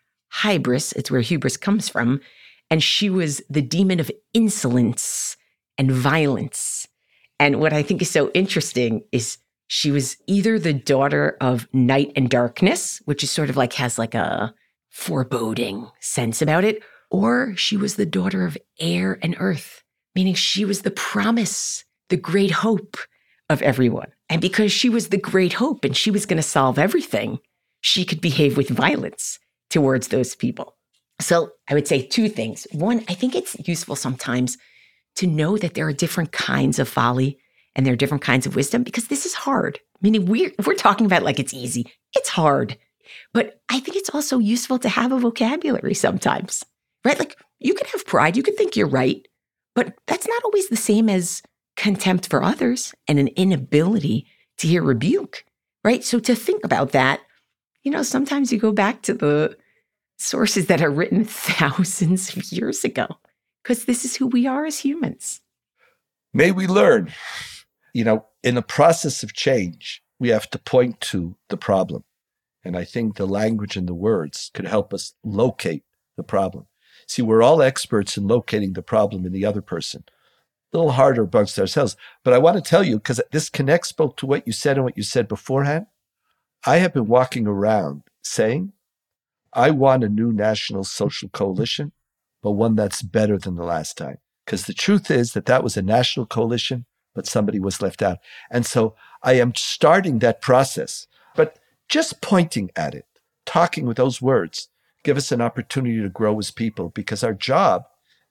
hybris. 0.41 0.93
It's 0.97 1.09
where 1.09 1.21
hubris 1.21 1.55
comes 1.55 1.87
from. 1.87 2.19
And 2.69 2.83
she 2.83 3.09
was 3.09 3.41
the 3.49 3.61
demon 3.61 4.01
of 4.01 4.11
insolence 4.33 5.37
and 5.77 5.89
violence. 5.89 6.85
And 7.39 7.61
what 7.61 7.71
I 7.71 7.81
think 7.81 8.01
is 8.01 8.09
so 8.09 8.29
interesting 8.33 9.05
is 9.13 9.37
she 9.67 9.89
was 9.89 10.17
either 10.27 10.59
the 10.59 10.73
daughter 10.73 11.37
of 11.39 11.65
night 11.71 12.11
and 12.17 12.29
darkness, 12.29 13.01
which 13.05 13.23
is 13.23 13.31
sort 13.31 13.49
of 13.49 13.55
like 13.55 13.71
has 13.71 13.97
like 13.97 14.15
a 14.15 14.53
foreboding 14.89 15.89
sense 16.01 16.41
about 16.41 16.65
it, 16.65 16.83
or 17.09 17.55
she 17.55 17.77
was 17.77 17.95
the 17.95 18.05
daughter 18.05 18.43
of 18.43 18.57
air 18.81 19.17
and 19.21 19.37
earth, 19.39 19.81
meaning 20.13 20.33
she 20.33 20.65
was 20.65 20.81
the 20.81 20.91
promise, 20.91 21.85
the 22.09 22.17
great 22.17 22.51
hope 22.51 22.97
of 23.49 23.61
everyone. 23.61 24.11
And 24.29 24.41
because 24.41 24.71
she 24.71 24.89
was 24.89 25.09
the 25.09 25.17
great 25.17 25.53
hope 25.53 25.85
and 25.85 25.95
she 25.95 26.11
was 26.11 26.25
going 26.25 26.37
to 26.37 26.43
solve 26.43 26.77
everything, 26.77 27.39
she 27.81 28.05
could 28.05 28.21
behave 28.21 28.57
with 28.57 28.69
violence 28.69 29.39
towards 29.69 30.09
those 30.09 30.35
people. 30.35 30.75
So 31.19 31.51
I 31.69 31.73
would 31.73 31.87
say 31.87 32.01
two 32.01 32.29
things. 32.29 32.67
One, 32.71 33.03
I 33.07 33.13
think 33.13 33.35
it's 33.35 33.55
useful 33.67 33.95
sometimes 33.95 34.57
to 35.15 35.27
know 35.27 35.57
that 35.57 35.73
there 35.73 35.87
are 35.87 35.93
different 35.93 36.31
kinds 36.31 36.79
of 36.79 36.87
folly 36.87 37.39
and 37.75 37.85
there 37.85 37.93
are 37.93 37.97
different 37.97 38.23
kinds 38.23 38.45
of 38.45 38.55
wisdom 38.55 38.83
because 38.83 39.07
this 39.07 39.25
is 39.25 39.33
hard. 39.33 39.79
Meaning 40.01 40.25
we're 40.25 40.51
we're 40.65 40.75
talking 40.75 41.05
about 41.05 41.23
like 41.23 41.39
it's 41.39 41.53
easy. 41.53 41.91
It's 42.15 42.29
hard. 42.29 42.77
But 43.33 43.61
I 43.69 43.79
think 43.79 43.97
it's 43.97 44.09
also 44.09 44.37
useful 44.37 44.77
to 44.79 44.89
have 44.89 45.11
a 45.11 45.19
vocabulary 45.19 45.93
sometimes. 45.93 46.63
Right? 47.03 47.17
Like 47.17 47.35
you 47.59 47.73
can 47.73 47.87
have 47.87 48.05
pride, 48.05 48.37
you 48.37 48.43
can 48.43 48.55
think 48.55 48.75
you're 48.75 48.87
right, 48.87 49.27
but 49.75 49.95
that's 50.05 50.27
not 50.27 50.43
always 50.43 50.69
the 50.69 50.75
same 50.75 51.09
as 51.09 51.41
contempt 51.77 52.27
for 52.27 52.43
others 52.43 52.93
and 53.07 53.19
an 53.19 53.29
inability 53.29 54.27
to 54.57 54.67
hear 54.67 54.83
rebuke. 54.83 55.45
Right? 55.83 56.03
So 56.03 56.19
to 56.19 56.35
think 56.35 56.65
about 56.65 56.91
that, 56.91 57.21
you 57.83 57.91
know, 57.91 58.03
sometimes 58.03 58.51
you 58.51 58.59
go 58.59 58.73
back 58.73 59.03
to 59.03 59.13
the 59.13 59.55
sources 60.17 60.65
that 60.65 60.81
are 60.81 60.89
written 60.89 61.23
thousands 61.25 62.35
of 62.35 62.51
years 62.51 62.83
ago 62.83 63.07
because 63.63 63.85
this 63.85 64.03
is 64.03 64.15
who 64.15 64.27
we 64.27 64.45
are 64.45 64.65
as 64.65 64.79
humans. 64.79 65.41
May 66.33 66.51
we 66.51 66.67
learn, 66.67 67.13
you 67.93 68.03
know, 68.03 68.25
in 68.43 68.55
the 68.55 68.61
process 68.61 69.23
of 69.23 69.33
change, 69.33 70.03
we 70.19 70.29
have 70.29 70.49
to 70.49 70.59
point 70.59 70.99
to 71.01 71.35
the 71.49 71.57
problem. 71.57 72.03
And 72.63 72.75
I 72.75 72.83
think 72.83 73.15
the 73.15 73.25
language 73.25 73.77
and 73.77 73.87
the 73.87 73.93
words 73.93 74.51
could 74.53 74.67
help 74.67 74.93
us 74.93 75.13
locate 75.23 75.83
the 76.17 76.23
problem. 76.23 76.67
See, 77.07 77.21
we're 77.21 77.41
all 77.41 77.61
experts 77.61 78.17
in 78.17 78.27
locating 78.27 78.73
the 78.73 78.81
problem 78.81 79.25
in 79.25 79.31
the 79.31 79.45
other 79.45 79.61
person. 79.61 80.03
A 80.73 80.77
little 80.77 80.91
harder 80.91 81.23
amongst 81.23 81.57
ourselves. 81.59 81.95
But 82.23 82.33
I 82.33 82.37
want 82.39 82.57
to 82.57 82.69
tell 82.69 82.83
you, 82.83 82.97
because 82.97 83.21
this 83.31 83.49
connects 83.49 83.91
both 83.91 84.17
to 84.17 84.25
what 84.25 84.45
you 84.45 84.53
said 84.53 84.77
and 84.77 84.83
what 84.83 84.97
you 84.97 85.03
said 85.03 85.27
beforehand. 85.27 85.87
I 86.65 86.77
have 86.77 86.93
been 86.93 87.07
walking 87.07 87.47
around 87.47 88.03
saying, 88.21 88.73
I 89.53 89.71
want 89.71 90.03
a 90.03 90.09
new 90.09 90.33
national 90.33 90.83
social 90.83 91.29
coalition 91.29 91.93
but 92.41 92.51
one 92.51 92.75
that's 92.75 93.01
better 93.01 93.37
than 93.37 93.55
the 93.55 93.63
last 93.63 93.97
time. 93.97 94.17
Because 94.45 94.65
the 94.65 94.73
truth 94.73 95.11
is 95.11 95.33
that 95.33 95.45
that 95.47 95.63
was 95.63 95.75
a 95.75 95.81
national 95.81 96.25
coalition, 96.25 96.85
but 97.13 97.27
somebody 97.27 97.59
was 97.59 97.81
left 97.81 98.01
out. 98.01 98.19
And 98.49 98.65
so 98.65 98.95
I 99.23 99.33
am 99.33 99.53
starting 99.55 100.19
that 100.19 100.41
process, 100.41 101.07
but 101.35 101.59
just 101.89 102.21
pointing 102.21 102.71
at 102.75 102.93
it, 102.93 103.05
talking 103.45 103.85
with 103.85 103.97
those 103.97 104.21
words, 104.21 104.69
give 105.03 105.17
us 105.17 105.31
an 105.31 105.41
opportunity 105.41 106.01
to 106.01 106.09
grow 106.09 106.39
as 106.39 106.51
people 106.51 106.89
because 106.89 107.23
our 107.23 107.33
job 107.33 107.83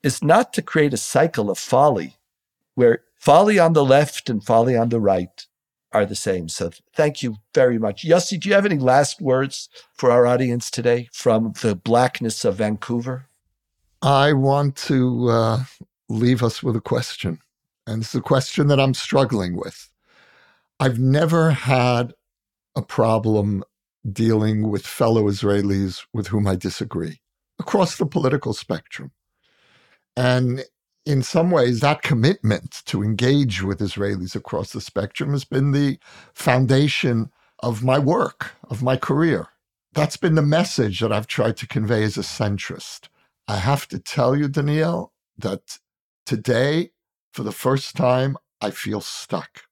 is 0.02 0.22
not 0.22 0.52
to 0.54 0.62
create 0.62 0.94
a 0.94 0.98
cycle 0.98 1.50
of 1.50 1.58
folly 1.58 2.16
where 2.76 3.00
folly 3.16 3.58
on 3.58 3.72
the 3.72 3.84
left 3.84 4.30
and 4.30 4.44
folly 4.44 4.76
on 4.76 4.90
the 4.90 5.00
right 5.00 5.46
are 5.92 6.06
the 6.06 6.14
same. 6.14 6.48
So 6.48 6.70
thank 6.94 7.22
you 7.22 7.36
very 7.54 7.78
much. 7.78 8.04
Yossi, 8.04 8.38
do 8.38 8.48
you 8.48 8.54
have 8.54 8.66
any 8.66 8.78
last 8.78 9.20
words 9.20 9.68
for 9.94 10.10
our 10.12 10.26
audience 10.26 10.70
today 10.70 11.08
from 11.12 11.54
the 11.62 11.74
blackness 11.74 12.44
of 12.44 12.56
Vancouver? 12.56 13.26
I 14.02 14.34
want 14.34 14.76
to 14.76 15.28
uh, 15.28 15.64
leave 16.08 16.42
us 16.42 16.62
with 16.62 16.76
a 16.76 16.80
question. 16.80 17.40
And 17.86 18.02
it's 18.02 18.14
a 18.14 18.20
question 18.20 18.66
that 18.68 18.80
I'm 18.80 18.94
struggling 18.94 19.56
with. 19.56 19.88
I've 20.78 20.98
never 20.98 21.50
had 21.50 22.12
a 22.76 22.82
problem 22.82 23.64
dealing 24.12 24.68
with 24.68 24.86
fellow 24.86 25.24
Israelis 25.24 26.04
with 26.12 26.28
whom 26.28 26.46
I 26.46 26.56
disagree 26.56 27.20
across 27.58 27.96
the 27.96 28.06
political 28.06 28.52
spectrum. 28.52 29.12
And 30.16 30.64
in 31.06 31.22
some 31.22 31.50
ways, 31.52 31.80
that 31.80 32.02
commitment 32.02 32.82
to 32.86 33.02
engage 33.02 33.62
with 33.62 33.80
Israelis 33.80 34.36
across 34.36 34.72
the 34.72 34.80
spectrum 34.82 35.30
has 35.32 35.44
been 35.44 35.72
the 35.72 35.98
foundation 36.34 37.30
of 37.60 37.84
my 37.84 37.98
work, 37.98 38.52
of 38.68 38.82
my 38.82 38.96
career. 38.96 39.48
That's 39.94 40.18
been 40.18 40.34
the 40.34 40.42
message 40.42 41.00
that 41.00 41.12
I've 41.12 41.28
tried 41.28 41.56
to 41.58 41.68
convey 41.68 42.02
as 42.02 42.18
a 42.18 42.22
centrist. 42.22 43.08
I 43.48 43.58
have 43.58 43.88
to 43.88 44.00
tell 44.00 44.36
you, 44.36 44.48
Donniel, 44.48 45.10
that 45.38 45.78
today, 46.26 46.90
for 47.32 47.44
the 47.44 47.52
first 47.52 47.96
time, 47.96 48.36
I 48.60 48.70
feel 48.72 49.00
stuck. 49.00 49.62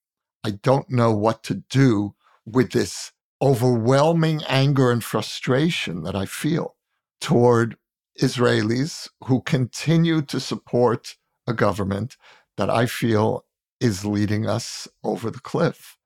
I 0.44 0.52
don't 0.52 0.90
know 0.90 1.12
what 1.12 1.42
to 1.44 1.56
do 1.68 2.14
with 2.46 2.72
this 2.72 3.12
overwhelming 3.42 4.42
anger 4.48 4.90
and 4.92 5.02
frustration 5.04 6.04
that 6.04 6.16
I 6.16 6.26
feel 6.26 6.76
toward 7.20 7.76
Israelis 8.20 9.08
who 9.24 9.42
continue 9.42 10.22
to 10.22 10.40
support 10.40 11.16
a 11.46 11.54
government 11.54 12.16
that 12.56 12.70
I 12.70 12.86
feel 12.86 13.44
is 13.80 14.04
leading 14.04 14.46
us 14.46 14.88
over 15.02 15.30
the 15.30 15.40
cliff. 15.40 15.98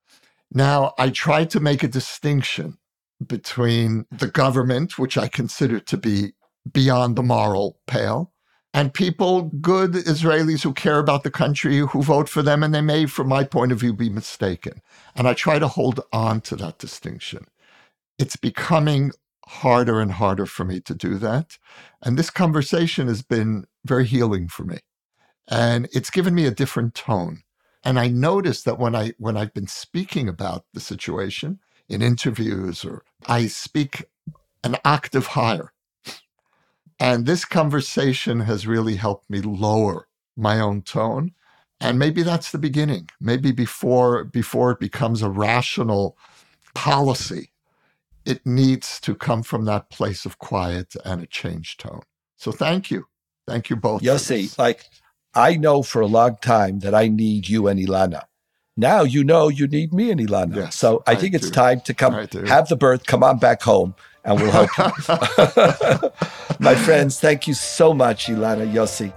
Now, 0.53 0.95
I 0.99 1.11
try 1.11 1.45
to 1.45 1.61
make 1.61 1.83
a 1.83 1.89
distinction 1.89 2.79
between 3.25 4.07
the 4.11 4.29
government, 4.29 4.99
which 4.99 5.19
I 5.19 5.29
consider 5.29 5.81
to 5.81 5.97
be 5.97 6.33
beyond 6.71 7.17
the 7.17 7.23
moral 7.23 7.81
pale. 7.87 8.33
And 8.75 8.95
people, 8.95 9.43
good 9.61 9.93
Israelis 9.93 10.63
who 10.63 10.73
care 10.73 10.99
about 10.99 11.25
the 11.25 11.31
country, 11.31 11.79
who 11.79 12.03
vote 12.03 12.29
for 12.29 12.43
them, 12.43 12.63
and 12.63 12.75
they 12.75 12.81
may, 12.81 13.07
from 13.07 13.29
my 13.29 13.45
point 13.45 13.73
of 13.73 13.81
view, 13.81 13.93
be 13.93 14.11
mistaken. 14.11 14.81
And 15.17 15.27
I 15.27 15.35
try 15.35 15.59
to 15.59 15.69
hold 15.69 16.01
on 16.13 16.41
to 16.43 16.57
that 16.57 16.79
distinction. 16.79 17.47
It's 18.19 18.37
becoming 18.37 19.13
harder 19.47 20.01
and 20.01 20.13
harder 20.13 20.47
for 20.47 20.65
me 20.65 20.81
to 20.81 20.95
do 20.95 21.17
that. 21.17 21.59
And 22.03 22.19
this 22.19 22.31
conversation 22.31 23.09
has 23.09 23.23
been 23.23 23.65
very 23.85 24.05
healing 24.05 24.49
for 24.49 24.65
me. 24.65 24.79
And 25.51 25.89
it's 25.93 26.11
given 26.11 26.35
me 26.35 26.47
a 26.47 26.53
different 26.53 26.95
tone. 26.95 27.43
And 27.85 27.99
I 27.99 28.09
notice 28.09 28.63
that 28.65 28.79
when 28.79 28.95
I 28.97 29.13
when 29.19 29.37
I've 29.37 29.55
been 29.55 29.69
speaking 29.69 30.29
about 30.29 30.65
the 30.75 30.81
situation 30.81 31.61
in 31.89 32.03
interviews 32.03 32.85
or 32.85 33.05
I 33.27 33.47
speak 33.47 34.05
an 34.65 34.77
octave 34.85 35.29
higher 35.29 35.71
and 36.99 37.27
this 37.27 37.45
conversation 37.45 38.41
has 38.41 38.67
really 38.67 38.97
helped 38.97 39.29
me 39.29 39.41
lower 39.41 40.09
my 40.37 40.61
own 40.61 40.83
tone. 40.83 41.33
And 41.81 41.99
maybe 41.99 42.23
that's 42.23 42.51
the 42.51 42.59
beginning. 42.59 43.09
Maybe 43.21 43.53
before 43.53 44.25
before 44.25 44.71
it 44.71 44.81
becomes 44.81 45.23
a 45.23 45.29
rational 45.29 46.17
policy, 46.75 47.53
it 48.25 48.45
needs 48.47 49.01
to 49.03 49.15
come 49.15 49.43
from 49.43 49.65
that 49.67 49.91
place 49.91 50.27
of 50.27 50.39
quiet 50.39 50.95
and 51.05 51.23
a 51.23 51.27
changed 51.27 51.81
tone. 51.81 52.03
So 52.37 52.53
thank 52.53 52.91
you. 52.91 53.07
Thank 53.47 53.71
you 53.71 53.77
both. 53.77 54.03
Yossi, 54.03 54.57
like 54.59 54.87
I 55.35 55.57
know 55.57 55.83
for 55.83 56.01
a 56.01 56.07
long 56.07 56.37
time 56.41 56.81
that 56.81 56.95
I 56.95 57.09
need 57.09 57.49
you 57.49 57.69
and 57.69 57.79
Elana. 57.79 58.25
Now 58.77 59.03
you 59.03 59.25
know 59.25 59.49
you 59.49 59.67
need 59.67 59.93
me 59.93 60.11
and 60.11 60.21
Elana. 60.21 60.57
Yes, 60.57 60.77
so 60.77 61.03
I, 61.07 61.13
I 61.13 61.15
think 61.17 61.33
do. 61.33 61.37
it's 61.37 61.51
time 61.51 61.81
to 61.83 61.95
come 61.95 62.15
have 62.47 62.69
the 62.69 62.77
birth, 62.77 63.07
come 63.07 63.25
on 63.25 63.39
back 63.39 63.63
home, 63.63 63.95
and 64.25 64.41
we'll 64.41 64.51
help 64.51 64.71
you. 64.79 66.11
My 66.61 66.75
friends, 66.75 67.19
thank 67.19 67.49
you 67.49 67.55
so 67.55 67.93
much, 67.93 68.27
Elana 68.27 68.73
Yossi. 68.73 69.13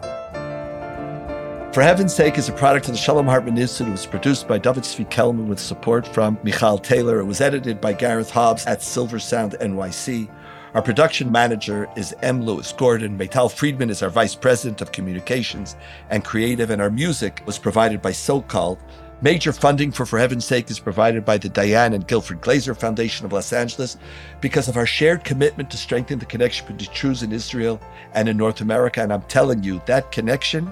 For 1.73 1.81
Heaven's 1.81 2.13
Sake 2.13 2.37
is 2.37 2.49
a 2.49 2.53
product 2.53 2.87
of 2.87 2.91
the 2.91 2.97
Shalom 2.97 3.27
Hartman 3.27 3.57
Institute. 3.57 3.87
It 3.87 3.91
was 3.91 4.05
produced 4.05 4.45
by 4.45 4.57
David 4.57 4.83
Zvi 4.83 5.09
Kelman 5.09 5.47
with 5.47 5.59
support 5.59 6.05
from 6.05 6.37
Michal 6.43 6.77
Taylor. 6.77 7.19
It 7.19 7.25
was 7.25 7.39
edited 7.39 7.79
by 7.79 7.93
Gareth 7.93 8.29
Hobbs 8.29 8.65
at 8.65 8.81
Silver 8.81 9.19
Sound 9.19 9.53
NYC. 9.53 10.29
Our 10.73 10.81
production 10.81 11.29
manager 11.29 11.89
is 11.97 12.15
M. 12.21 12.43
Lewis 12.43 12.71
Gordon. 12.71 13.17
Maytal 13.17 13.51
Friedman 13.51 13.89
is 13.89 14.01
our 14.01 14.09
vice 14.09 14.35
president 14.35 14.79
of 14.79 14.93
communications 14.93 15.75
and 16.09 16.23
creative, 16.23 16.69
and 16.69 16.81
our 16.81 16.89
music 16.89 17.43
was 17.45 17.59
provided 17.59 18.01
by 18.01 18.13
So 18.13 18.41
Called. 18.41 18.79
Major 19.21 19.51
funding 19.51 19.91
for 19.91 20.05
For 20.05 20.17
Heaven's 20.17 20.45
Sake 20.45 20.71
is 20.71 20.79
provided 20.79 21.25
by 21.25 21.37
the 21.37 21.49
Diane 21.49 21.91
and 21.91 22.07
Guilford 22.07 22.39
Glazer 22.39 22.75
Foundation 22.75 23.25
of 23.25 23.33
Los 23.33 23.51
Angeles 23.51 23.97
because 24.39 24.69
of 24.69 24.77
our 24.77 24.85
shared 24.85 25.25
commitment 25.25 25.69
to 25.71 25.77
strengthen 25.77 26.19
the 26.19 26.25
connection 26.25 26.65
between 26.65 26.95
Jews 26.95 27.21
in 27.21 27.33
Israel 27.33 27.81
and 28.13 28.29
in 28.29 28.37
North 28.37 28.61
America. 28.61 29.03
And 29.03 29.11
I'm 29.11 29.23
telling 29.23 29.61
you, 29.63 29.81
that 29.87 30.13
connection 30.13 30.71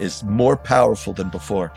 is 0.00 0.24
more 0.24 0.56
powerful 0.56 1.12
than 1.12 1.28
before. 1.28 1.72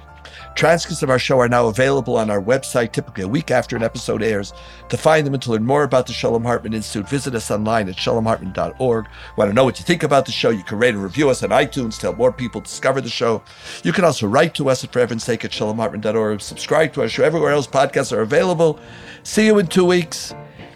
Transcripts 0.55 1.03
of 1.03 1.09
our 1.09 1.19
show 1.19 1.39
are 1.39 1.47
now 1.47 1.67
available 1.67 2.17
on 2.17 2.29
our 2.29 2.41
website, 2.41 2.91
typically 2.91 3.23
a 3.23 3.27
week 3.27 3.51
after 3.51 3.75
an 3.75 3.83
episode 3.83 4.21
airs. 4.21 4.53
To 4.89 4.97
find 4.97 5.25
them 5.25 5.33
and 5.33 5.43
to 5.43 5.51
learn 5.51 5.65
more 5.65 5.83
about 5.83 6.07
the 6.07 6.13
Shalom 6.13 6.43
Hartman 6.43 6.73
Institute, 6.73 7.09
visit 7.09 7.35
us 7.35 7.51
online 7.51 7.89
at 7.89 7.95
shalomhartman.org. 7.95 9.07
Want 9.37 9.49
to 9.49 9.53
know 9.53 9.63
what 9.63 9.79
you 9.79 9.85
think 9.85 10.03
about 10.03 10.25
the 10.25 10.31
show? 10.31 10.49
You 10.49 10.63
can 10.63 10.79
rate 10.79 10.93
and 10.93 11.03
review 11.03 11.29
us 11.29 11.43
on 11.43 11.49
iTunes 11.49 11.95
to 11.95 12.07
help 12.07 12.17
more 12.17 12.31
people 12.31 12.61
discover 12.61 13.01
the 13.01 13.09
show. 13.09 13.43
You 13.83 13.93
can 13.93 14.05
also 14.05 14.27
write 14.27 14.53
to 14.55 14.69
us 14.69 14.83
at 14.83 14.91
For 14.91 14.99
Heaven's 14.99 15.23
Sake 15.23 15.45
at 15.45 15.51
shalomhartman.org. 15.51 16.41
Subscribe 16.41 16.93
to 16.93 17.01
our 17.01 17.09
show 17.09 17.23
everywhere 17.23 17.51
else 17.51 17.67
podcasts 17.67 18.11
are 18.11 18.21
available. 18.21 18.79
See 19.23 19.45
you 19.45 19.59
in 19.59 19.67
two 19.67 19.85
weeks. 19.85 20.33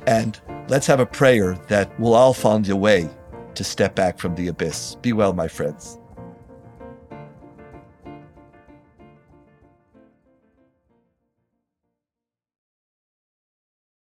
And 0.08 0.40
let's 0.70 0.88
have 0.88 1.00
a 1.00 1.06
prayer 1.06 1.56
that 1.68 2.00
we'll 2.00 2.14
all 2.14 2.34
find 2.34 2.68
a 2.70 2.76
way 2.76 3.10
to 3.56 3.64
step 3.64 3.96
back 3.96 4.20
from 4.20 4.36
the 4.36 4.48
abyss. 4.48 4.96
Be 4.96 5.14
well, 5.14 5.34
my 5.34 5.48
friends. 5.48 5.98